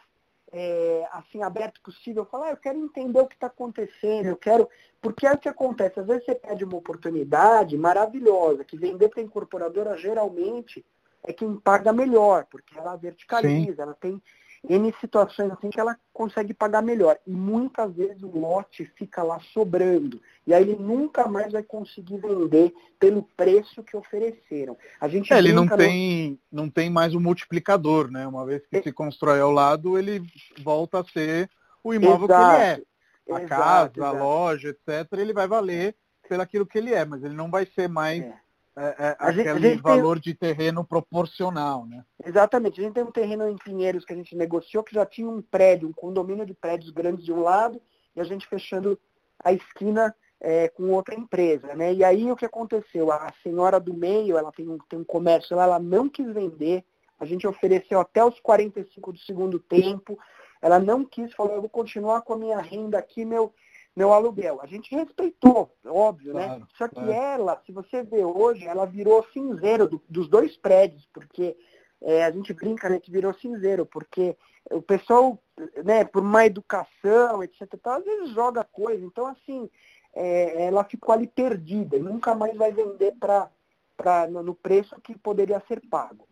é, 0.51 1.07
assim 1.11 1.41
aberto 1.41 1.81
possível, 1.81 2.25
falar, 2.25 2.47
ah, 2.47 2.51
eu 2.51 2.57
quero 2.57 2.77
entender 2.77 3.19
o 3.19 3.27
que 3.27 3.33
está 3.33 3.47
acontecendo, 3.47 4.27
eu 4.27 4.37
quero. 4.37 4.69
Porque 5.01 5.25
é 5.25 5.33
o 5.33 5.37
que 5.37 5.49
acontece, 5.49 5.99
às 5.99 6.05
vezes 6.05 6.25
você 6.25 6.35
pede 6.35 6.63
uma 6.63 6.77
oportunidade 6.77 7.77
maravilhosa, 7.77 8.63
que 8.63 8.77
vender 8.77 9.09
para 9.09 9.19
a 9.19 9.23
incorporadora 9.23 9.97
geralmente 9.97 10.85
é 11.23 11.33
quem 11.33 11.55
paga 11.55 11.91
melhor, 11.91 12.45
porque 12.49 12.77
ela 12.77 12.95
verticaliza, 12.95 13.75
Sim. 13.75 13.81
ela 13.81 13.93
tem 13.93 14.21
N 14.67 14.93
situações 15.01 15.51
assim 15.51 15.69
que 15.69 15.79
ela 15.79 15.97
consegue 16.13 16.53
pagar 16.53 16.81
melhor. 16.81 17.17
E 17.27 17.31
muitas 17.31 17.93
vezes 17.93 18.23
o 18.23 18.29
lote 18.29 18.85
fica 18.97 19.21
lá 19.21 19.39
sobrando. 19.53 20.21
E 20.47 20.53
aí 20.53 20.63
ele 20.63 20.75
nunca 20.75 21.27
mais 21.27 21.51
vai 21.51 21.63
conseguir 21.63 22.17
vender 22.17 22.73
pelo 22.97 23.23
preço 23.35 23.83
que 23.83 23.97
ofereceram. 23.97 24.77
A 25.01 25.07
gente 25.07 25.33
é, 25.33 25.37
ele 25.37 25.51
não 25.51 25.67
tem, 25.67 26.39
no... 26.51 26.63
não 26.63 26.69
tem 26.69 26.89
mais 26.89 27.13
o 27.13 27.17
um 27.17 27.21
multiplicador, 27.21 28.09
né? 28.09 28.25
Uma 28.25 28.45
vez 28.45 28.65
que 28.65 28.77
é... 28.77 28.81
se 28.81 28.91
constrói 28.91 29.41
ao 29.41 29.51
lado, 29.51 29.97
ele 29.97 30.23
volta 30.61 30.99
a 30.99 31.03
ser 31.03 31.49
o 31.83 31.93
imóvel 31.93 32.25
exato. 32.25 32.55
que 32.55 32.55
ele 32.55 32.63
é. 32.63 32.83
A 33.29 33.41
exato, 33.41 33.47
casa, 33.47 33.91
exato. 33.95 34.17
a 34.17 34.23
loja, 34.23 34.69
etc., 34.69 35.13
ele 35.13 35.33
vai 35.33 35.47
valer 35.47 35.95
pelo 36.27 36.41
aquilo 36.41 36.65
que 36.65 36.77
ele 36.77 36.93
é, 36.93 37.05
mas 37.05 37.23
ele 37.23 37.33
não 37.33 37.49
vai 37.49 37.65
ser 37.65 37.87
mais 37.87 38.23
é 38.23 38.42
é, 38.75 38.95
é, 38.97 39.15
aquele 39.19 39.43
gente, 39.43 39.61
gente 39.61 39.81
valor 39.81 40.19
tem... 40.19 40.31
de 40.31 40.33
terreno 40.33 40.83
proporcional, 40.83 41.85
né? 41.85 42.03
Exatamente. 42.25 42.79
A 42.79 42.83
gente 42.83 42.93
tem 42.93 43.03
um 43.03 43.11
terreno 43.11 43.47
em 43.47 43.57
Pinheiros 43.57 44.03
que 44.03 44.13
a 44.13 44.15
gente 44.15 44.35
negociou 44.35 44.83
que 44.83 44.95
já 44.95 45.05
tinha 45.05 45.29
um 45.29 45.41
prédio, 45.41 45.87
um 45.87 45.93
condomínio 45.93 46.45
de 46.45 46.53
prédios 46.53 46.89
grandes 46.91 47.23
de 47.23 47.31
um 47.31 47.41
lado 47.41 47.81
e 48.15 48.21
a 48.21 48.23
gente 48.23 48.47
fechando 48.47 48.99
a 49.43 49.53
esquina 49.53 50.15
é, 50.41 50.67
com 50.69 50.89
outra 50.91 51.15
empresa, 51.15 51.73
né? 51.75 51.93
E 51.93 52.03
aí 52.03 52.31
o 52.31 52.35
que 52.35 52.45
aconteceu? 52.45 53.11
A 53.11 53.31
senhora 53.43 53.79
do 53.79 53.93
meio, 53.93 54.37
ela 54.37 54.51
tem 54.51 54.67
um, 54.67 54.77
tem 54.89 54.99
um 54.99 55.05
comércio 55.05 55.55
lá, 55.55 55.63
ela 55.63 55.79
não 55.79 56.09
quis 56.09 56.31
vender, 56.33 56.83
a 57.19 57.25
gente 57.25 57.47
ofereceu 57.47 57.99
até 57.99 58.23
os 58.25 58.39
45 58.41 59.13
do 59.13 59.19
segundo 59.19 59.59
tempo, 59.59 60.19
ela 60.61 60.79
não 60.79 61.05
quis, 61.05 61.33
falou, 61.33 61.53
eu 61.53 61.61
vou 61.61 61.69
continuar 61.69 62.21
com 62.21 62.33
a 62.33 62.37
minha 62.37 62.59
renda 62.59 62.97
aqui, 62.97 63.23
meu, 63.23 63.53
meu 63.95 64.11
aluguel. 64.11 64.59
A 64.61 64.65
gente 64.65 64.93
respeitou, 64.95 65.75
óbvio, 65.85 66.33
né? 66.33 66.45
claro, 66.45 66.59
né? 66.61 66.67
Só 66.77 66.87
que 66.87 66.95
claro. 66.95 67.11
ela, 67.11 67.61
se 67.65 67.71
você 67.71 68.03
vê 68.03 68.23
hoje, 68.23 68.65
ela 68.65 68.85
virou 68.85 69.25
cinzeiro 69.33 69.87
do, 69.87 70.01
dos 70.09 70.27
dois 70.27 70.57
prédios, 70.57 71.07
porque 71.13 71.55
é, 72.01 72.25
a 72.25 72.31
gente 72.31 72.53
brinca, 72.53 72.89
né, 72.89 72.99
que 72.99 73.11
virou 73.11 73.33
cinzeiro, 73.35 73.85
porque 73.85 74.35
o 74.71 74.81
pessoal, 74.81 75.39
né, 75.83 76.03
por 76.03 76.23
má 76.23 76.45
educação, 76.45 77.43
etc, 77.43 77.67
tal, 77.81 77.99
às 77.99 78.05
vezes 78.05 78.33
joga 78.33 78.63
coisa. 78.63 79.03
Então, 79.05 79.27
assim, 79.27 79.69
é, 80.13 80.65
ela 80.65 80.83
ficou 80.83 81.13
ali 81.13 81.27
perdida 81.27 81.95
e 81.95 82.01
nunca 82.01 82.35
mais 82.35 82.55
vai 82.57 82.71
vender 82.71 83.13
pra, 83.19 83.49
pra, 83.95 84.27
no, 84.27 84.43
no 84.43 84.55
preço 84.55 84.99
que 85.01 85.17
poderia 85.17 85.61
ser 85.67 85.81
pago. 85.89 86.27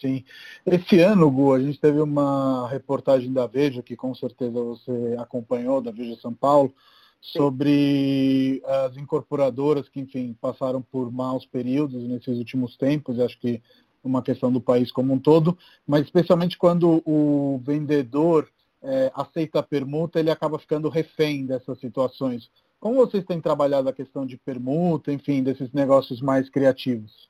Sim. 0.00 0.24
Esse 0.64 1.00
ano, 1.00 1.30
Gu, 1.30 1.54
a 1.54 1.60
gente 1.60 1.80
teve 1.80 2.00
uma 2.00 2.68
reportagem 2.68 3.32
da 3.32 3.46
Veja, 3.46 3.82
que 3.82 3.96
com 3.96 4.14
certeza 4.14 4.62
você 4.62 5.16
acompanhou, 5.18 5.80
da 5.80 5.90
Veja 5.90 6.20
São 6.20 6.32
Paulo, 6.32 6.72
sobre 7.20 8.62
as 8.64 8.96
incorporadoras 8.96 9.88
que, 9.88 10.00
enfim, 10.00 10.36
passaram 10.40 10.80
por 10.80 11.10
maus 11.10 11.44
períodos 11.46 12.02
nesses 12.04 12.38
últimos 12.38 12.76
tempos, 12.76 13.18
acho 13.18 13.38
que 13.38 13.62
uma 14.02 14.22
questão 14.22 14.50
do 14.50 14.60
país 14.60 14.92
como 14.92 15.12
um 15.12 15.18
todo, 15.18 15.58
mas 15.86 16.04
especialmente 16.04 16.56
quando 16.56 17.02
o 17.04 17.60
vendedor 17.64 18.48
é, 18.82 19.10
aceita 19.14 19.58
a 19.58 19.62
permuta, 19.62 20.20
ele 20.20 20.30
acaba 20.30 20.58
ficando 20.58 20.88
refém 20.88 21.44
dessas 21.44 21.78
situações. 21.80 22.50
Como 22.80 22.94
vocês 22.94 23.24
têm 23.24 23.40
trabalhado 23.40 23.88
a 23.88 23.92
questão 23.92 24.24
de 24.24 24.36
permuta, 24.38 25.12
enfim, 25.12 25.42
desses 25.42 25.72
negócios 25.72 26.20
mais 26.20 26.48
criativos? 26.48 27.28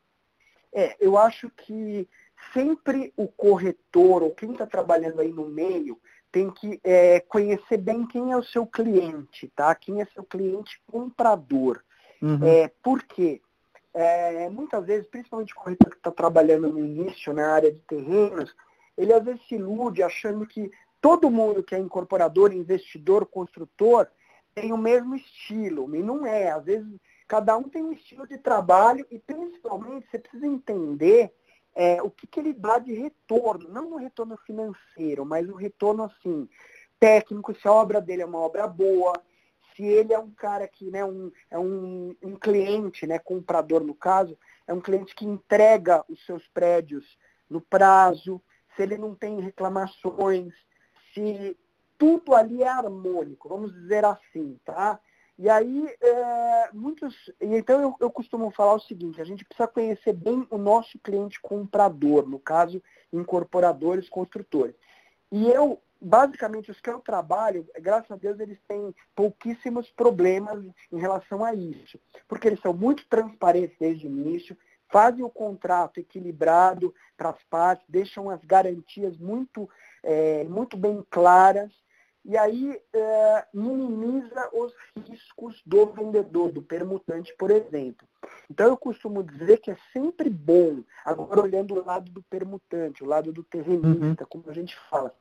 É, 0.74 0.96
eu 1.00 1.16
acho 1.16 1.50
que 1.50 2.06
sempre 2.52 3.12
o 3.16 3.26
corretor 3.26 4.22
ou 4.22 4.34
quem 4.34 4.52
está 4.52 4.66
trabalhando 4.66 5.20
aí 5.20 5.32
no 5.32 5.48
meio 5.48 5.98
tem 6.30 6.50
que 6.50 6.80
é, 6.84 7.20
conhecer 7.20 7.78
bem 7.78 8.06
quem 8.06 8.32
é 8.32 8.36
o 8.36 8.42
seu 8.42 8.66
cliente, 8.66 9.50
tá? 9.54 9.74
Quem 9.74 10.00
é 10.00 10.06
seu 10.06 10.22
cliente 10.22 10.80
comprador. 10.86 11.82
Uhum. 12.20 12.44
É, 12.44 12.70
por 12.82 13.02
quê? 13.02 13.40
É, 13.94 14.48
muitas 14.50 14.84
vezes, 14.84 15.08
principalmente 15.08 15.52
o 15.52 15.56
corretor 15.56 15.90
que 15.90 15.96
está 15.96 16.10
trabalhando 16.10 16.68
no 16.70 16.78
início 16.78 17.32
na 17.32 17.52
área 17.52 17.72
de 17.72 17.80
terrenos, 17.80 18.54
ele 18.96 19.12
às 19.12 19.24
vezes 19.24 19.40
se 19.48 19.54
ilude 19.54 20.02
achando 20.02 20.46
que 20.46 20.70
todo 21.00 21.30
mundo 21.30 21.62
que 21.62 21.74
é 21.74 21.78
incorporador, 21.78 22.52
investidor, 22.52 23.26
construtor, 23.26 24.08
tem 24.54 24.72
o 24.72 24.78
mesmo 24.78 25.14
estilo. 25.14 25.94
E 25.94 26.02
não 26.02 26.26
é. 26.26 26.50
Às 26.50 26.64
vezes, 26.64 26.88
cada 27.26 27.56
um 27.56 27.64
tem 27.64 27.82
um 27.82 27.92
estilo 27.92 28.26
de 28.26 28.38
trabalho 28.38 29.06
e, 29.10 29.18
principalmente, 29.18 30.06
você 30.10 30.18
precisa 30.18 30.46
entender 30.46 31.32
é, 31.78 32.02
o 32.02 32.10
que, 32.10 32.26
que 32.26 32.40
ele 32.40 32.52
dá 32.52 32.80
de 32.80 32.92
retorno, 32.92 33.68
não 33.68 33.92
um 33.92 33.96
retorno 33.96 34.36
financeiro, 34.38 35.24
mas 35.24 35.48
um 35.48 35.54
retorno 35.54 36.02
assim, 36.02 36.48
técnico, 36.98 37.54
se 37.54 37.68
a 37.68 37.72
obra 37.72 38.00
dele 38.00 38.22
é 38.22 38.26
uma 38.26 38.40
obra 38.40 38.66
boa, 38.66 39.12
se 39.76 39.84
ele 39.84 40.12
é 40.12 40.18
um 40.18 40.32
cara 40.32 40.66
que 40.66 40.90
né, 40.90 41.04
um, 41.04 41.30
é 41.48 41.56
um, 41.56 42.16
um 42.20 42.34
cliente, 42.34 43.06
né, 43.06 43.20
comprador 43.20 43.84
no 43.84 43.94
caso, 43.94 44.36
é 44.66 44.74
um 44.74 44.80
cliente 44.80 45.14
que 45.14 45.24
entrega 45.24 46.04
os 46.08 46.26
seus 46.26 46.48
prédios 46.48 47.16
no 47.48 47.60
prazo, 47.60 48.42
se 48.74 48.82
ele 48.82 48.98
não 48.98 49.14
tem 49.14 49.38
reclamações, 49.38 50.52
se 51.14 51.56
tudo 51.96 52.34
ali 52.34 52.60
é 52.60 52.68
harmônico, 52.68 53.48
vamos 53.48 53.72
dizer 53.72 54.04
assim, 54.04 54.58
tá? 54.64 54.98
E 55.38 55.48
aí, 55.48 55.96
é, 56.00 56.70
muitos. 56.72 57.14
Então, 57.40 57.80
eu, 57.80 57.94
eu 58.00 58.10
costumo 58.10 58.50
falar 58.50 58.74
o 58.74 58.80
seguinte: 58.80 59.20
a 59.20 59.24
gente 59.24 59.44
precisa 59.44 59.68
conhecer 59.68 60.12
bem 60.12 60.44
o 60.50 60.58
nosso 60.58 60.98
cliente 60.98 61.40
comprador, 61.40 62.28
no 62.28 62.40
caso, 62.40 62.82
incorporadores, 63.12 64.08
construtores. 64.08 64.74
E 65.30 65.48
eu, 65.48 65.80
basicamente, 66.00 66.72
os 66.72 66.80
que 66.80 66.90
eu 66.90 66.98
trabalho, 66.98 67.68
graças 67.80 68.10
a 68.10 68.16
Deus, 68.16 68.40
eles 68.40 68.58
têm 68.66 68.92
pouquíssimos 69.14 69.88
problemas 69.90 70.64
em 70.90 70.98
relação 70.98 71.44
a 71.44 71.54
isso. 71.54 72.00
Porque 72.26 72.48
eles 72.48 72.60
são 72.60 72.74
muito 72.74 73.06
transparentes 73.08 73.76
desde 73.78 74.08
o 74.08 74.10
início, 74.10 74.58
fazem 74.90 75.24
o 75.24 75.30
contrato 75.30 76.00
equilibrado 76.00 76.92
para 77.16 77.30
as 77.30 77.42
partes, 77.44 77.86
deixam 77.88 78.28
as 78.28 78.42
garantias 78.44 79.16
muito, 79.16 79.70
é, 80.02 80.42
muito 80.44 80.76
bem 80.76 81.06
claras 81.08 81.70
e 82.24 82.36
aí 82.36 82.80
é, 82.92 83.46
minimiza 83.54 84.50
os 84.52 84.72
riscos 85.08 85.62
do 85.64 85.86
vendedor, 85.86 86.52
do 86.52 86.62
permutante, 86.62 87.34
por 87.38 87.50
exemplo. 87.50 88.06
Então 88.50 88.66
eu 88.66 88.76
costumo 88.76 89.22
dizer 89.22 89.58
que 89.58 89.70
é 89.70 89.76
sempre 89.92 90.28
bom, 90.28 90.82
agora 91.04 91.40
olhando 91.40 91.74
o 91.74 91.84
lado 91.84 92.10
do 92.10 92.22
permutante, 92.22 93.02
o 93.02 93.06
lado 93.06 93.32
do 93.32 93.42
terrenista, 93.42 94.24
uhum. 94.24 94.28
como 94.28 94.44
a 94.48 94.52
gente 94.52 94.76
fala, 94.90 95.14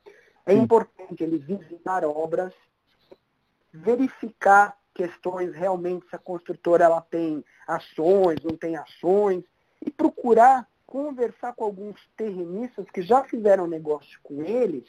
é 0.45 0.53
Sim. 0.53 0.61
importante 0.61 1.23
ele 1.23 1.37
visitar 1.37 2.03
obras, 2.03 2.53
verificar 3.71 4.77
questões 4.93 5.53
realmente 5.53 6.09
se 6.09 6.15
a 6.15 6.19
construtora 6.19 6.85
ela 6.85 7.01
tem 7.01 7.43
ações, 7.67 8.39
não 8.43 8.57
tem 8.57 8.75
ações, 8.75 9.43
e 9.85 9.91
procurar 9.91 10.67
conversar 10.87 11.53
com 11.53 11.65
alguns 11.65 11.99
terrenistas 12.15 12.89
que 12.89 13.01
já 13.01 13.23
fizeram 13.25 13.67
negócio 13.67 14.19
com 14.23 14.41
eles 14.41 14.85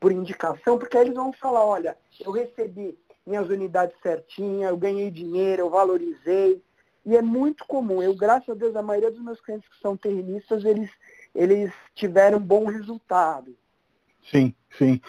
por 0.00 0.12
indicação, 0.12 0.78
porque 0.78 0.96
aí 0.96 1.04
eles 1.04 1.14
vão 1.14 1.32
falar, 1.32 1.64
olha, 1.64 1.96
eu 2.20 2.30
recebi 2.30 2.98
minhas 3.26 3.48
unidades 3.48 3.96
certinhas, 4.02 4.70
eu 4.70 4.76
ganhei 4.76 5.10
dinheiro, 5.10 5.62
eu 5.62 5.70
valorizei. 5.70 6.62
E 7.04 7.16
é 7.16 7.22
muito 7.22 7.64
comum. 7.66 8.02
Eu, 8.02 8.14
graças 8.14 8.48
a 8.48 8.54
Deus, 8.54 8.74
a 8.74 8.82
maioria 8.82 9.10
dos 9.10 9.22
meus 9.22 9.40
clientes 9.40 9.68
que 9.68 9.78
são 9.80 9.96
terrenistas, 9.96 10.64
eles, 10.64 10.90
eles 11.34 11.72
tiveram 11.94 12.38
bom 12.38 12.66
resultado. 12.66 13.56
Sim, 14.30 14.54
sim. 14.76 15.00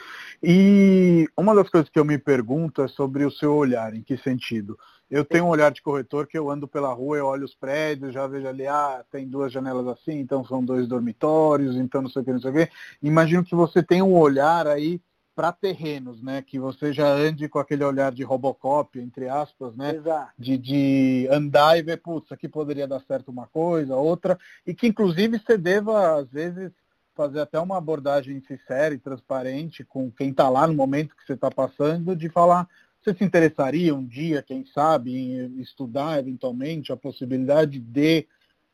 E 0.44 1.28
uma 1.36 1.56
das 1.56 1.70
coisas 1.70 1.90
que 1.90 2.00
eu 2.00 2.06
me 2.06 2.18
pergunto 2.18 2.82
é 2.84 2.88
sobre 2.88 3.26
o 3.26 3.32
seu 3.32 3.56
olhar, 3.56 3.94
em 3.96 4.04
que 4.04 4.18
sentido? 4.18 4.78
Eu 5.10 5.26
tenho 5.26 5.46
um 5.46 5.50
olhar 5.50 5.72
de 5.72 5.82
corretor 5.82 6.28
que 6.28 6.38
eu 6.38 6.50
ando 6.50 6.68
pela 6.68 6.94
rua, 6.94 7.18
eu 7.18 7.26
olho 7.26 7.46
os 7.46 7.56
prédios, 7.56 8.14
já 8.14 8.28
vejo 8.28 8.48
ali, 8.48 8.68
ah, 8.68 9.04
tem 9.10 9.28
duas 9.28 9.52
janelas 9.52 9.88
assim, 9.88 10.20
então 10.20 10.46
são 10.46 10.64
dois 10.64 10.88
dormitórios, 10.88 11.76
então 11.76 12.02
não 12.02 12.10
sei 12.10 12.22
o 12.22 12.26
que, 12.26 12.34
não 12.34 12.42
sei 12.42 12.52
o 12.52 12.54
que. 12.54 12.70
Imagino 13.02 13.44
que 13.44 13.56
você 13.56 13.82
tem 13.82 14.02
um 14.02 14.16
olhar 14.16 14.68
aí 14.68 15.02
para 15.34 15.52
terrenos, 15.52 16.22
né? 16.22 16.42
Que 16.42 16.60
você 16.60 16.92
já 16.92 17.08
ande 17.08 17.48
com 17.48 17.60
aquele 17.60 17.84
olhar 17.84 18.12
de 18.12 18.24
Robocop, 18.24 19.00
entre 19.00 19.30
aspas, 19.30 19.76
né? 19.76 19.96
Exato. 19.96 20.32
De, 20.38 20.58
de 20.58 21.28
andar 21.32 21.78
e 21.78 21.84
ver, 21.84 21.98
putz, 21.98 22.32
aqui 22.32 22.48
poderia 22.48 22.88
dar 22.88 23.00
certo 23.02 23.30
uma 23.30 23.48
coisa, 23.48 23.96
outra, 23.96 24.38
e 24.66 24.74
que 24.74 24.88
inclusive 24.88 25.40
você 25.40 25.58
deva, 25.58 26.18
às 26.20 26.30
vezes, 26.30 26.72
fazer 27.18 27.40
até 27.40 27.60
uma 27.60 27.78
abordagem 27.78 28.40
sincera 28.42 28.94
e 28.94 29.00
transparente 29.00 29.84
com 29.84 30.12
quem 30.12 30.30
está 30.30 30.48
lá 30.48 30.68
no 30.68 30.76
momento 30.76 31.16
que 31.16 31.26
você 31.26 31.34
está 31.34 31.50
passando, 31.50 32.16
de 32.16 32.30
falar, 32.30 32.70
você 33.02 33.14
se 33.16 33.24
interessaria 33.24 33.96
um 33.96 34.06
dia, 34.06 34.44
quem 34.44 34.64
sabe, 34.66 35.18
em 35.18 35.60
estudar 35.60 36.20
eventualmente 36.20 36.94
a 36.94 36.98
possibilidade 36.98 37.80
de 37.80 38.28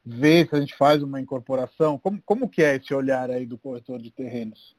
ver 0.06 0.50
se 0.50 0.56
a 0.56 0.60
gente 0.60 0.76
faz 0.76 1.02
uma 1.02 1.22
incorporação? 1.22 1.98
Como, 1.98 2.22
como 2.26 2.50
que 2.50 2.62
é 2.62 2.76
esse 2.76 2.94
olhar 2.94 3.32
aí 3.32 3.46
do 3.46 3.58
corretor 3.58 4.00
de 4.00 4.12
terrenos? 4.12 4.76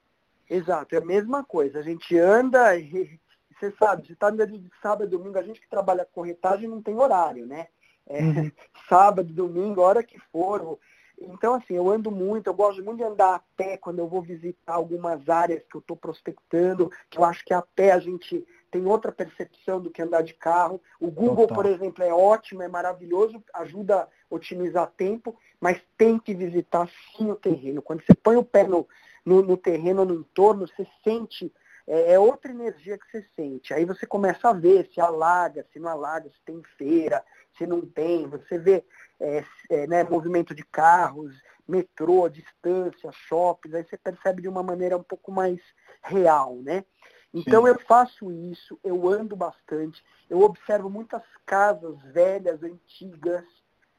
Exato, 0.48 0.94
é 0.94 0.98
a 0.98 1.04
mesma 1.04 1.42
coisa. 1.42 1.78
A 1.78 1.82
gente 1.82 2.18
anda 2.18 2.76
e 2.76 3.18
você 3.58 3.72
sabe, 3.78 4.06
você 4.06 4.12
está 4.12 4.30
no 4.30 4.36
dia 4.36 4.46
de 4.46 4.70
sábado 4.82 5.06
e 5.06 5.16
domingo, 5.16 5.38
a 5.38 5.42
gente 5.42 5.60
que 5.60 5.70
trabalha 5.70 6.06
corretagem 6.12 6.68
não 6.68 6.82
tem 6.82 6.94
horário, 6.94 7.46
né? 7.46 7.68
É, 8.06 8.22
uhum. 8.22 8.50
Sábado, 8.88 9.32
domingo, 9.32 9.80
hora 9.80 10.02
que 10.02 10.18
for. 10.30 10.78
Então, 11.20 11.54
assim, 11.54 11.74
eu 11.74 11.88
ando 11.88 12.10
muito, 12.10 12.48
eu 12.48 12.54
gosto 12.54 12.82
muito 12.82 12.98
de 12.98 13.04
andar 13.04 13.36
a 13.36 13.42
pé 13.56 13.76
quando 13.76 13.98
eu 13.98 14.08
vou 14.08 14.20
visitar 14.20 14.74
algumas 14.74 15.28
áreas 15.28 15.62
que 15.70 15.76
eu 15.76 15.80
estou 15.80 15.96
prospectando, 15.96 16.90
que 17.08 17.18
eu 17.18 17.24
acho 17.24 17.44
que 17.44 17.54
a 17.54 17.62
pé 17.62 17.92
a 17.92 17.98
gente 17.98 18.44
tem 18.70 18.84
outra 18.86 19.12
percepção 19.12 19.80
do 19.80 19.90
que 19.90 20.02
andar 20.02 20.22
de 20.22 20.34
carro. 20.34 20.80
O 20.98 21.10
Google, 21.10 21.46
Total. 21.46 21.54
por 21.54 21.66
exemplo, 21.66 22.02
é 22.02 22.12
ótimo, 22.12 22.62
é 22.62 22.68
maravilhoso, 22.68 23.42
ajuda 23.54 24.02
a 24.02 24.08
otimizar 24.28 24.92
tempo, 24.96 25.38
mas 25.60 25.80
tem 25.96 26.18
que 26.18 26.34
visitar 26.34 26.88
sim 27.16 27.30
o 27.30 27.36
terreno. 27.36 27.80
Quando 27.80 28.02
você 28.04 28.14
põe 28.14 28.36
o 28.36 28.44
pé 28.44 28.64
no, 28.64 28.86
no, 29.24 29.42
no 29.42 29.56
terreno, 29.56 30.04
no 30.04 30.14
entorno, 30.14 30.66
você 30.66 30.86
sente, 31.04 31.52
é, 31.86 32.12
é, 32.12 32.18
outra 32.18 32.50
energia 32.50 32.98
que 32.98 33.10
você 33.10 33.26
sente. 33.36 33.74
Aí 33.74 33.84
você 33.84 34.06
começa 34.06 34.48
a 34.48 34.52
ver 34.52 34.88
se 34.92 35.00
alaga, 35.00 35.66
se 35.72 35.78
não 35.78 35.90
alaga, 35.90 36.30
se 36.30 36.40
tem 36.44 36.62
feira, 36.76 37.24
se 37.56 37.66
não 37.66 37.80
tem. 37.82 38.26
Você 38.28 38.58
vê 38.58 38.84
é, 39.20 39.44
é, 39.70 39.86
né, 39.86 40.04
movimento 40.04 40.54
de 40.54 40.64
carros, 40.64 41.34
metrô, 41.66 42.28
distância, 42.28 43.10
shoppings, 43.12 43.74
aí 43.74 43.84
você 43.84 43.96
percebe 43.96 44.42
de 44.42 44.48
uma 44.48 44.62
maneira 44.62 44.96
um 44.96 45.02
pouco 45.02 45.32
mais 45.32 45.60
real, 46.02 46.56
né? 46.56 46.84
Então 47.32 47.62
Sim. 47.62 47.68
eu 47.68 47.80
faço 47.80 48.30
isso, 48.30 48.78
eu 48.84 49.08
ando 49.08 49.34
bastante, 49.34 50.04
eu 50.30 50.40
observo 50.40 50.88
muitas 50.88 51.22
casas 51.44 51.96
velhas, 52.12 52.62
antigas, 52.62 53.44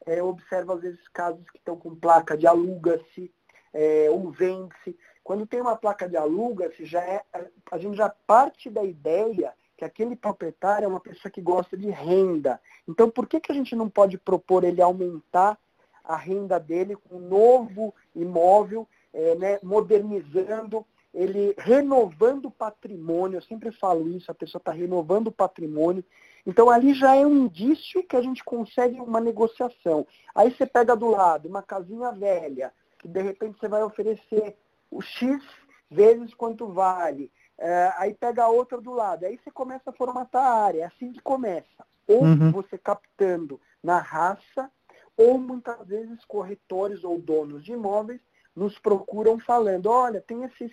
é, 0.06 0.20
eu 0.20 0.28
observo 0.28 0.74
às 0.74 0.82
vezes 0.82 1.08
casas 1.10 1.44
que 1.50 1.58
estão 1.58 1.76
com 1.76 1.96
placa 1.96 2.38
de 2.38 2.48
aluga-se 2.48 3.34
é, 3.74 4.08
ou 4.10 4.32
vende-se. 4.32 4.98
Quando 5.26 5.48
tem 5.48 5.60
uma 5.60 5.76
placa 5.76 6.08
de 6.08 6.16
aluga-se, 6.16 6.86
já 6.86 7.02
é, 7.02 7.24
a 7.72 7.78
gente 7.80 7.98
já 7.98 8.08
parte 8.08 8.70
da 8.70 8.84
ideia 8.84 9.52
que 9.76 9.84
aquele 9.84 10.16
proprietário 10.16 10.86
é 10.86 10.88
uma 10.88 11.00
pessoa 11.00 11.32
que 11.32 11.42
gosta 11.42 11.76
de 11.76 11.90
renda. 11.90 12.62
Então 12.88 13.10
por 13.10 13.26
que, 13.28 13.40
que 13.40 13.52
a 13.52 13.56
gente 13.56 13.76
não 13.76 13.90
pode 13.90 14.20
propor 14.20 14.64
ele 14.64 14.84
aumentar 14.84 15.58
a 16.04 16.16
renda 16.16 16.60
dele 16.60 16.96
com 16.96 17.16
um 17.16 17.28
novo 17.28 17.92
imóvel, 18.16 18.88
é, 19.12 19.34
né, 19.34 19.60
modernizando 19.64 20.86
ele 21.12 21.56
renovando 21.58 22.48
o 22.48 22.52
patrimônio, 22.52 23.38
eu 23.38 23.42
sempre 23.42 23.72
falo 23.72 24.10
isso, 24.10 24.30
a 24.30 24.36
pessoa 24.36 24.60
está 24.60 24.72
renovando 24.72 25.28
o 25.28 25.32
patrimônio. 25.32 26.04
Então 26.46 26.70
ali 26.70 26.94
já 26.94 27.16
é 27.16 27.26
um 27.26 27.46
indício 27.46 28.04
que 28.04 28.16
a 28.16 28.22
gente 28.22 28.44
consegue 28.44 29.00
uma 29.00 29.20
negociação. 29.20 30.06
Aí 30.36 30.52
você 30.52 30.68
pega 30.68 30.96
do 30.96 31.08
lado 31.08 31.48
uma 31.48 31.64
casinha 31.64 32.12
velha, 32.12 32.72
que 33.00 33.08
de 33.08 33.22
repente 33.22 33.58
você 33.58 33.68
vai 33.68 33.82
oferecer 33.82 34.56
o 34.90 35.02
X 35.02 35.44
vezes 35.90 36.34
quanto 36.34 36.68
vale. 36.68 37.32
É, 37.58 37.94
aí 37.98 38.14
pega 38.14 38.44
a 38.44 38.50
outra 38.50 38.80
do 38.82 38.92
lado. 38.92 39.26
Aí 39.26 39.38
você 39.38 39.52
começa 39.52 39.90
a 39.90 39.94
formatar 39.94 40.46
a 40.46 40.64
área. 40.66 40.82
É 40.82 40.86
assim 40.86 41.12
que 41.12 41.22
começa. 41.22 41.86
Ou 42.08 42.24
uhum. 42.24 42.52
você 42.52 42.78
captando 42.78 43.60
na 43.82 44.00
raça, 44.00 44.70
ou 45.18 45.38
muitas 45.40 45.88
vezes 45.88 46.24
corretores 46.26 47.04
ou 47.04 47.18
donos 47.20 47.64
de 47.64 47.72
imóveis 47.72 48.22
nos 48.56 48.78
procuram 48.80 49.40
falando, 49.40 49.88
olha, 49.88 50.22
tem 50.22 50.44
esses 50.44 50.72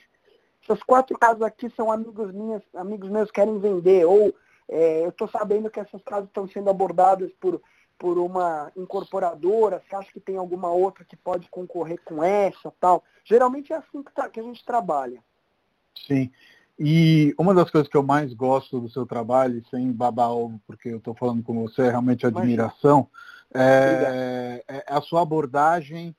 essas 0.63 0.81
quatro 0.85 1.19
casas 1.19 1.43
aqui 1.43 1.69
são 1.71 1.91
amigos 1.91 2.33
minhas, 2.33 2.63
amigos 2.75 3.11
meus 3.11 3.33
querem 3.33 3.59
vender, 3.59 4.05
ou 4.05 4.33
é, 4.69 5.05
eu 5.05 5.09
estou 5.09 5.27
sabendo 5.27 5.69
que 5.69 5.81
essas 5.81 6.01
casas 6.05 6.29
estão 6.29 6.47
sendo 6.47 6.71
abordadas 6.71 7.33
por, 7.41 7.61
por 8.03 8.19
uma 8.19 8.73
incorporadora, 8.77 9.81
você 9.81 9.95
acha 9.95 10.13
que 10.13 10.19
tem 10.19 10.37
alguma 10.37 10.73
outra 10.73 11.05
que 11.05 11.15
pode 11.15 11.49
concorrer 11.49 12.01
com 12.05 12.21
essa 12.21 12.73
tal? 12.81 13.05
Geralmente 13.25 13.73
é 13.73 13.77
assim 13.77 14.03
que, 14.03 14.11
que 14.29 14.41
a 14.41 14.43
gente 14.43 14.65
trabalha. 14.65 15.23
Sim. 16.05 16.29
E 16.77 17.33
uma 17.39 17.55
das 17.55 17.71
coisas 17.71 17.89
que 17.89 17.97
eu 17.97 18.03
mais 18.03 18.35
gosto 18.35 18.81
do 18.81 18.91
seu 18.91 19.07
trabalho, 19.07 19.65
sem 19.71 19.93
babar 19.93 20.33
ovo, 20.33 20.61
porque 20.67 20.89
eu 20.89 20.97
estou 20.97 21.15
falando 21.15 21.45
com 21.45 21.63
você, 21.63 21.83
é 21.83 21.91
realmente 21.91 22.27
admiração, 22.27 23.09
é, 23.55 24.65
é, 24.67 24.85
a 24.89 25.01
sua 25.01 25.23
abordagem 25.23 26.13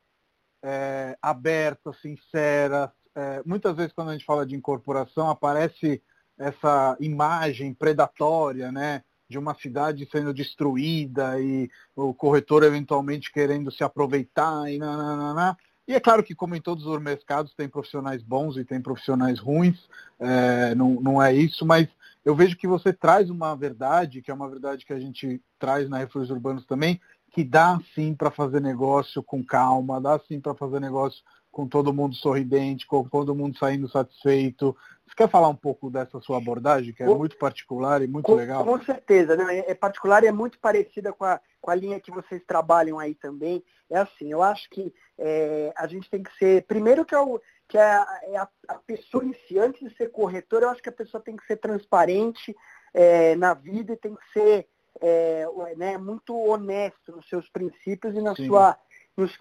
é, 0.64 1.18
aberta, 1.22 1.92
sincera, 2.02 2.94
é, 3.14 3.44
muitas 3.46 3.76
vezes 3.76 3.92
quando 3.92 4.12
a 4.12 4.14
gente 4.14 4.24
fala 4.24 4.46
de 4.46 4.56
incorporação 4.56 5.30
aparece 5.30 6.02
essa 6.38 6.96
imagem 7.02 7.74
predatória, 7.74 8.72
né? 8.72 9.04
De 9.34 9.40
uma 9.40 9.56
cidade 9.56 10.08
sendo 10.12 10.32
destruída 10.32 11.40
e 11.42 11.68
o 11.96 12.14
corretor 12.14 12.62
eventualmente 12.62 13.32
querendo 13.32 13.72
se 13.72 13.84
aproveitar 13.84 14.72
e 14.72 14.78
nananana. 14.78 15.58
E 15.88 15.96
é 15.96 16.00
claro 16.00 16.24
que, 16.24 16.36
como 16.36 16.56
em 16.56 16.62
todos 16.62 16.86
os 16.86 17.02
mercados, 17.02 17.52
tem 17.56 17.68
profissionais 17.68 18.22
bons 18.22 18.58
e 18.58 18.64
tem 18.64 18.80
profissionais 18.80 19.40
ruins, 19.40 19.90
é, 20.20 20.76
não, 20.76 21.02
não 21.02 21.20
é 21.20 21.34
isso, 21.34 21.66
mas 21.66 21.90
eu 22.24 22.36
vejo 22.36 22.56
que 22.56 22.68
você 22.68 22.94
traz 22.94 23.32
uma 23.32 23.56
verdade, 23.56 24.22
que 24.22 24.30
é 24.30 24.34
uma 24.36 24.48
verdade 24.48 24.86
que 24.86 24.94
a 24.94 25.00
gente 25.00 25.42
traz 25.58 25.90
na 25.90 25.98
Refúgios 25.98 26.30
Urbanos 26.30 26.64
também, 26.68 27.02
que 27.32 27.44
dá 27.44 27.82
sim 27.96 28.14
para 28.14 28.30
fazer 28.30 28.62
negócio 28.62 29.24
com 29.24 29.44
calma, 29.44 30.00
dá 30.00 30.20
sim 30.28 30.40
para 30.40 30.54
fazer 30.54 30.80
negócio 30.80 31.24
com 31.52 31.68
todo 31.68 31.94
mundo 31.94 32.16
sorridente, 32.16 32.86
com 32.86 33.04
todo 33.04 33.36
mundo 33.36 33.58
saindo 33.58 33.90
satisfeito. 33.90 34.78
Você 35.14 35.18
quer 35.18 35.30
falar 35.30 35.48
um 35.48 35.56
pouco 35.56 35.92
dessa 35.92 36.20
sua 36.22 36.38
abordagem, 36.38 36.92
que 36.92 37.04
é 37.04 37.06
com, 37.06 37.16
muito 37.16 37.38
particular 37.38 38.02
e 38.02 38.08
muito 38.08 38.26
com, 38.26 38.34
legal? 38.34 38.66
Com 38.66 38.82
certeza, 38.82 39.36
né? 39.36 39.60
é 39.60 39.76
particular 39.76 40.24
e 40.24 40.28
é 40.28 40.32
muito 40.32 40.58
parecida 40.58 41.14
com 41.14 41.24
a, 41.24 41.40
com 41.62 41.70
a 41.70 41.76
linha 41.76 42.00
que 42.00 42.10
vocês 42.10 42.44
trabalham 42.48 42.98
aí 42.98 43.14
também. 43.14 43.64
É 43.92 44.00
assim, 44.00 44.32
eu 44.32 44.42
acho 44.42 44.68
que 44.72 44.92
é, 45.20 45.72
a 45.78 45.86
gente 45.86 46.10
tem 46.10 46.24
que 46.24 46.36
ser, 46.40 46.64
primeiro 46.64 47.06
que, 47.06 47.14
é, 47.14 47.20
o, 47.20 47.40
que 47.68 47.78
é, 47.78 47.84
a, 47.84 48.20
é 48.24 48.38
a, 48.38 48.50
a, 48.70 48.74
pessoa 48.80 49.24
em 49.24 49.36
si, 49.48 49.60
antes 49.60 49.88
de 49.88 49.96
ser 49.96 50.10
corretor, 50.10 50.64
eu 50.64 50.70
acho 50.70 50.82
que 50.82 50.90
a 50.90 50.94
pessoa 50.94 51.22
tem 51.22 51.36
que 51.36 51.46
ser 51.46 51.58
transparente 51.58 52.56
é, 52.92 53.36
na 53.36 53.54
vida 53.54 53.94
e 53.94 53.98
tem 53.98 54.16
que 54.16 54.34
ser 54.34 54.68
é, 55.00 55.46
né, 55.78 55.96
muito 55.96 56.36
honesto 56.36 57.12
nos 57.12 57.30
seus 57.30 57.48
princípios 57.50 58.16
e 58.16 58.22
na 58.22 58.34
sua, 58.34 58.76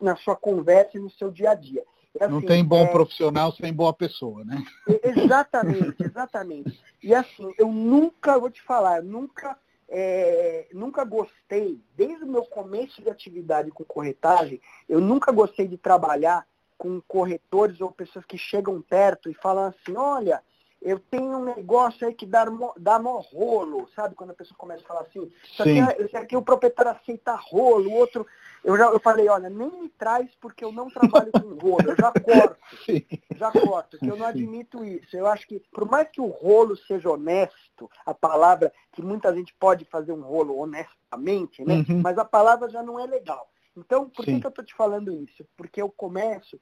na 0.03 0.17
sua 0.17 0.37
conversa 0.37 0.99
e 0.99 1.01
no 1.01 1.09
seu 1.09 1.31
dia 1.31 1.53
a 1.53 1.55
dia. 1.55 1.83
É 2.19 2.25
assim, 2.25 2.35
não 2.35 2.43
tem 2.43 2.65
bom 2.65 2.85
é... 2.85 2.87
profissional 2.87 3.53
sem 3.53 3.73
boa 3.73 3.93
pessoa, 3.93 4.45
né? 4.45 4.63
Exatamente, 5.03 5.97
exatamente. 6.05 6.81
E 7.03 7.15
assim, 7.15 7.53
eu 7.59 7.69
nunca, 7.69 8.39
vou 8.39 8.51
te 8.51 8.63
falar, 8.63 9.03
nunca, 9.03 9.57
é, 9.89 10.69
nunca 10.73 11.05
gostei, 11.05 11.81
desde 11.97 12.25
o 12.25 12.29
meu 12.29 12.45
começo 12.45 13.01
de 13.03 13.09
atividade 13.09 13.71
com 13.71 13.85
corretagem, 13.85 14.61
eu 14.89 15.01
nunca 15.01 15.33
gostei 15.33 15.67
de 15.67 15.79
trabalhar 15.79 16.47
com 16.77 17.01
corretores 17.03 17.81
ou 17.81 17.91
pessoas 17.91 18.25
que 18.25 18.37
chegam 18.37 18.83
perto 18.83 19.31
e 19.31 19.35
falam 19.35 19.67
assim, 19.67 19.97
olha, 19.97 20.43
eu 20.85 20.99
tenho 20.99 21.39
um 21.39 21.45
negócio 21.45 22.07
aí 22.07 22.13
que 22.13 22.27
dá, 22.27 22.45
dá 22.77 22.99
mó 22.99 23.19
rolo, 23.19 23.89
sabe? 23.95 24.15
Quando 24.15 24.31
a 24.31 24.35
pessoa 24.35 24.57
começa 24.59 24.83
a 24.83 24.87
falar 24.87 25.01
assim, 25.03 25.31
isso 25.45 25.63
aqui, 25.63 26.05
isso 26.05 26.17
aqui 26.17 26.37
o 26.37 26.43
proprietário 26.43 26.91
aceita 26.91 27.35
rolo, 27.35 27.89
o 27.89 27.95
outro. 27.95 28.27
Eu 28.65 28.77
já 28.77 28.87
eu 28.87 29.01
falei, 29.01 29.29
olha, 29.29 29.49
nem 29.49 29.71
me 29.71 29.89
traz 29.89 30.29
porque 30.41 30.65
eu 30.65 30.73
não 30.73 30.89
trabalho 30.89 31.31
com 31.33 31.55
rolo, 31.55 31.91
eu 31.91 31.97
já 31.97 32.13
corto. 32.21 32.57
Sim. 32.85 33.05
Já 33.37 33.51
corto, 33.53 33.99
que 33.99 34.09
eu 34.09 34.17
não 34.17 34.27
admito 34.27 34.85
isso. 34.85 35.17
Eu 35.17 35.27
acho 35.27 35.47
que, 35.47 35.61
por 35.73 35.89
mais 35.89 36.09
que 36.09 36.21
o 36.21 36.27
rolo 36.27 36.77
seja 36.77 37.11
honesto, 37.11 37.91
a 38.05 38.13
palavra 38.13 38.73
que 38.93 39.03
muita 39.03 39.33
gente 39.35 39.55
pode 39.55 39.85
fazer 39.85 40.13
um 40.13 40.23
rolo 40.23 40.59
honestamente, 40.59 41.65
né? 41.65 41.85
Uhum. 41.89 42.01
Mas 42.03 42.19
a 42.19 42.25
palavra 42.25 42.69
já 42.69 42.83
não 42.83 42.99
é 42.99 43.07
legal. 43.07 43.49
Então, 43.77 44.09
por 44.09 44.25
que, 44.25 44.39
que 44.39 44.47
eu 44.47 44.51
estou 44.51 44.65
te 44.65 44.75
falando 44.75 45.13
isso? 45.13 45.47
Porque 45.57 45.81
eu 45.81 45.89
começo 45.89 46.61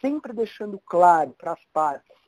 sempre 0.00 0.32
deixando 0.32 0.78
claro 0.86 1.34
para 1.36 1.52
as 1.52 1.64
partes 1.72 2.23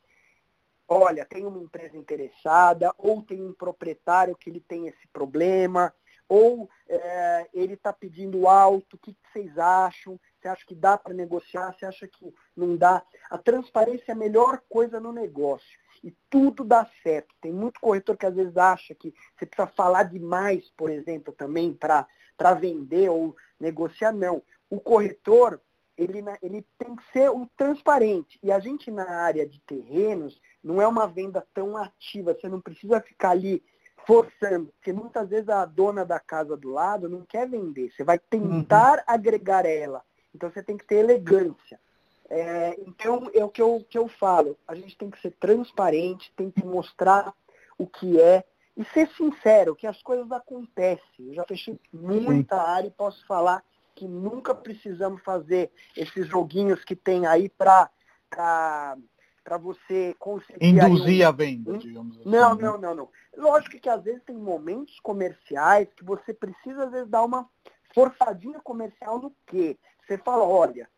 olha, 0.89 1.25
tem 1.25 1.45
uma 1.45 1.59
empresa 1.59 1.97
interessada, 1.97 2.93
ou 2.97 3.23
tem 3.23 3.43
um 3.43 3.53
proprietário 3.53 4.37
que 4.37 4.51
ele 4.51 4.61
tem 4.61 4.89
esse 4.89 5.07
problema, 5.13 5.93
ou 6.29 6.69
é, 6.89 7.49
ele 7.55 7.75
está 7.75 7.93
pedindo 7.93 8.49
alto, 8.49 8.97
o 8.97 8.99
que, 8.99 9.15
que, 9.15 9.33
vocês 9.33 9.57
acham? 9.59 10.19
Você 10.41 10.49
acha 10.49 10.67
que 10.67 10.75
dá 10.75 10.99
para 10.99 11.15
negociar? 11.15 11.73
Você 11.73 11.87
acha 11.87 12.07
que 12.09 12.35
não 12.57 12.77
dá? 12.77 13.03
A 13.31 13.39
transparência 13.39 14.11
é 14.11 14.13
a 14.13 14.17
melhor 14.17 14.61
coisa 14.69 14.99
no 14.99 15.13
negócio. 15.13 15.79
E 16.03 16.15
tudo 16.29 16.65
dá 16.65 16.89
certo. 17.03 17.35
Tem 17.41 17.53
muito 17.53 17.81
corretor 17.81 18.17
que 18.17 18.27
às 18.27 18.35
vezes 18.35 18.57
acha 18.57 18.95
que 18.95 19.15
você 19.37 19.47
precisa 19.47 19.67
falar 19.75 20.05
demais, 20.05 20.71
por 20.77 20.91
exemplo, 20.91 21.33
também 21.33 21.73
para 21.73 22.55
vender 22.55 23.09
ou 23.09 23.37
negociar. 23.59 24.13
Não. 24.13 24.43
O 24.69 24.81
corretor, 24.81 25.61
ele, 25.97 26.23
ele 26.43 26.67
tem 26.79 26.95
que 26.95 27.03
ser 27.13 27.31
o 27.31 27.47
transparente. 27.57 28.39
E 28.43 28.53
a 28.53 28.59
gente 28.59 28.91
na 28.91 29.09
área 29.09 29.47
de 29.47 29.61
terrenos 29.61 30.41
não 30.67 30.83
é 30.83 30.89
uma 30.89 31.07
venda 31.07 31.47
tão 31.55 31.77
ativa. 31.77 32.35
Você 32.35 32.49
não 32.49 32.61
precisa 32.61 33.01
ficar 33.01 33.31
ali 33.31 33.63
forçando, 34.05 34.67
porque 34.67 34.93
muitas 34.93 35.29
vezes 35.29 35.49
a 35.49 35.65
dona 35.65 36.05
da 36.05 36.19
casa 36.19 36.57
do 36.57 36.71
lado 36.71 37.09
não 37.09 37.25
quer 37.25 37.49
vender. 37.49 37.91
Você 37.91 38.03
vai 38.03 38.19
tentar 38.19 38.99
uhum. 38.99 39.05
agregar 39.07 39.65
ela. 39.65 40.03
Então 40.35 40.51
você 40.51 40.63
tem 40.63 40.77
que 40.77 40.85
ter 40.85 40.97
elegância. 40.97 41.81
É, 42.29 42.75
então 42.81 43.31
é 43.33 43.45
o 43.45 43.49
que 43.49 43.63
eu, 43.63 43.87
que 43.89 43.97
eu 43.97 44.09
falo. 44.09 44.59
A 44.67 44.75
gente 44.75 44.97
tem 44.99 45.09
que 45.09 45.21
ser 45.21 45.31
transparente, 45.39 46.33
tem 46.37 46.51
que 46.51 46.65
mostrar 46.65 47.33
o 47.79 47.87
que 47.87 48.21
é 48.21 48.45
e 48.77 48.85
ser 48.87 49.09
sincero, 49.11 49.77
que 49.77 49.87
as 49.87 50.03
coisas 50.03 50.31
acontecem. 50.33 51.29
Eu 51.29 51.35
já 51.35 51.45
fechei 51.45 51.79
muita 51.93 52.61
área 52.61 52.89
e 52.89 52.91
posso 52.91 53.25
falar 53.27 53.63
que 53.95 54.07
nunca 54.07 54.53
precisamos 54.53 55.23
fazer 55.23 55.71
esses 55.97 56.27
joguinhos 56.27 56.85
que 56.85 56.97
tem 56.97 57.25
aí 57.25 57.49
para 57.49 57.89
para 59.47 59.57
você 59.57 60.13
conseguir. 60.19 60.59
Induzir 60.61 61.25
um, 61.25 61.29
a 61.29 61.31
venda, 61.31 61.79
digamos 61.79 62.19
assim. 62.19 62.29
Não, 62.29 62.57
né? 62.57 62.65
não, 62.65 62.79
não, 62.79 62.95
não. 62.97 63.09
Lógico 63.37 63.79
que 63.79 63.89
às 63.89 64.03
vezes 64.03 64.21
tem 64.25 64.37
momentos 64.37 64.99
comerciais 64.99 65.87
que 65.95 66.05
você 66.05 66.35
precisa, 66.35 66.87
às 66.87 66.91
vezes, 66.91 67.09
dar 67.09 67.23
uma 67.23 67.49
forçadinha 67.95 68.59
comercial 68.61 69.21
no 69.21 69.33
quê? 69.47 69.79
Você 70.05 70.19
fala, 70.19 70.43
olha, 70.43 70.89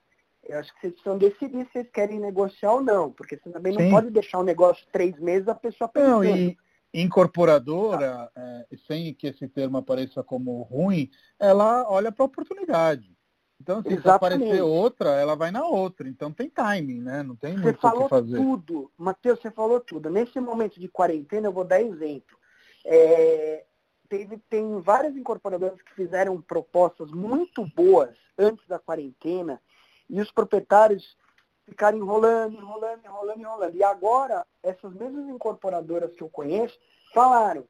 eu 0.42 0.58
acho 0.58 0.72
que 0.74 0.80
vocês 0.80 0.94
precisam 0.94 1.18
decidir 1.18 1.66
se 1.66 1.72
vocês 1.72 1.90
querem 1.90 2.18
negociar 2.18 2.72
ou 2.72 2.82
não, 2.82 3.12
porque 3.12 3.36
você 3.36 3.50
também 3.50 3.74
não 3.74 3.82
Sim. 3.82 3.90
pode 3.90 4.08
deixar 4.08 4.38
o 4.38 4.44
negócio 4.44 4.86
três 4.90 5.18
meses 5.20 5.46
a 5.46 5.54
pessoa 5.54 5.86
pensando. 5.86 6.24
Não, 6.24 6.24
e 6.24 6.56
incorporadora, 6.94 8.30
é, 8.34 8.66
sem 8.86 9.12
que 9.12 9.26
esse 9.26 9.46
termo 9.46 9.76
apareça 9.76 10.24
como 10.24 10.62
ruim, 10.62 11.10
ela 11.38 11.86
olha 11.86 12.10
para 12.10 12.24
a 12.24 12.26
oportunidade. 12.26 13.14
Então, 13.60 13.82
se 13.82 14.08
aparecer 14.08 14.62
outra, 14.62 15.10
ela 15.10 15.34
vai 15.34 15.50
na 15.50 15.66
outra. 15.66 16.08
Então 16.08 16.32
tem 16.32 16.48
timing, 16.48 17.00
né? 17.00 17.22
Não 17.22 17.34
tem 17.34 17.56
muito 17.56 17.70
o 17.70 17.74
que 17.74 17.80
fazer. 17.80 17.96
Você 17.96 18.08
falou 18.08 18.58
tudo, 18.58 18.90
Matheus, 18.96 19.40
você 19.40 19.50
falou 19.50 19.80
tudo. 19.80 20.08
Nesse 20.08 20.38
momento 20.40 20.78
de 20.78 20.88
quarentena, 20.88 21.48
eu 21.48 21.52
vou 21.52 21.64
dar 21.64 21.80
exemplo. 21.80 22.38
É, 22.84 23.64
teve, 24.08 24.38
tem 24.48 24.80
várias 24.80 25.16
incorporadoras 25.16 25.80
que 25.82 25.94
fizeram 25.94 26.40
propostas 26.40 27.10
muito 27.10 27.66
boas 27.74 28.16
antes 28.38 28.66
da 28.66 28.78
quarentena 28.78 29.60
e 30.08 30.20
os 30.20 30.30
proprietários 30.30 31.16
ficaram 31.64 31.98
enrolando, 31.98 32.56
enrolando, 32.56 33.04
enrolando, 33.04 33.40
enrolando. 33.40 33.76
E 33.76 33.82
agora, 33.82 34.46
essas 34.62 34.94
mesmas 34.94 35.28
incorporadoras 35.28 36.14
que 36.14 36.22
eu 36.22 36.30
conheço 36.30 36.78
falaram, 37.12 37.64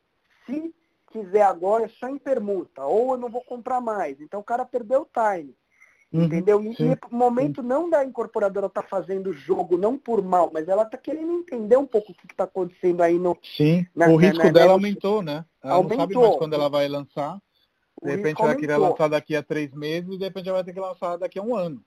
se 0.47 0.73
quiser 1.11 1.43
agora 1.43 1.87
é 1.87 1.89
só 1.89 2.09
em 2.09 2.19
permuta, 2.19 2.85
ou 2.85 3.13
eu 3.13 3.17
não 3.17 3.29
vou 3.29 3.43
comprar 3.43 3.81
mais. 3.81 4.21
Então 4.21 4.41
o 4.41 4.45
cara 4.45 4.65
perdeu 4.65 5.03
o 5.03 5.09
time. 5.13 5.57
Uhum, 6.11 6.25
entendeu? 6.25 6.63
E, 6.63 6.75
sim, 6.75 6.93
e 6.93 7.15
momento 7.15 7.61
sim. 7.61 7.69
não 7.69 7.91
da 7.91 8.05
incorporadora 8.05 8.67
estar 8.67 8.83
tá 8.83 8.89
fazendo 8.89 9.33
jogo, 9.33 9.77
não 9.77 9.99
por 9.99 10.23
mal, 10.23 10.51
mas 10.53 10.67
ela 10.67 10.85
está 10.85 10.97
querendo 10.97 11.33
entender 11.33 11.77
um 11.77 11.87
pouco 11.87 12.13
o 12.13 12.15
que 12.15 12.27
está 12.31 12.45
acontecendo 12.45 13.03
aí 13.03 13.19
no. 13.19 13.37
Sim, 13.57 13.87
na, 13.95 14.09
o 14.09 14.17
risco 14.17 14.45
na, 14.45 14.51
dela 14.51 14.73
aumentou, 14.73 15.23
né? 15.23 15.45
Ela 15.63 15.75
aumentou. 15.75 15.99
não 15.99 16.03
sabe 16.03 16.17
mais 16.17 16.37
quando 16.37 16.55
ela 16.55 16.69
vai 16.71 16.89
lançar. 16.89 17.39
De 18.03 18.11
repente 18.15 18.41
vai 18.41 18.57
querer 18.57 18.77
lançar 18.77 19.09
daqui 19.09 19.35
a 19.35 19.43
três 19.43 19.73
meses 19.73 20.09
e 20.15 20.19
de 20.19 20.25
repente 20.25 20.51
vai 20.51 20.63
ter 20.63 20.73
que 20.73 20.81
lançar 20.81 21.17
daqui 21.17 21.39
a 21.39 21.43
um 21.43 21.55
ano. 21.55 21.83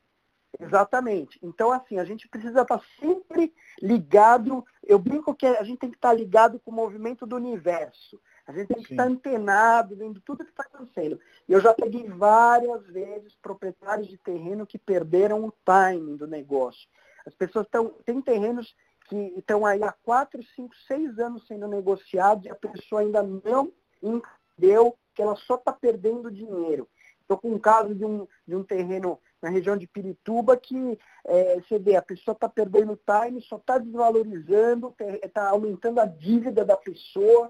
Exatamente. 0.60 1.40
Então, 1.42 1.72
assim, 1.72 1.98
a 1.98 2.04
gente 2.04 2.28
precisa 2.28 2.62
estar 2.62 2.78
tá 2.78 2.84
sempre 3.00 3.54
ligado. 3.82 4.64
Eu 4.84 5.00
brinco 5.00 5.34
que 5.34 5.46
a 5.46 5.64
gente 5.64 5.80
tem 5.80 5.90
que 5.90 5.96
estar 5.96 6.10
tá 6.10 6.14
ligado 6.14 6.60
com 6.60 6.72
o 6.72 6.76
movimento 6.76 7.26
do 7.26 7.38
universo. 7.38 8.20
A 8.52 8.54
gente 8.54 8.68
tem 8.68 8.82
que 8.82 8.88
Sim. 8.90 8.94
estar 8.96 9.08
antenado, 9.08 9.96
vendo 9.96 10.20
tudo 10.20 10.44
que 10.44 10.52
está 10.52 10.64
acontecendo. 10.64 11.18
E 11.48 11.54
eu 11.54 11.62
já 11.62 11.74
peguei 11.74 12.04
várias 12.10 12.86
vezes 12.88 13.34
proprietários 13.42 14.08
de 14.08 14.18
terreno 14.18 14.68
que 14.68 14.78
perderam 14.78 15.46
o 15.46 15.54
timing 15.64 16.18
do 16.18 16.28
negócio. 16.28 16.90
As 17.26 17.34
pessoas 17.34 17.66
estão. 17.66 17.96
Tem 18.06 18.22
terrenos 18.22 18.76
que 19.08 19.16
estão 19.38 19.66
aí 19.66 19.82
há 19.82 19.92
4, 20.04 20.44
5, 20.44 20.76
6 20.88 21.20
anos 21.20 21.48
sendo 21.48 21.68
negociados 21.68 22.46
e 22.46 22.50
a 22.50 22.56
pessoa 22.56 23.02
ainda 23.02 23.24
não 23.24 23.72
entendeu 24.02 24.98
que 25.14 25.22
ela 25.22 25.36
só 25.36 25.56
está 25.56 25.72
perdendo 25.72 26.30
dinheiro. 26.30 26.88
Estou 27.22 27.38
com 27.38 27.56
um 27.56 27.60
caso 27.60 27.96
de 27.96 28.04
um, 28.04 28.28
de 28.46 28.56
um 28.56 28.64
terreno 28.64 29.18
na 29.42 29.50
região 29.50 29.78
de 29.78 29.88
Pirituba 29.88 30.58
que 30.58 31.00
é, 31.26 31.56
você 31.56 31.80
vê, 31.80 31.96
a 31.96 32.02
pessoa 32.02 32.34
está 32.34 32.50
perdendo 32.50 33.00
time, 33.06 33.42
só 33.42 33.56
está 33.56 33.78
desvalorizando, 33.78 34.94
está 35.24 35.48
aumentando 35.48 36.02
a 36.02 36.06
dívida 36.06 36.66
da 36.66 36.76
pessoa, 36.76 37.50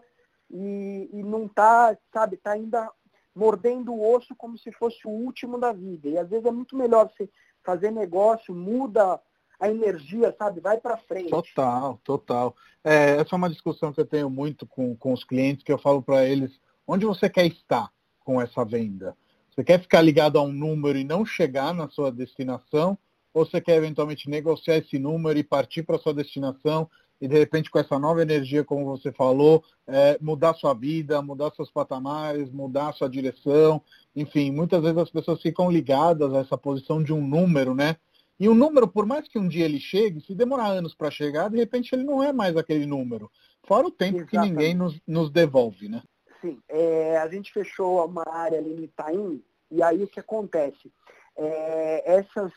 e, 0.54 1.10
e 1.14 1.24
não 1.24 1.45
está, 1.45 1.97
sabe, 2.14 2.36
está 2.36 2.52
ainda 2.52 2.89
mordendo 3.36 3.93
o 3.93 4.16
osso 4.16 4.36
como 4.36 4.58
se 4.58 4.72
fosse 4.72 5.08
o 5.08 5.10
último 5.10 5.58
da 5.58 5.72
vida. 5.72 6.10
E 6.10 6.18
às 6.18 6.30
vezes 6.30 6.45
é 6.45 6.52
muito 6.52 6.76
melhor 6.76 7.10
você 7.10 7.30
fazer 7.64 7.91
negócio, 7.91 8.54
muda 8.54 9.20
a 9.60 9.70
energia, 9.70 10.36
sabe? 10.38 10.60
Vai 10.60 10.80
para 10.80 10.97
frente. 10.97 11.30
Total, 11.30 11.99
total. 12.04 12.56
É, 12.84 13.18
essa 13.18 13.36
é 13.36 13.38
uma 13.38 13.49
discussão 13.49 13.93
que 13.93 14.02
eu 14.02 14.06
tenho 14.06 14.30
muito 14.30 14.66
com, 14.66 14.95
com 14.95 15.14
os 15.14 15.24
clientes, 15.24 15.64
que 15.64 15.72
eu 15.72 15.78
falo 15.78 16.02
para 16.02 16.26
eles, 16.26 16.60
onde 16.88 17.06
você 17.06 17.30
quer 17.30 17.45
estar 17.45 17.91
com 18.20 18.41
essa 18.41 18.66
venda? 18.66 19.16
Você 19.52 19.64
quer 19.64 19.80
ficar 19.80 20.02
ligado 20.02 20.39
a 20.39 20.41
um 20.41 20.52
número 20.52 20.97
e 20.97 21.04
não 21.04 21.26
chegar 21.26 21.74
na 21.74 21.88
sua 21.89 22.12
destinação? 22.12 22.97
Ou 23.34 23.45
você 23.45 23.62
quer 23.62 23.78
eventualmente 23.78 24.30
negociar 24.30 24.78
esse 24.78 24.97
número 24.97 25.38
e 25.38 25.43
partir 25.43 25.84
para 25.84 25.99
sua 25.99 26.14
destinação 26.14 26.89
e 27.22 27.28
de 27.28 27.38
repente 27.38 27.69
com 27.69 27.78
essa 27.78 27.99
nova 27.99 28.22
energia, 28.22 28.65
como 28.65 28.84
você 28.84 29.11
falou, 29.11 29.63
é, 29.88 30.17
mudar 30.19 30.55
sua 30.55 30.74
vida, 30.74 31.22
mudar 31.22 31.51
seus 31.51 31.69
patamares, 31.69 32.49
mudar 32.49 32.93
sua 32.93 33.07
direção, 33.07 33.80
enfim, 34.15 34.51
muitas 34.51 34.82
vezes 34.82 34.97
as 34.97 35.11
pessoas 35.11 35.39
ficam 35.39 35.69
ligadas 35.69 36.34
a 36.34 36.39
essa 36.39 36.57
posição 36.57 37.01
de 37.01 37.13
um 37.13 37.26
número, 37.26 37.76
né? 37.76 37.95
E 38.39 38.49
o 38.49 38.53
um 38.53 38.55
número, 38.55 38.88
por 38.88 39.05
mais 39.05 39.28
que 39.28 39.38
um 39.38 39.47
dia 39.47 39.65
ele 39.65 39.80
chegue, 39.80 40.19
se 40.22 40.34
demorar 40.34 40.69
anos 40.69 40.95
para 40.95 41.11
chegar, 41.11 41.47
de 41.51 41.57
repente 41.57 41.93
ele 41.93 42.03
não 42.03 42.24
é 42.24 42.34
mais 42.34 42.57
aquele 42.57 42.88
número. 42.88 43.32
Fora 43.67 43.86
o 43.86 43.91
tempo 43.91 44.17
Exatamente. 44.17 44.30
que 44.32 44.49
ninguém 44.49 44.74
nos, 44.74 44.99
nos 45.05 45.30
devolve, 45.30 45.88
né? 45.88 46.01
Sim, 46.41 46.59
é, 46.67 47.19
a 47.19 47.28
gente 47.28 47.53
fechou 47.53 48.03
uma 48.03 48.24
área 48.28 48.57
ali 48.57 48.74
no 48.74 48.84
Itaim, 48.84 49.43
e 49.69 49.84
aí 49.84 50.03
o 50.03 50.07
que 50.07 50.19
acontece? 50.19 50.91
É, 51.38 52.15
essas 52.15 52.51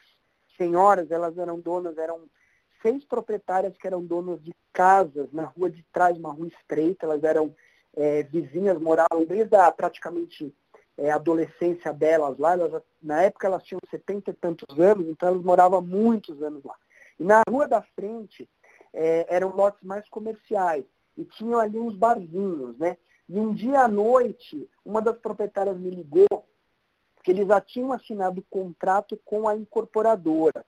senhoras, 0.56 1.10
elas 1.10 1.36
eram 1.36 1.60
donas, 1.60 1.98
eram 1.98 2.22
seis 2.84 3.02
proprietárias 3.06 3.74
que 3.78 3.86
eram 3.86 4.04
donas 4.04 4.42
de 4.44 4.54
casas 4.70 5.32
na 5.32 5.44
rua 5.44 5.70
de 5.70 5.82
trás, 5.90 6.18
uma 6.18 6.30
rua 6.30 6.48
estreita, 6.48 7.06
elas 7.06 7.24
eram 7.24 7.56
é, 7.96 8.22
vizinhas, 8.24 8.78
moravam 8.78 9.24
desde 9.24 9.56
a 9.56 9.72
praticamente 9.72 10.54
é, 10.98 11.10
adolescência 11.10 11.94
delas 11.94 12.36
lá, 12.38 12.52
elas, 12.52 12.82
na 13.02 13.22
época 13.22 13.46
elas 13.46 13.62
tinham 13.62 13.80
setenta 13.90 14.30
e 14.30 14.34
tantos 14.34 14.78
anos, 14.78 15.08
então 15.08 15.30
elas 15.30 15.42
moravam 15.42 15.80
muitos 15.80 16.42
anos 16.42 16.62
lá. 16.62 16.74
E 17.18 17.24
na 17.24 17.40
rua 17.48 17.66
da 17.66 17.80
frente 17.96 18.46
é, 18.92 19.34
eram 19.34 19.56
lotes 19.56 19.82
mais 19.82 20.06
comerciais 20.10 20.84
e 21.16 21.24
tinham 21.24 21.58
ali 21.58 21.78
uns 21.78 21.96
barzinhos, 21.96 22.76
né? 22.76 22.98
E 23.26 23.38
um 23.40 23.54
dia 23.54 23.80
à 23.80 23.88
noite, 23.88 24.68
uma 24.84 25.00
das 25.00 25.16
proprietárias 25.16 25.78
me 25.78 25.88
ligou 25.88 26.46
que 27.22 27.30
eles 27.30 27.48
já 27.48 27.58
tinham 27.62 27.92
assinado 27.92 28.44
contrato 28.50 29.18
com 29.24 29.48
a 29.48 29.56
incorporadora 29.56 30.62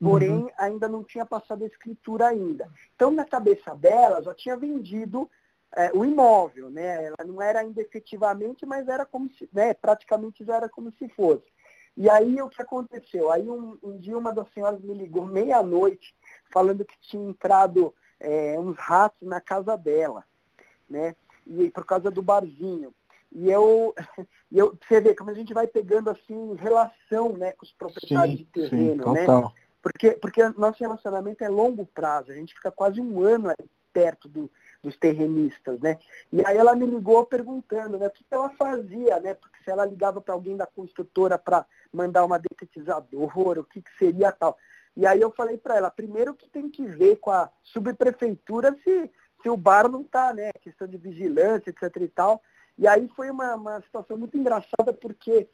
porém 0.00 0.30
uhum. 0.30 0.50
ainda 0.56 0.88
não 0.88 1.04
tinha 1.04 1.26
passado 1.26 1.62
a 1.62 1.66
escritura 1.66 2.28
ainda. 2.28 2.70
Então, 2.94 3.10
na 3.10 3.24
cabeça 3.24 3.74
dela, 3.74 4.22
já 4.22 4.34
tinha 4.34 4.56
vendido 4.56 5.30
é, 5.76 5.90
o 5.92 6.04
imóvel, 6.04 6.70
né? 6.70 7.04
Ela 7.04 7.24
não 7.26 7.40
era 7.40 7.60
ainda 7.60 7.80
efetivamente, 7.80 8.64
mas 8.64 8.88
era 8.88 9.04
como 9.04 9.30
se, 9.34 9.48
né? 9.52 9.74
praticamente 9.74 10.44
já 10.44 10.56
era 10.56 10.68
como 10.68 10.90
se 10.92 11.08
fosse. 11.10 11.44
E 11.96 12.08
aí 12.08 12.40
o 12.40 12.48
que 12.48 12.62
aconteceu? 12.62 13.30
Aí 13.30 13.48
um, 13.48 13.76
um 13.82 13.98
dia 13.98 14.16
uma 14.16 14.32
das 14.32 14.50
senhoras 14.52 14.80
me 14.80 14.94
ligou 14.94 15.26
meia-noite, 15.26 16.14
falando 16.50 16.84
que 16.84 16.98
tinha 17.00 17.28
entrado 17.28 17.94
é, 18.18 18.58
uns 18.58 18.76
ratos 18.78 19.28
na 19.28 19.40
casa 19.40 19.76
dela, 19.76 20.24
né? 20.88 21.14
E 21.46 21.70
por 21.70 21.84
causa 21.84 22.10
do 22.10 22.22
barzinho. 22.22 22.94
E 23.32 23.50
eu, 23.50 23.94
e 24.50 24.58
eu, 24.58 24.76
você 24.88 25.00
vê 25.00 25.14
como 25.14 25.30
a 25.30 25.34
gente 25.34 25.52
vai 25.52 25.66
pegando 25.66 26.10
assim 26.10 26.54
relação 26.54 27.34
né, 27.34 27.52
com 27.52 27.64
os 27.64 27.72
proprietários 27.72 28.38
sim, 28.38 28.44
de 28.44 28.44
terreno, 28.46 29.04
sim, 29.04 29.12
né? 29.12 29.26
Porque, 29.82 30.12
porque 30.12 30.46
nosso 30.50 30.80
relacionamento 30.80 31.42
é 31.42 31.48
longo 31.48 31.86
prazo, 31.86 32.30
a 32.30 32.34
gente 32.34 32.54
fica 32.54 32.70
quase 32.70 33.00
um 33.00 33.22
ano 33.22 33.54
perto 33.92 34.28
do, 34.28 34.50
dos 34.82 34.96
terrenistas, 34.96 35.80
né? 35.80 35.98
E 36.32 36.44
aí 36.44 36.56
ela 36.56 36.74
me 36.74 36.86
ligou 36.86 37.24
perguntando, 37.26 37.98
né, 37.98 38.06
o 38.06 38.10
que 38.10 38.24
ela 38.30 38.50
fazia, 38.50 39.20
né? 39.20 39.34
Porque 39.34 39.62
se 39.64 39.70
ela 39.70 39.84
ligava 39.84 40.20
para 40.20 40.34
alguém 40.34 40.56
da 40.56 40.66
construtora 40.66 41.38
para 41.38 41.66
mandar 41.92 42.24
uma 42.24 42.38
detetizadora, 42.38 43.60
o 43.60 43.64
que, 43.64 43.82
que 43.82 43.90
seria 43.98 44.32
tal. 44.32 44.56
E 44.96 45.06
aí 45.06 45.20
eu 45.20 45.30
falei 45.30 45.56
para 45.56 45.76
ela, 45.76 45.90
primeiro 45.90 46.34
que 46.34 46.48
tem 46.48 46.68
que 46.68 46.84
ver 46.84 47.16
com 47.16 47.30
a 47.30 47.50
subprefeitura 47.62 48.76
se, 48.82 49.10
se 49.42 49.48
o 49.48 49.56
bar 49.56 49.88
não 49.88 50.02
está, 50.02 50.32
né? 50.32 50.50
Questão 50.60 50.86
de 50.86 50.96
vigilância, 50.96 51.70
etc 51.70 51.96
e 51.96 52.08
tal. 52.08 52.42
E 52.78 52.86
aí 52.86 53.08
foi 53.14 53.30
uma, 53.30 53.54
uma 53.56 53.80
situação 53.82 54.16
muito 54.16 54.38
engraçada 54.38 54.92
porque 54.92 55.48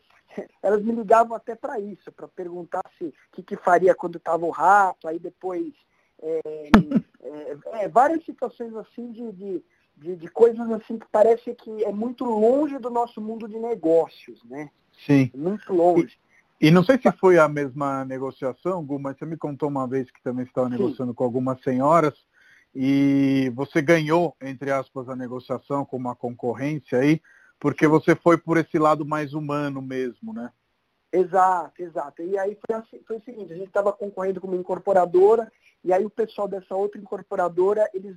elas 0.62 0.83
me 0.83 0.93
ligavam 0.93 1.37
até 1.37 1.55
para 1.55 1.79
isso, 1.81 2.11
para 2.12 2.29
perguntar 2.29 2.83
se 2.99 3.05
o 3.05 3.12
que, 3.33 3.43
que, 3.43 3.57
faria 3.57 3.95
quando 3.95 4.18
estava 4.18 4.45
o 4.45 4.51
rato, 4.51 5.09
aí 5.09 5.18
depois 5.18 5.72
é, 6.20 6.41
é, 7.22 7.85
é, 7.85 7.89
várias 7.89 8.24
situações 8.24 8.74
assim 8.77 9.12
de, 9.12 9.33
de, 9.33 9.64
de, 9.97 10.16
de, 10.16 10.29
coisas 10.29 10.70
assim 10.70 10.99
que 10.99 11.07
parece 11.11 11.55
que 11.55 11.85
é 11.85 11.93
muito 11.93 12.24
longe 12.24 12.79
do 12.79 12.91
nosso 12.91 13.20
mundo 13.20 13.47
de 13.49 13.59
negócios, 13.59 14.43
né? 14.45 14.70
Sim. 15.07 15.31
Muito 15.35 15.72
longe. 15.72 16.18
E, 16.61 16.68
e 16.68 16.70
não 16.70 16.83
sei 16.83 16.99
se 16.99 17.12
foi 17.12 17.39
a 17.39 17.49
mesma 17.49 18.05
negociação, 18.05 18.85
Gu, 18.85 18.99
mas 18.99 19.18
você 19.18 19.27
me 19.27 19.37
contou 19.37 19.68
uma 19.68 19.87
vez 19.87 20.11
que 20.11 20.22
também 20.22 20.45
estava 20.45 20.68
negociando 20.68 21.12
Sim. 21.12 21.16
com 21.16 21.24
algumas 21.24 21.61
senhoras 21.61 22.14
e 22.74 23.51
você 23.55 23.81
ganhou, 23.81 24.35
entre 24.41 24.70
aspas, 24.70 25.09
a 25.09 25.16
negociação 25.16 25.85
com 25.85 25.97
uma 25.97 26.14
concorrência 26.14 26.99
aí 26.99 27.20
porque 27.59 27.86
você 27.86 28.14
foi 28.14 28.36
por 28.36 28.57
esse 28.57 28.78
lado 28.78 29.04
mais 29.04 29.34
humano 29.34 29.80
mesmo, 29.80 30.32
né? 30.32 30.52
Exato, 31.12 31.82
exato. 31.82 32.22
E 32.22 32.38
aí 32.38 32.59
foi, 32.66 32.76
assim, 32.76 33.02
foi 33.07 33.16
o 33.16 33.22
seguinte, 33.22 33.52
a 33.52 33.57
gente 33.57 33.68
estava 33.68 33.92
concorrendo 33.92 34.40
com 34.40 34.48
uma 34.48 34.57
incorporadora, 34.57 35.50
e 35.82 35.92
aí 35.92 36.04
o 36.04 36.11
pessoal 36.11 36.46
dessa 36.46 36.74
outra 36.74 37.00
incorporadora, 37.00 37.88
eles 37.94 38.16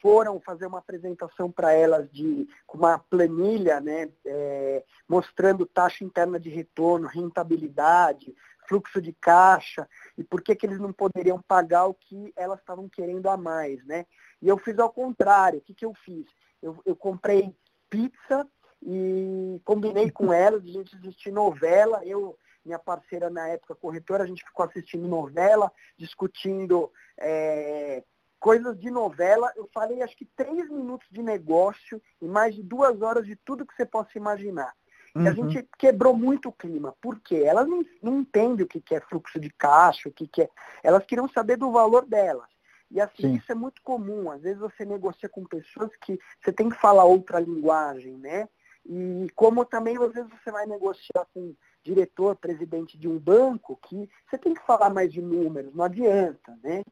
foram 0.00 0.40
fazer 0.40 0.66
uma 0.66 0.78
apresentação 0.78 1.50
para 1.50 1.72
elas 1.72 2.08
de 2.12 2.48
com 2.66 2.78
uma 2.78 2.98
planilha, 2.98 3.80
né, 3.80 4.08
é, 4.24 4.84
mostrando 5.08 5.66
taxa 5.66 6.04
interna 6.04 6.38
de 6.38 6.48
retorno, 6.48 7.08
rentabilidade, 7.08 8.34
fluxo 8.68 9.00
de 9.00 9.12
caixa 9.14 9.88
e 10.16 10.22
por 10.22 10.42
que, 10.42 10.54
que 10.54 10.66
eles 10.66 10.78
não 10.78 10.92
poderiam 10.92 11.42
pagar 11.42 11.86
o 11.86 11.94
que 11.94 12.32
elas 12.36 12.60
estavam 12.60 12.88
querendo 12.88 13.28
a 13.28 13.36
mais, 13.36 13.84
né? 13.86 14.06
E 14.40 14.48
eu 14.48 14.58
fiz 14.58 14.78
ao 14.78 14.92
contrário. 14.92 15.58
O 15.58 15.62
que, 15.62 15.74
que 15.74 15.84
eu 15.84 15.94
fiz? 16.04 16.26
Eu, 16.62 16.78
eu 16.84 16.94
comprei 16.94 17.52
pizza 17.88 18.46
e 18.82 19.60
combinei 19.64 20.10
com 20.10 20.32
ela, 20.32 20.58
a 20.58 20.60
gente 20.60 20.94
assistir 20.96 21.30
novela. 21.30 22.04
Eu, 22.04 22.36
minha 22.64 22.78
parceira 22.78 23.28
na 23.30 23.48
época 23.48 23.74
corretora, 23.74 24.24
a 24.24 24.26
gente 24.26 24.44
ficou 24.44 24.64
assistindo 24.64 25.08
novela, 25.08 25.70
discutindo 25.96 26.90
é, 27.18 28.02
coisas 28.38 28.78
de 28.78 28.90
novela. 28.90 29.52
Eu 29.56 29.68
falei 29.72 30.02
acho 30.02 30.16
que 30.16 30.26
três 30.36 30.68
minutos 30.70 31.08
de 31.10 31.22
negócio 31.22 32.00
e 32.20 32.26
mais 32.26 32.54
de 32.54 32.62
duas 32.62 33.02
horas 33.02 33.26
de 33.26 33.36
tudo 33.36 33.66
que 33.66 33.74
você 33.74 33.84
possa 33.84 34.16
imaginar. 34.16 34.72
Uhum. 35.14 35.24
E 35.24 35.28
a 35.28 35.30
uhum. 35.30 35.50
gente 35.50 35.68
quebrou 35.78 36.16
muito 36.16 36.48
o 36.48 36.52
clima. 36.52 36.94
Por 37.00 37.20
quê? 37.20 37.42
Elas 37.44 37.66
não, 37.66 37.84
não 38.02 38.20
entendem 38.20 38.64
o 38.64 38.68
que, 38.68 38.80
que 38.80 38.94
é 38.94 39.00
fluxo 39.00 39.40
de 39.40 39.50
caixa, 39.50 40.08
o 40.08 40.12
que, 40.12 40.26
que 40.26 40.42
é. 40.42 40.48
Elas 40.82 41.04
queriam 41.04 41.28
saber 41.28 41.56
do 41.56 41.72
valor 41.72 42.06
delas. 42.06 42.48
E 42.90 43.00
assim, 43.00 43.22
Sim. 43.22 43.34
isso 43.34 43.52
é 43.52 43.54
muito 43.54 43.82
comum. 43.82 44.30
Às 44.30 44.42
vezes 44.42 44.58
você 44.58 44.84
negocia 44.84 45.28
com 45.28 45.44
pessoas 45.44 45.90
que 46.00 46.18
você 46.42 46.52
tem 46.52 46.68
que 46.68 46.80
falar 46.80 47.04
outra 47.04 47.38
linguagem, 47.38 48.16
né? 48.16 48.48
E 48.88 49.28
como 49.34 49.66
também 49.66 49.98
às 49.98 50.12
vezes 50.12 50.30
você 50.30 50.50
vai 50.50 50.66
negociar 50.66 51.26
com 51.34 51.54
diretor, 51.84 52.36
presidente 52.36 52.98
de 52.98 53.06
um 53.06 53.18
banco, 53.18 53.78
que 53.82 54.08
você 54.28 54.38
tem 54.38 54.54
que 54.54 54.64
falar 54.66 54.90
mais 54.90 55.12
de 55.12 55.20
números, 55.20 55.74
não 55.74 55.84
adianta, 55.84 56.58
né? 56.62 56.82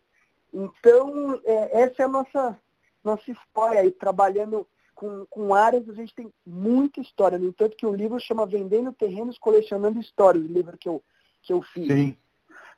Então, 0.53 1.41
é, 1.45 1.83
essa 1.83 2.03
é 2.03 2.05
a 2.05 2.09
nossa, 2.09 2.59
nossa 3.03 3.31
história 3.31 3.91
trabalhando 3.93 4.67
com, 4.95 5.27
com 5.27 5.55
áreas, 5.55 5.89
a 5.89 5.93
gente 5.93 6.15
tem 6.15 6.33
muita 6.47 7.01
história. 7.01 7.39
No 7.39 7.49
entanto, 7.49 7.77
que 7.77 7.87
o 7.87 7.95
livro 7.95 8.19
chama 8.19 8.47
Vendendo 8.47 8.93
Terrenos, 8.93 9.39
Colecionando 9.39 10.01
Histórias, 10.01 10.45
o 10.45 10.53
livro 10.53 10.77
que 10.79 10.89
eu, 10.89 11.03
que 11.43 11.53
eu 11.53 11.63
fiz. 11.63 11.87
Sim. 11.87 12.17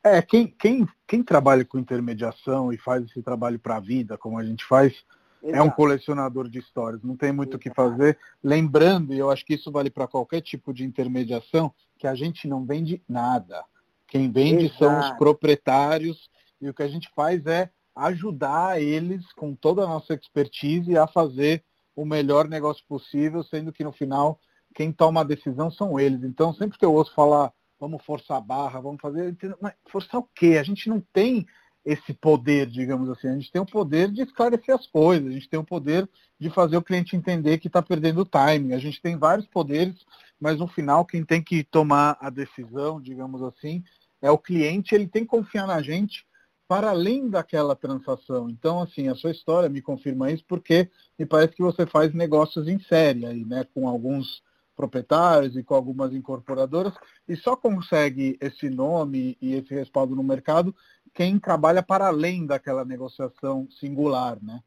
É, 0.03 0.23
quem, 0.23 0.47
quem, 0.47 0.89
quem 1.07 1.23
trabalha 1.23 1.65
com 1.65 1.79
intermediação 1.79 2.73
e 2.73 2.79
faz 2.79 3.05
esse 3.05 3.23
trabalho 3.23 3.59
para 3.59 3.77
a 3.77 3.81
vida, 3.81 4.17
como 4.17 4.39
a 4.39 4.45
gente 4.45 4.65
faz, 4.65 5.05
Exato. 5.43 5.57
é 5.59 5.63
um 5.63 5.71
colecionador 5.71 6.49
de 6.49 6.59
histórias. 6.59 7.03
Não 7.03 7.17
tem 7.17 7.33
muito 7.33 7.55
o 7.55 7.59
que 7.59 7.73
fazer. 7.73 8.19
Lembrando, 8.43 9.15
e 9.15 9.19
eu 9.19 9.31
acho 9.31 9.45
que 9.45 9.55
isso 9.55 9.71
vale 9.71 9.91
para 9.91 10.09
qualquer 10.09 10.41
tipo 10.41 10.73
de 10.73 10.85
intermediação, 10.85 11.73
que 11.99 12.07
a 12.07 12.15
gente 12.15 12.47
não 12.49 12.65
vende 12.65 13.03
nada. 13.09 13.65
Quem 14.07 14.31
vende 14.31 14.67
Exato. 14.67 14.79
são 14.79 15.01
os 15.01 15.11
proprietários 15.19 16.31
e 16.61 16.69
o 16.69 16.75
que 16.75 16.83
a 16.83 16.89
gente 16.89 17.11
faz 17.15 17.45
é 17.47 17.71
ajudar 17.95 18.81
eles 18.81 19.31
com 19.33 19.55
toda 19.55 19.83
a 19.83 19.87
nossa 19.87 20.15
expertise 20.15 20.97
a 20.97 21.07
fazer 21.07 21.65
o 21.95 22.05
melhor 22.05 22.49
negócio 22.49 22.85
possível, 22.89 23.43
sendo 23.43 23.73
que 23.73 23.83
no 23.83 23.93
final 23.93 24.39
quem 24.75 24.93
toma 24.93 25.21
a 25.21 25.25
decisão 25.25 25.71
são 25.71 25.99
eles. 25.99 26.23
Então, 26.23 26.55
sempre 26.55 26.79
que 26.79 26.85
eu 26.85 26.95
ouço 26.95 27.13
falar, 27.13 27.53
vamos 27.79 28.05
forçar 28.05 28.37
a 28.37 28.41
barra, 28.41 28.81
vamos 28.81 29.01
fazer, 29.01 29.37
mas 29.61 29.75
forçar 29.89 30.21
o 30.21 30.29
quê? 30.35 30.57
A 30.59 30.63
gente 30.63 30.89
não 30.89 31.01
tem 31.13 31.47
esse 31.89 32.13
poder, 32.13 32.67
digamos 32.67 33.09
assim. 33.09 33.29
A 33.29 33.33
gente 33.33 33.51
tem 33.51 33.63
o 33.63 33.65
poder 33.65 34.11
de 34.13 34.21
esclarecer 34.21 34.75
as 34.75 34.87
coisas, 34.87 35.27
a 35.27 35.33
gente 35.33 35.49
tem 35.49 35.59
o 35.59 35.65
poder 35.65 36.07
de 36.39 36.51
fazer 36.51 36.77
o 36.77 36.83
cliente 36.83 37.17
entender 37.17 37.57
que 37.57 37.67
está 37.67 37.81
perdendo 37.81 38.21
o 38.21 38.27
timing. 38.27 38.75
A 38.75 38.79
gente 38.79 39.01
tem 39.01 39.17
vários 39.17 39.47
poderes, 39.47 39.95
mas 40.39 40.59
no 40.59 40.69
final 40.69 41.07
quem 41.07 41.25
tem 41.25 41.43
que 41.43 41.65
tomar 41.65 42.19
a 42.21 42.29
decisão, 42.29 43.01
digamos 43.01 43.43
assim, 43.43 43.83
é 44.21 44.31
o 44.31 44.37
cliente, 44.37 44.95
ele 44.95 45.09
tem 45.09 45.23
que 45.23 45.31
confiar 45.31 45.67
na 45.67 45.81
gente 45.81 46.27
para 46.69 46.91
além 46.91 47.31
daquela 47.31 47.75
transação. 47.75 48.51
Então, 48.51 48.83
assim, 48.83 49.09
a 49.09 49.15
sua 49.15 49.31
história 49.31 49.71
me 49.71 49.81
confirma 49.81 50.31
isso 50.31 50.45
porque 50.47 50.91
me 51.19 51.25
parece 51.25 51.55
que 51.55 51.63
você 51.63 51.87
faz 51.87 52.13
negócios 52.13 52.69
em 52.69 52.79
série 52.81 53.25
aí, 53.25 53.47
né, 53.47 53.65
com 53.73 53.89
alguns 53.89 54.43
proprietários 54.79 55.57
e 55.57 55.63
com 55.65 55.75
algumas 55.75 56.13
incorporadoras 56.13 56.95
e 57.27 57.35
só 57.35 57.57
consegue 57.57 58.39
esse 58.41 58.71
nome 58.71 59.37
e 59.43 59.55
esse 59.55 59.75
respaldo 59.75 60.15
no 60.15 60.23
mercado 60.23 60.73
quem 61.15 61.39
trabalha 61.39 61.83
para 61.83 62.07
além 62.07 62.47
daquela 62.47 62.85
negociação 62.85 63.69
singular, 63.71 64.39
né? 64.43 64.63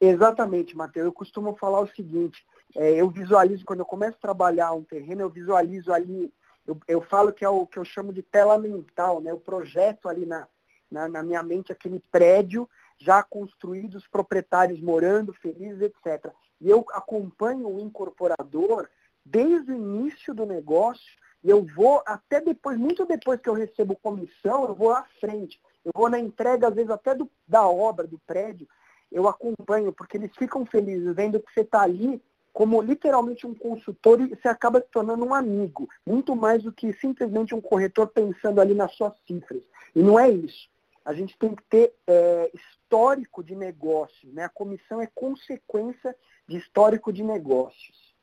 Exatamente, 0.00 0.76
Matheus. 0.76 1.06
Eu 1.06 1.12
costumo 1.12 1.56
falar 1.56 1.80
o 1.80 1.88
seguinte, 1.88 2.44
é, 2.74 2.92
eu 2.92 3.10
visualizo, 3.10 3.64
quando 3.64 3.80
eu 3.80 3.86
começo 3.86 4.16
a 4.16 4.20
trabalhar 4.20 4.72
um 4.72 4.82
terreno, 4.82 5.22
eu 5.22 5.30
visualizo 5.30 5.92
ali, 5.92 6.32
eu, 6.66 6.78
eu 6.88 7.02
falo 7.02 7.32
que 7.32 7.44
é 7.44 7.48
o 7.48 7.66
que 7.66 7.78
eu 7.78 7.84
chamo 7.84 8.12
de 8.12 8.22
tela 8.22 8.56
mental, 8.58 9.20
né? 9.20 9.32
O 9.32 9.40
projeto 9.40 10.08
ali 10.08 10.24
na, 10.24 10.46
na, 10.90 11.08
na 11.08 11.22
minha 11.22 11.42
mente 11.42 11.72
aquele 11.72 12.00
prédio 12.10 12.68
já 12.98 13.22
construído, 13.22 13.96
os 13.96 14.06
proprietários 14.06 14.80
morando 14.80 15.32
felizes, 15.32 15.82
etc. 15.82 16.32
E 16.60 16.68
eu 16.68 16.84
acompanho 16.92 17.68
o 17.68 17.80
incorporador 17.80 18.88
desde 19.24 19.72
o 19.72 19.76
início 19.76 20.34
do 20.34 20.46
negócio 20.46 21.10
e 21.42 21.48
eu 21.48 21.64
vou 21.74 22.02
até 22.06 22.40
depois, 22.40 22.76
muito 22.76 23.06
depois 23.06 23.40
que 23.40 23.48
eu 23.48 23.54
recebo 23.54 23.96
comissão, 23.96 24.64
eu 24.64 24.74
vou 24.74 24.92
à 24.92 25.04
frente. 25.18 25.60
Eu 25.84 25.92
vou 25.94 26.08
na 26.08 26.18
entrega, 26.18 26.68
às 26.68 26.74
vezes, 26.74 26.90
até 26.90 27.14
do, 27.14 27.30
da 27.46 27.66
obra, 27.68 28.06
do 28.06 28.18
prédio, 28.26 28.68
eu 29.10 29.28
acompanho, 29.28 29.92
porque 29.92 30.16
eles 30.16 30.34
ficam 30.36 30.64
felizes 30.64 31.14
vendo 31.14 31.40
que 31.40 31.52
você 31.52 31.60
está 31.60 31.82
ali 31.82 32.22
como 32.52 32.82
literalmente 32.82 33.46
um 33.46 33.54
consultor 33.54 34.20
e 34.20 34.28
você 34.28 34.48
acaba 34.48 34.80
se 34.80 34.88
tornando 34.90 35.24
um 35.24 35.32
amigo, 35.32 35.88
muito 36.04 36.34
mais 36.34 36.62
do 36.62 36.72
que 36.72 36.92
simplesmente 36.94 37.54
um 37.54 37.60
corretor 37.60 38.08
pensando 38.08 38.60
ali 38.60 38.74
nas 38.74 38.92
suas 38.94 39.12
cifras. 39.26 39.62
E 39.94 40.02
não 40.02 40.18
é 40.18 40.28
isso 40.28 40.68
a 41.04 41.12
gente 41.12 41.36
tem 41.38 41.54
que 41.54 41.62
ter 41.64 41.94
é, 42.06 42.50
histórico 42.54 43.42
de 43.42 43.54
negócios. 43.54 44.32
Né? 44.32 44.44
A 44.44 44.48
comissão 44.48 45.00
é 45.00 45.06
consequência 45.06 46.14
de 46.46 46.56
histórico 46.56 47.12
de 47.12 47.22
negócios. 47.22 48.14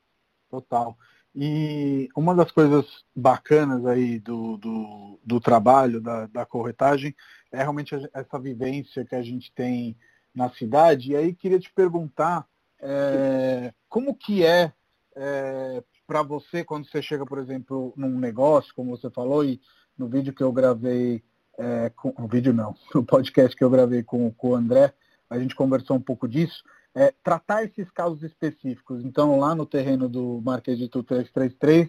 Total. 0.48 0.96
E 1.34 2.08
uma 2.16 2.34
das 2.34 2.50
coisas 2.50 2.86
bacanas 3.14 3.84
aí 3.86 4.18
do, 4.18 4.56
do, 4.56 5.20
do 5.24 5.40
trabalho, 5.40 6.00
da, 6.00 6.26
da, 6.26 6.46
corretagem, 6.46 7.14
é 7.52 7.58
realmente 7.58 7.94
essa 8.12 8.38
vivência 8.38 9.04
que 9.04 9.14
a 9.14 9.22
gente 9.22 9.52
tem 9.52 9.96
na 10.34 10.50
cidade. 10.50 11.12
E 11.12 11.16
aí 11.16 11.34
queria 11.34 11.58
te 11.58 11.72
perguntar 11.72 12.46
é, 12.80 13.72
como 13.88 14.14
que 14.14 14.44
é, 14.44 14.72
é 15.14 15.82
para 16.06 16.22
você 16.22 16.64
quando 16.64 16.88
você 16.88 17.02
chega, 17.02 17.26
por 17.26 17.38
exemplo, 17.38 17.92
num 17.96 18.18
negócio, 18.18 18.74
como 18.74 18.96
você 18.96 19.10
falou, 19.10 19.44
e 19.44 19.60
no 19.96 20.08
vídeo 20.08 20.32
que 20.32 20.42
eu 20.42 20.50
gravei 20.50 21.22
é, 21.58 21.90
com, 21.90 22.14
o 22.16 22.26
vídeo 22.26 22.54
não, 22.54 22.74
o 22.94 23.02
podcast 23.02 23.54
que 23.54 23.62
eu 23.62 23.68
gravei 23.68 24.02
com, 24.02 24.30
com 24.32 24.50
o 24.50 24.54
André, 24.54 24.94
a 25.28 25.38
gente 25.38 25.54
conversou 25.54 25.96
um 25.96 26.00
pouco 26.00 26.26
disso, 26.26 26.64
é, 26.94 27.12
tratar 27.22 27.64
esses 27.64 27.90
casos 27.90 28.22
específicos. 28.22 29.04
Então, 29.04 29.38
lá 29.38 29.54
no 29.54 29.66
terreno 29.66 30.08
do 30.08 30.40
Marquês 30.42 30.78
de 30.78 30.88
Tu 30.88 31.02
333, 31.02 31.88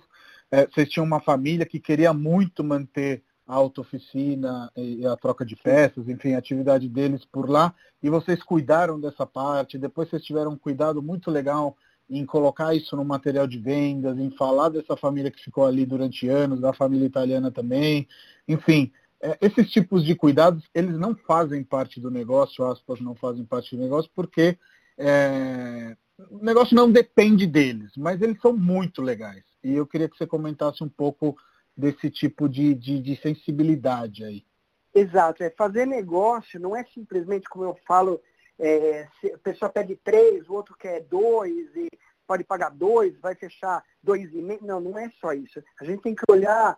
é, 0.52 0.68
vocês 0.68 0.90
tinham 0.90 1.06
uma 1.06 1.20
família 1.20 1.66
que 1.66 1.80
queria 1.80 2.14
muito 2.14 2.64
manter 2.64 3.24
a 3.48 3.56
auto-oficina 3.56 4.72
e 4.76 5.06
a 5.08 5.16
troca 5.18 5.44
de 5.44 5.56
peças, 5.56 6.08
enfim, 6.08 6.34
a 6.34 6.38
atividade 6.38 6.88
deles 6.88 7.26
por 7.26 7.50
lá, 7.50 7.74
e 8.02 8.08
vocês 8.10 8.44
cuidaram 8.44 9.00
dessa 9.00 9.26
parte, 9.26 9.78
depois 9.78 10.08
vocês 10.08 10.24
tiveram 10.24 10.52
um 10.52 10.58
cuidado 10.58 11.02
muito 11.02 11.32
legal 11.32 11.76
em 12.08 12.26
colocar 12.26 12.76
isso 12.76 12.96
no 12.96 13.04
material 13.04 13.48
de 13.48 13.58
vendas, 13.58 14.20
em 14.20 14.30
falar 14.32 14.70
dessa 14.70 14.96
família 14.96 15.32
que 15.32 15.44
ficou 15.44 15.66
ali 15.66 15.84
durante 15.84 16.28
anos, 16.28 16.62
da 16.62 16.74
família 16.74 17.06
italiana 17.06 17.50
também, 17.50 18.08
enfim, 18.48 18.92
é, 19.22 19.38
esses 19.42 19.70
tipos 19.70 20.06
de 20.06 20.16
cuidados, 20.16 20.64
eles 20.74 20.98
não 20.98 21.16
fazem 21.16 21.64
parte 21.64 22.00
do 22.00 22.10
negócio, 22.10 22.66
aspas, 22.66 23.02
não 23.02 23.16
fazem 23.16 23.44
parte 23.44 23.76
do 23.76 23.82
negócio, 23.82 24.10
porque 24.16 24.58
é, 25.00 25.96
o 26.30 26.44
negócio 26.44 26.76
não 26.76 26.92
depende 26.92 27.48
deles, 27.48 27.92
mas 27.96 28.22
eles 28.22 28.40
são 28.42 28.52
muito 28.52 29.02
legais. 29.02 29.44
E 29.64 29.74
eu 29.74 29.88
queria 29.88 30.10
que 30.10 30.18
você 30.18 30.28
comentasse 30.28 30.84
um 30.84 30.90
pouco 30.90 31.38
desse 31.76 32.10
tipo 32.10 32.50
de, 32.50 32.76
de, 32.76 33.00
de 33.00 33.16
sensibilidade 33.22 34.26
aí. 34.26 34.46
Exato, 34.94 35.44
é 35.44 35.50
fazer 35.52 35.86
negócio 35.86 36.60
não 36.60 36.76
é 36.76 36.84
simplesmente 36.94 37.48
como 37.48 37.64
eu 37.64 37.78
falo, 37.88 38.20
é, 38.60 39.08
a 39.34 39.38
pessoa 39.38 39.70
pede 39.70 39.96
três, 39.96 40.50
o 40.50 40.54
outro 40.54 40.76
quer 40.78 41.02
dois, 41.04 41.74
e 41.76 41.88
pode 42.28 42.44
pagar 42.44 42.70
dois, 42.70 43.18
vai 43.20 43.34
fechar 43.36 43.84
dois 44.04 44.34
e 44.34 44.42
meio. 44.42 44.60
Não, 44.62 44.82
não 44.82 45.00
é 45.00 45.10
só 45.22 45.32
isso. 45.32 45.64
A 45.80 45.86
gente 45.86 46.02
tem 46.02 46.14
que 46.14 46.24
olhar 46.30 46.78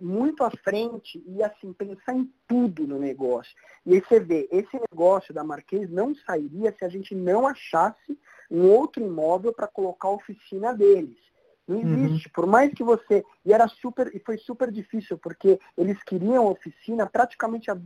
muito 0.00 0.44
à 0.44 0.50
frente 0.50 1.22
e 1.26 1.42
assim 1.42 1.72
pensar 1.72 2.14
em 2.14 2.30
tudo 2.46 2.86
no 2.86 2.98
negócio. 2.98 3.54
E 3.84 3.94
aí 3.94 4.00
você 4.00 4.20
vê, 4.20 4.48
esse 4.50 4.78
negócio 4.90 5.32
da 5.32 5.44
Marquês 5.44 5.90
não 5.90 6.14
sairia 6.14 6.74
se 6.76 6.84
a 6.84 6.88
gente 6.88 7.14
não 7.14 7.46
achasse 7.46 8.18
um 8.50 8.68
outro 8.70 9.02
imóvel 9.02 9.52
para 9.52 9.66
colocar 9.66 10.08
a 10.08 10.12
oficina 10.12 10.74
deles. 10.74 11.18
Não 11.66 11.78
uhum. 11.78 12.04
existe, 12.04 12.26
uhum. 12.26 12.32
por 12.34 12.46
mais 12.46 12.72
que 12.74 12.82
você. 12.82 13.24
E 13.44 13.52
era 13.52 13.68
super, 13.68 14.14
e 14.14 14.18
foi 14.18 14.36
super 14.36 14.70
difícil, 14.70 15.16
porque 15.16 15.58
eles 15.76 16.02
queriam 16.02 16.46
oficina 16.46 17.06
praticamente 17.06 17.70
a 17.70 17.78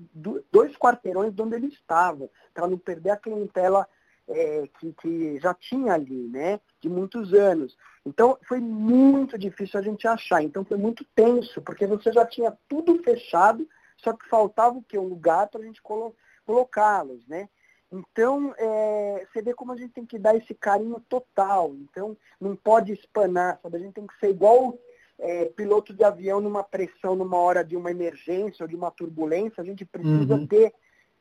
dois 0.50 0.76
quarteirões 0.76 1.34
de 1.34 1.42
onde 1.42 1.56
eles 1.56 1.74
estavam, 1.74 2.28
para 2.54 2.66
não 2.66 2.78
perder 2.78 3.10
a 3.10 3.16
clientela 3.16 3.86
é, 4.28 4.68
que, 4.78 4.92
que 4.94 5.38
já 5.38 5.54
tinha 5.54 5.94
ali, 5.94 6.28
né? 6.28 6.60
De 6.80 6.88
muitos 6.88 7.32
anos. 7.32 7.76
Então 8.04 8.38
foi 8.48 8.60
muito 8.60 9.38
difícil 9.38 9.78
a 9.78 9.82
gente 9.82 10.06
achar. 10.06 10.42
Então 10.42 10.64
foi 10.64 10.76
muito 10.76 11.04
tenso, 11.14 11.60
porque 11.62 11.86
você 11.86 12.12
já 12.12 12.24
tinha 12.26 12.56
tudo 12.68 13.02
fechado, 13.02 13.68
só 13.96 14.12
que 14.12 14.28
faltava 14.28 14.76
o 14.76 14.82
quê? 14.82 14.98
Um 14.98 15.08
lugar 15.08 15.48
para 15.48 15.60
a 15.60 15.64
gente 15.64 15.82
colo 15.82 16.14
colocá-los, 16.44 17.26
né? 17.26 17.48
Então, 17.90 18.54
é, 18.56 19.26
você 19.32 19.42
vê 19.42 19.54
como 19.54 19.72
a 19.72 19.76
gente 19.76 19.92
tem 19.92 20.06
que 20.06 20.18
dar 20.18 20.36
esse 20.36 20.54
carinho 20.54 21.00
total. 21.08 21.74
Então, 21.74 22.16
não 22.40 22.54
pode 22.54 22.92
espanar, 22.92 23.58
sabe? 23.62 23.76
A 23.76 23.80
gente 23.80 23.94
tem 23.94 24.06
que 24.06 24.18
ser 24.18 24.30
igual 24.30 24.78
é, 25.18 25.46
piloto 25.46 25.94
de 25.94 26.04
avião 26.04 26.40
numa 26.40 26.62
pressão, 26.62 27.16
numa 27.16 27.36
hora 27.36 27.64
de 27.64 27.76
uma 27.76 27.90
emergência 27.90 28.62
ou 28.62 28.68
de 28.68 28.76
uma 28.76 28.90
turbulência. 28.90 29.60
A 29.60 29.64
gente 29.64 29.84
precisa 29.84 30.34
uhum. 30.34 30.46
ter 30.46 30.72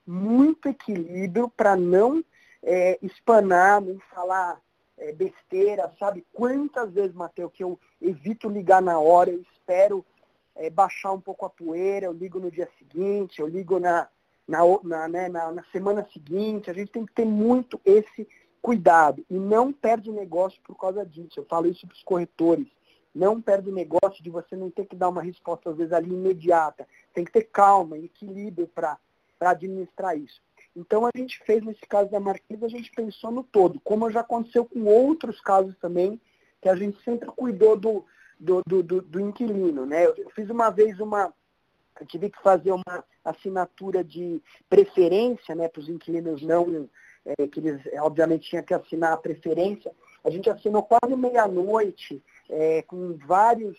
muito 0.05 0.67
equilíbrio 0.67 1.49
para 1.49 1.75
não 1.75 2.23
é, 2.65 2.97
espanar, 3.01 3.79
nem 3.79 3.99
falar 4.13 4.59
é, 4.97 5.13
besteira, 5.13 5.93
sabe? 5.99 6.25
Quantas 6.33 6.91
vezes, 6.91 7.13
Matheus, 7.13 7.51
que 7.53 7.63
eu 7.63 7.79
evito 8.01 8.49
ligar 8.49 8.81
na 8.81 8.99
hora, 8.99 9.29
eu 9.29 9.41
espero 9.41 10.03
é, 10.55 10.69
baixar 10.69 11.11
um 11.11 11.21
pouco 11.21 11.45
a 11.45 11.49
poeira, 11.49 12.07
eu 12.07 12.11
ligo 12.11 12.39
no 12.39 12.49
dia 12.49 12.67
seguinte, 12.79 13.39
eu 13.39 13.47
ligo 13.47 13.79
na, 13.79 14.07
na, 14.47 14.59
na, 14.83 15.07
né, 15.07 15.29
na, 15.29 15.51
na 15.51 15.63
semana 15.71 16.07
seguinte. 16.11 16.71
A 16.71 16.73
gente 16.73 16.91
tem 16.91 17.05
que 17.05 17.13
ter 17.13 17.25
muito 17.25 17.79
esse 17.85 18.27
cuidado 18.61 19.23
e 19.29 19.35
não 19.35 19.71
perde 19.71 20.11
negócio 20.11 20.59
por 20.63 20.75
causa 20.75 21.05
disso. 21.05 21.39
Eu 21.39 21.45
falo 21.45 21.67
isso 21.67 21.85
para 21.85 21.93
os 21.93 22.03
corretores. 22.03 22.67
Não 23.13 23.39
perde 23.39 23.71
negócio 23.71 24.21
de 24.21 24.29
você 24.29 24.55
não 24.57 24.69
ter 24.69 24.85
que 24.85 24.95
dar 24.95 25.07
uma 25.07 25.21
resposta, 25.21 25.69
às 25.69 25.77
vezes, 25.77 25.93
ali 25.93 26.09
imediata. 26.09 26.85
Tem 27.13 27.23
que 27.23 27.31
ter 27.31 27.43
calma 27.43 27.97
equilíbrio 27.97 28.67
para 28.67 28.97
administrar 29.39 30.17
isso. 30.17 30.41
Então, 30.75 31.05
a 31.05 31.11
gente 31.15 31.39
fez, 31.45 31.63
nesse 31.63 31.81
caso 31.87 32.11
da 32.11 32.19
Marquesa, 32.19 32.65
a 32.65 32.69
gente 32.69 32.91
pensou 32.91 33.31
no 33.31 33.43
todo, 33.43 33.79
como 33.81 34.11
já 34.11 34.19
aconteceu 34.19 34.65
com 34.65 34.83
outros 34.83 35.39
casos 35.39 35.75
também, 35.77 36.19
que 36.61 36.67
a 36.67 36.75
gente 36.75 37.01
sempre 37.03 37.27
cuidou 37.27 37.77
do, 37.77 38.05
do, 38.39 38.61
do, 38.67 38.83
do, 38.83 39.01
do 39.01 39.19
inquilino. 39.19 39.85
Né? 39.85 40.05
Eu 40.05 40.29
fiz 40.31 40.49
uma 40.49 40.69
vez 40.69 40.99
uma, 40.99 41.33
eu 41.99 42.05
tive 42.05 42.29
que 42.29 42.41
fazer 42.41 42.71
uma 42.71 43.03
assinatura 43.23 44.03
de 44.03 44.41
preferência 44.69 45.55
né, 45.55 45.67
para 45.67 45.79
os 45.79 45.89
inquilinos 45.89 46.41
não, 46.41 46.89
é, 47.25 47.47
que 47.47 47.59
eles 47.59 47.81
obviamente 48.01 48.49
tinham 48.49 48.63
que 48.63 48.73
assinar 48.73 49.13
a 49.13 49.17
preferência. 49.17 49.91
A 50.23 50.29
gente 50.29 50.49
assinou 50.49 50.83
quase 50.83 51.15
meia-noite 51.15 52.21
é, 52.49 52.81
com 52.83 53.17
vários, 53.25 53.77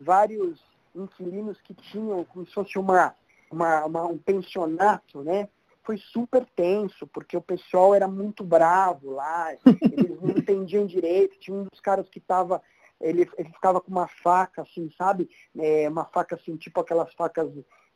vários 0.00 0.62
inquilinos 0.94 1.60
que 1.62 1.74
tinham 1.74 2.24
como 2.24 2.46
se 2.46 2.52
fosse 2.52 2.78
uma, 2.78 3.14
uma, 3.50 3.84
uma, 3.84 4.06
um 4.06 4.18
pensionato, 4.18 5.22
né? 5.22 5.48
Foi 5.88 5.96
super 5.96 6.44
tenso, 6.54 7.06
porque 7.06 7.34
o 7.34 7.40
pessoal 7.40 7.94
era 7.94 8.06
muito 8.06 8.44
bravo 8.44 9.12
lá, 9.12 9.54
eles 9.90 10.20
não 10.20 10.36
entendiam 10.36 10.84
direito, 10.84 11.38
tinha 11.38 11.56
um 11.56 11.64
dos 11.64 11.80
caras 11.80 12.06
que 12.10 12.18
estava 12.18 12.60
ele, 13.00 13.26
ele 13.38 13.48
ficava 13.48 13.80
com 13.80 13.90
uma 13.90 14.06
faca, 14.06 14.60
assim, 14.60 14.90
sabe? 14.98 15.30
É, 15.56 15.88
uma 15.88 16.04
faca, 16.04 16.36
assim, 16.36 16.58
tipo 16.58 16.78
aquelas 16.78 17.10
facas 17.14 17.50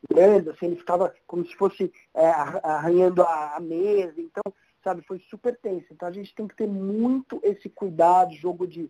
grandes, 0.09 0.47
assim, 0.47 0.65
ele 0.65 0.77
ficava 0.77 1.13
como 1.27 1.45
se 1.45 1.55
fosse 1.55 1.93
é, 2.15 2.25
arranhando 2.25 3.21
a, 3.21 3.57
a, 3.57 3.59
mesa. 3.59 4.19
Então, 4.19 4.41
sabe, 4.83 5.03
foi 5.03 5.19
super 5.29 5.55
tenso. 5.59 5.85
Então, 5.91 6.07
a 6.07 6.11
gente 6.11 6.33
tem 6.33 6.47
que 6.47 6.55
ter 6.55 6.67
muito 6.67 7.39
esse 7.43 7.69
cuidado, 7.69 8.33
jogo 8.33 8.65
de 8.65 8.89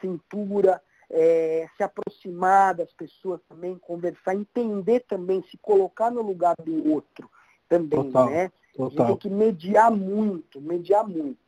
cintura, 0.00 0.80
é, 1.10 1.66
se 1.76 1.82
aproximar 1.82 2.76
das 2.76 2.92
pessoas 2.92 3.40
também, 3.48 3.76
conversar, 3.80 4.36
entender 4.36 5.00
também, 5.08 5.42
se 5.50 5.58
colocar 5.58 6.08
no 6.08 6.22
lugar 6.22 6.54
do 6.62 6.92
outro 6.92 7.28
também, 7.68 7.88
total, 7.88 8.30
né? 8.30 8.52
Total. 8.76 9.06
A 9.06 9.08
gente 9.10 9.20
tem 9.20 9.30
que 9.30 9.36
mediar 9.36 9.90
muito, 9.90 10.60
mediar 10.60 11.06
muito. 11.06 11.38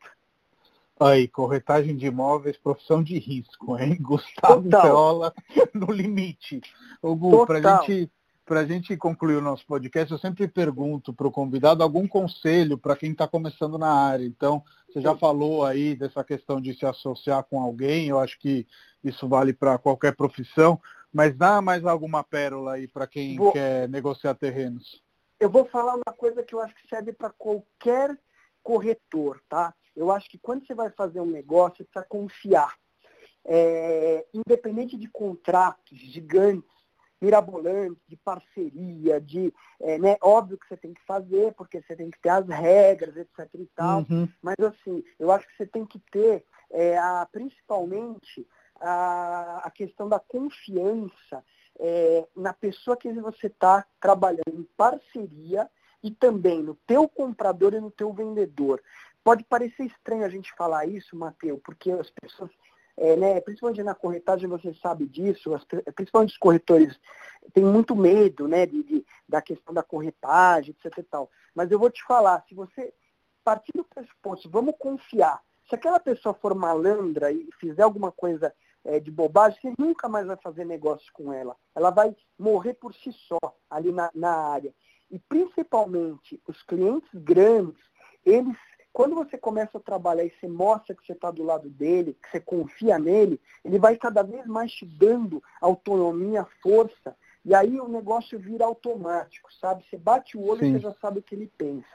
Aí, 0.98 1.28
corretagem 1.28 1.94
de 1.94 2.06
imóveis, 2.06 2.56
profissão 2.56 3.02
de 3.02 3.18
risco, 3.18 3.78
hein? 3.78 3.96
Gustavo 4.00 4.62
Total. 4.62 5.32
no 5.74 5.92
limite. 5.92 6.60
Ô, 7.02 7.14
Gu, 7.14 7.46
para 7.46 7.60
gente, 7.60 8.10
a 8.48 8.64
gente 8.64 8.96
concluir 8.96 9.36
o 9.36 9.42
nosso 9.42 9.66
podcast, 9.66 10.10
eu 10.10 10.18
sempre 10.18 10.48
pergunto 10.48 11.12
para 11.12 11.26
o 11.26 11.30
convidado 11.30 11.82
algum 11.82 12.08
conselho 12.08 12.78
para 12.78 12.96
quem 12.96 13.12
está 13.12 13.28
começando 13.28 13.76
na 13.76 13.92
área. 13.92 14.24
Então, 14.24 14.62
você 14.88 15.02
já 15.02 15.14
falou 15.14 15.66
aí 15.66 15.94
dessa 15.94 16.24
questão 16.24 16.60
de 16.60 16.72
se 16.72 16.86
associar 16.86 17.44
com 17.44 17.60
alguém, 17.60 18.08
eu 18.08 18.18
acho 18.18 18.38
que 18.38 18.66
isso 19.04 19.28
vale 19.28 19.52
para 19.52 19.76
qualquer 19.76 20.16
profissão, 20.16 20.80
mas 21.12 21.36
dá 21.36 21.60
mais 21.60 21.84
alguma 21.84 22.24
pérola 22.24 22.72
aí 22.72 22.88
para 22.88 23.06
quem 23.06 23.36
vou... 23.36 23.52
quer 23.52 23.86
negociar 23.88 24.34
terrenos? 24.34 25.02
Eu 25.38 25.50
vou 25.50 25.64
falar 25.66 25.94
uma 25.94 26.14
coisa 26.16 26.42
que 26.42 26.54
eu 26.54 26.60
acho 26.60 26.74
que 26.74 26.88
serve 26.88 27.12
para 27.12 27.30
qualquer 27.30 28.18
corretor, 28.62 29.40
tá? 29.48 29.74
Eu 29.94 30.10
acho 30.10 30.28
que 30.28 30.38
quando 30.38 30.66
você 30.66 30.74
vai 30.74 30.90
fazer 30.90 31.20
um 31.20 31.30
negócio, 31.30 31.78
você 31.78 31.84
precisa 31.84 32.06
confiar. 32.08 32.74
É, 33.44 34.26
independente 34.34 34.96
de 34.96 35.08
contratos 35.08 35.96
gigantes, 35.98 36.68
mirabolantes, 37.20 38.02
de 38.08 38.16
parceria, 38.16 39.20
de. 39.20 39.52
É, 39.80 39.98
né, 39.98 40.16
óbvio 40.20 40.58
que 40.58 40.66
você 40.66 40.76
tem 40.76 40.92
que 40.92 41.04
fazer, 41.04 41.54
porque 41.54 41.80
você 41.80 41.94
tem 41.94 42.10
que 42.10 42.18
ter 42.20 42.30
as 42.30 42.46
regras, 42.48 43.16
etc. 43.16 43.48
e 43.54 43.66
tal. 43.74 44.04
Uhum. 44.10 44.28
Mas 44.42 44.56
assim, 44.58 45.04
eu 45.18 45.30
acho 45.30 45.46
que 45.46 45.56
você 45.56 45.66
tem 45.66 45.86
que 45.86 45.98
ter 46.10 46.44
é, 46.70 46.98
a, 46.98 47.26
principalmente 47.30 48.46
a, 48.80 49.62
a 49.64 49.70
questão 49.70 50.08
da 50.08 50.18
confiança 50.18 51.44
é, 51.78 52.26
na 52.34 52.52
pessoa 52.52 52.96
que 52.96 53.12
você 53.12 53.48
está 53.48 53.84
trabalhando 54.00 54.54
em 54.54 54.68
parceria 54.76 55.68
e 56.02 56.10
também 56.10 56.62
no 56.62 56.74
teu 56.86 57.08
comprador 57.08 57.74
e 57.74 57.80
no 57.80 57.90
teu 57.90 58.12
vendedor. 58.12 58.82
Pode 59.24 59.44
parecer 59.44 59.84
estranho 59.84 60.24
a 60.24 60.28
gente 60.28 60.52
falar 60.56 60.86
isso, 60.86 61.16
Matheus, 61.16 61.60
porque 61.64 61.90
as 61.90 62.08
pessoas, 62.10 62.50
é, 62.96 63.16
né, 63.16 63.40
principalmente 63.40 63.82
na 63.82 63.94
corretagem, 63.94 64.48
você 64.48 64.72
sabe 64.74 65.06
disso, 65.06 65.54
as, 65.54 65.64
principalmente 65.94 66.30
os 66.30 66.38
corretores 66.38 66.98
têm 67.52 67.64
muito 67.64 67.96
medo 67.96 68.46
né, 68.46 68.66
de, 68.66 68.82
de, 68.82 69.06
da 69.28 69.42
questão 69.42 69.74
da 69.74 69.82
corretagem, 69.82 70.74
etc. 70.78 70.98
E 70.98 71.02
tal. 71.02 71.30
Mas 71.54 71.70
eu 71.70 71.78
vou 71.78 71.90
te 71.90 72.04
falar, 72.04 72.44
se 72.48 72.54
você 72.54 72.92
partir 73.42 73.72
do 73.74 73.84
pressuposto, 73.84 74.50
vamos 74.50 74.74
confiar, 74.78 75.40
se 75.68 75.74
aquela 75.74 76.00
pessoa 76.00 76.34
for 76.34 76.54
malandra 76.54 77.30
e 77.30 77.48
fizer 77.60 77.82
alguma 77.82 78.10
coisa 78.10 78.52
é, 78.86 79.00
de 79.00 79.10
bobagem, 79.10 79.58
você 79.60 79.74
nunca 79.78 80.08
mais 80.08 80.26
vai 80.26 80.36
fazer 80.36 80.64
negócio 80.64 81.12
com 81.12 81.32
ela. 81.32 81.56
Ela 81.74 81.90
vai 81.90 82.14
morrer 82.38 82.74
por 82.74 82.94
si 82.94 83.12
só 83.12 83.38
ali 83.68 83.92
na, 83.92 84.10
na 84.14 84.30
área. 84.30 84.72
E 85.10 85.18
principalmente 85.18 86.40
os 86.46 86.62
clientes 86.62 87.10
grandes, 87.14 87.80
eles 88.24 88.56
quando 88.92 89.14
você 89.14 89.36
começa 89.36 89.76
a 89.76 89.80
trabalhar 89.80 90.24
e 90.24 90.30
você 90.30 90.48
mostra 90.48 90.94
que 90.94 91.04
você 91.04 91.12
está 91.12 91.30
do 91.30 91.42
lado 91.42 91.68
dele, 91.68 92.16
que 92.22 92.30
você 92.30 92.40
confia 92.40 92.98
nele, 92.98 93.38
ele 93.62 93.78
vai 93.78 93.94
cada 93.94 94.22
vez 94.22 94.46
mais 94.46 94.72
te 94.72 94.86
dando 94.86 95.42
autonomia, 95.60 96.46
força, 96.62 97.14
e 97.44 97.54
aí 97.54 97.78
o 97.78 97.88
negócio 97.88 98.38
vira 98.38 98.64
automático, 98.64 99.52
sabe? 99.60 99.84
Você 99.84 99.98
bate 99.98 100.38
o 100.38 100.42
olho 100.42 100.60
Sim. 100.60 100.68
e 100.68 100.72
você 100.72 100.78
já 100.78 100.94
sabe 100.94 101.18
o 101.18 101.22
que 101.22 101.34
ele 101.34 101.52
pensa. 101.58 101.86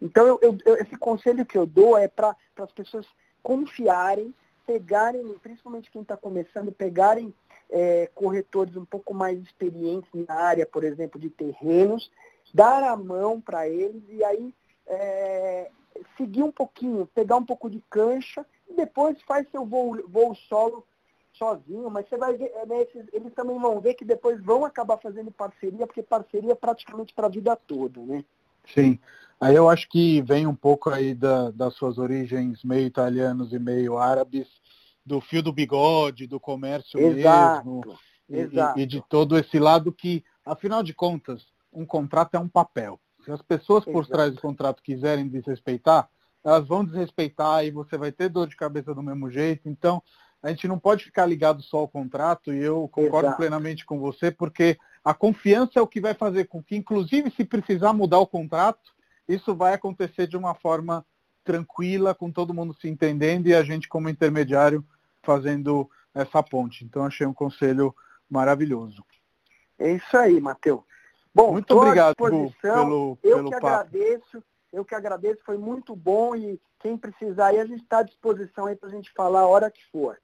Então, 0.00 0.26
eu, 0.40 0.56
eu, 0.64 0.76
esse 0.76 0.96
conselho 0.96 1.44
que 1.44 1.58
eu 1.58 1.66
dou 1.66 1.96
é 1.98 2.08
para 2.08 2.34
as 2.56 2.72
pessoas 2.72 3.06
confiarem, 3.42 4.34
pegarem, 4.66 5.24
principalmente 5.42 5.90
quem 5.90 6.02
está 6.02 6.16
começando, 6.16 6.72
pegarem 6.72 7.32
é, 7.70 8.10
corretores 8.14 8.76
um 8.76 8.84
pouco 8.84 9.14
mais 9.14 9.38
experientes 9.40 10.10
na 10.12 10.34
área, 10.34 10.66
por 10.66 10.84
exemplo, 10.84 11.20
de 11.20 11.30
terrenos, 11.30 12.10
dar 12.52 12.82
a 12.82 12.96
mão 12.96 13.40
para 13.40 13.68
eles 13.68 14.02
e 14.08 14.24
aí 14.24 14.54
é, 14.86 15.70
seguir 16.16 16.42
um 16.42 16.52
pouquinho, 16.52 17.08
pegar 17.14 17.36
um 17.36 17.44
pouco 17.44 17.70
de 17.70 17.82
cancha 17.88 18.44
e 18.68 18.74
depois 18.74 19.20
faz 19.22 19.48
seu 19.50 19.64
voo, 19.64 20.02
voo 20.08 20.34
solo 20.34 20.86
sozinho, 21.32 21.90
mas 21.90 22.08
você 22.08 22.16
vai 22.16 22.36
ver, 22.36 22.50
é, 22.54 22.66
né, 22.66 22.86
eles 23.12 23.32
também 23.34 23.58
vão 23.58 23.80
ver 23.80 23.94
que 23.94 24.04
depois 24.04 24.42
vão 24.42 24.64
acabar 24.64 24.96
fazendo 24.96 25.30
parceria, 25.30 25.86
porque 25.86 26.02
parceria 26.02 26.52
é 26.52 26.56
praticamente 26.56 27.14
para 27.14 27.26
a 27.26 27.30
vida 27.30 27.54
toda, 27.54 28.00
né? 28.00 28.24
Sim. 28.72 28.98
Aí 29.40 29.54
eu 29.54 29.68
acho 29.68 29.88
que 29.88 30.22
vem 30.22 30.46
um 30.46 30.54
pouco 30.54 30.90
aí 30.90 31.14
da, 31.14 31.50
das 31.50 31.74
suas 31.74 31.98
origens 31.98 32.62
meio 32.64 32.86
italianos 32.86 33.52
e 33.52 33.58
meio 33.58 33.98
árabes, 33.98 34.48
do 35.04 35.20
fio 35.20 35.42
do 35.42 35.52
bigode, 35.52 36.26
do 36.26 36.40
comércio 36.40 36.98
exato, 36.98 37.66
mesmo, 37.66 37.98
exato. 38.28 38.78
E, 38.78 38.82
e 38.82 38.86
de 38.86 39.02
todo 39.08 39.38
esse 39.38 39.58
lado 39.58 39.92
que, 39.92 40.24
afinal 40.44 40.82
de 40.82 40.94
contas, 40.94 41.46
um 41.72 41.84
contrato 41.84 42.34
é 42.34 42.40
um 42.40 42.48
papel. 42.48 42.98
Se 43.24 43.30
as 43.30 43.42
pessoas 43.42 43.84
por 43.84 44.04
Exato. 44.04 44.10
trás 44.10 44.34
do 44.34 44.40
contrato 44.40 44.82
quiserem 44.82 45.28
desrespeitar, 45.28 46.08
elas 46.44 46.66
vão 46.66 46.84
desrespeitar 46.84 47.64
e 47.64 47.70
você 47.70 47.98
vai 47.98 48.12
ter 48.12 48.28
dor 48.28 48.48
de 48.48 48.56
cabeça 48.56 48.94
do 48.94 49.02
mesmo 49.02 49.30
jeito. 49.30 49.68
Então, 49.68 50.02
a 50.42 50.48
gente 50.48 50.68
não 50.68 50.78
pode 50.78 51.04
ficar 51.04 51.26
ligado 51.26 51.62
só 51.62 51.78
ao 51.78 51.88
contrato 51.88 52.52
e 52.52 52.62
eu 52.62 52.88
concordo 52.88 53.28
Exato. 53.28 53.36
plenamente 53.36 53.84
com 53.84 53.98
você, 53.98 54.30
porque 54.30 54.78
a 55.04 55.12
confiança 55.12 55.72
é 55.78 55.82
o 55.82 55.88
que 55.88 56.00
vai 56.00 56.14
fazer 56.14 56.46
com 56.46 56.62
que, 56.62 56.76
inclusive, 56.76 57.30
se 57.32 57.44
precisar 57.44 57.92
mudar 57.92 58.20
o 58.20 58.26
contrato, 58.26 58.94
isso 59.28 59.54
vai 59.54 59.74
acontecer 59.74 60.26
de 60.26 60.36
uma 60.36 60.54
forma 60.54 61.04
tranquila, 61.44 62.14
com 62.14 62.30
todo 62.30 62.54
mundo 62.54 62.74
se 62.74 62.88
entendendo 62.88 63.46
e 63.46 63.54
a 63.54 63.62
gente 63.62 63.88
como 63.88 64.08
intermediário 64.08 64.84
fazendo 65.22 65.88
essa 66.14 66.42
ponte. 66.42 66.84
Então 66.84 67.04
achei 67.04 67.26
um 67.26 67.34
conselho 67.34 67.94
maravilhoso. 68.28 69.04
É 69.78 69.92
isso 69.92 70.16
aí, 70.16 70.40
Matheus. 70.40 70.82
Bom, 71.34 71.52
muito 71.52 71.76
obrigado 71.76 72.14
pelo, 72.16 72.50
pelo, 72.62 73.18
eu 73.22 73.44
que 73.44 73.50
papo. 73.50 73.66
agradeço, 73.66 74.42
eu 74.72 74.84
que 74.84 74.94
agradeço, 74.94 75.42
foi 75.44 75.58
muito 75.58 75.94
bom 75.94 76.34
e 76.34 76.58
quem 76.80 76.96
precisar 76.96 77.48
aí, 77.48 77.60
a 77.60 77.66
gente 77.66 77.82
está 77.82 77.98
à 77.98 78.02
disposição 78.02 78.66
aí 78.66 78.76
para 78.76 78.88
a 78.88 78.92
gente 78.92 79.12
falar 79.12 79.40
a 79.40 79.46
hora 79.46 79.70
que 79.70 79.84
for. 79.90 80.18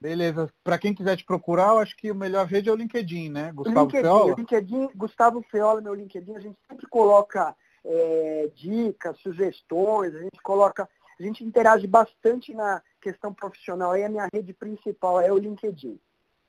Beleza. 0.00 0.50
Para 0.62 0.78
quem 0.78 0.94
quiser 0.94 1.16
te 1.16 1.24
procurar, 1.24 1.68
eu 1.68 1.78
acho 1.78 1.96
que 1.96 2.10
o 2.10 2.14
melhor 2.14 2.46
rede 2.46 2.68
é 2.68 2.72
o 2.72 2.76
LinkedIn, 2.76 3.30
né? 3.30 3.52
Gustavo 3.52 3.86
LinkedIn, 3.86 4.02
Feola? 4.02 4.34
LinkedIn, 4.36 4.88
Gustavo 4.94 5.42
Feola, 5.50 5.80
meu 5.80 5.94
LinkedIn, 5.94 6.36
a 6.36 6.40
gente 6.40 6.58
sempre 6.68 6.86
coloca 6.88 7.56
é, 7.84 8.50
dicas, 8.54 9.18
sugestões, 9.20 10.14
a 10.14 10.20
gente 10.20 10.40
coloca, 10.42 10.88
a 11.18 11.22
gente 11.22 11.44
interage 11.44 11.86
bastante 11.86 12.54
na 12.54 12.82
questão 13.00 13.32
profissional. 13.32 13.92
Aí 13.92 14.04
a 14.04 14.08
minha 14.08 14.28
rede 14.32 14.52
principal 14.52 15.20
é 15.20 15.32
o 15.32 15.38
LinkedIn. 15.38 15.98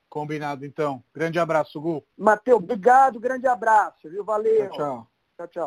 Combinado, 0.08 0.64
então. 0.64 1.02
Grande 1.12 1.38
abraço, 1.38 1.80
Gu. 1.80 2.02
Matheus, 2.16 2.62
obrigado, 2.62 3.20
grande 3.20 3.46
abraço, 3.46 4.08
viu? 4.08 4.24
Valeu. 4.24 4.70
Tchau, 4.70 4.76
tchau. 4.76 5.08
tchau, 5.36 5.48
tchau. 5.48 5.64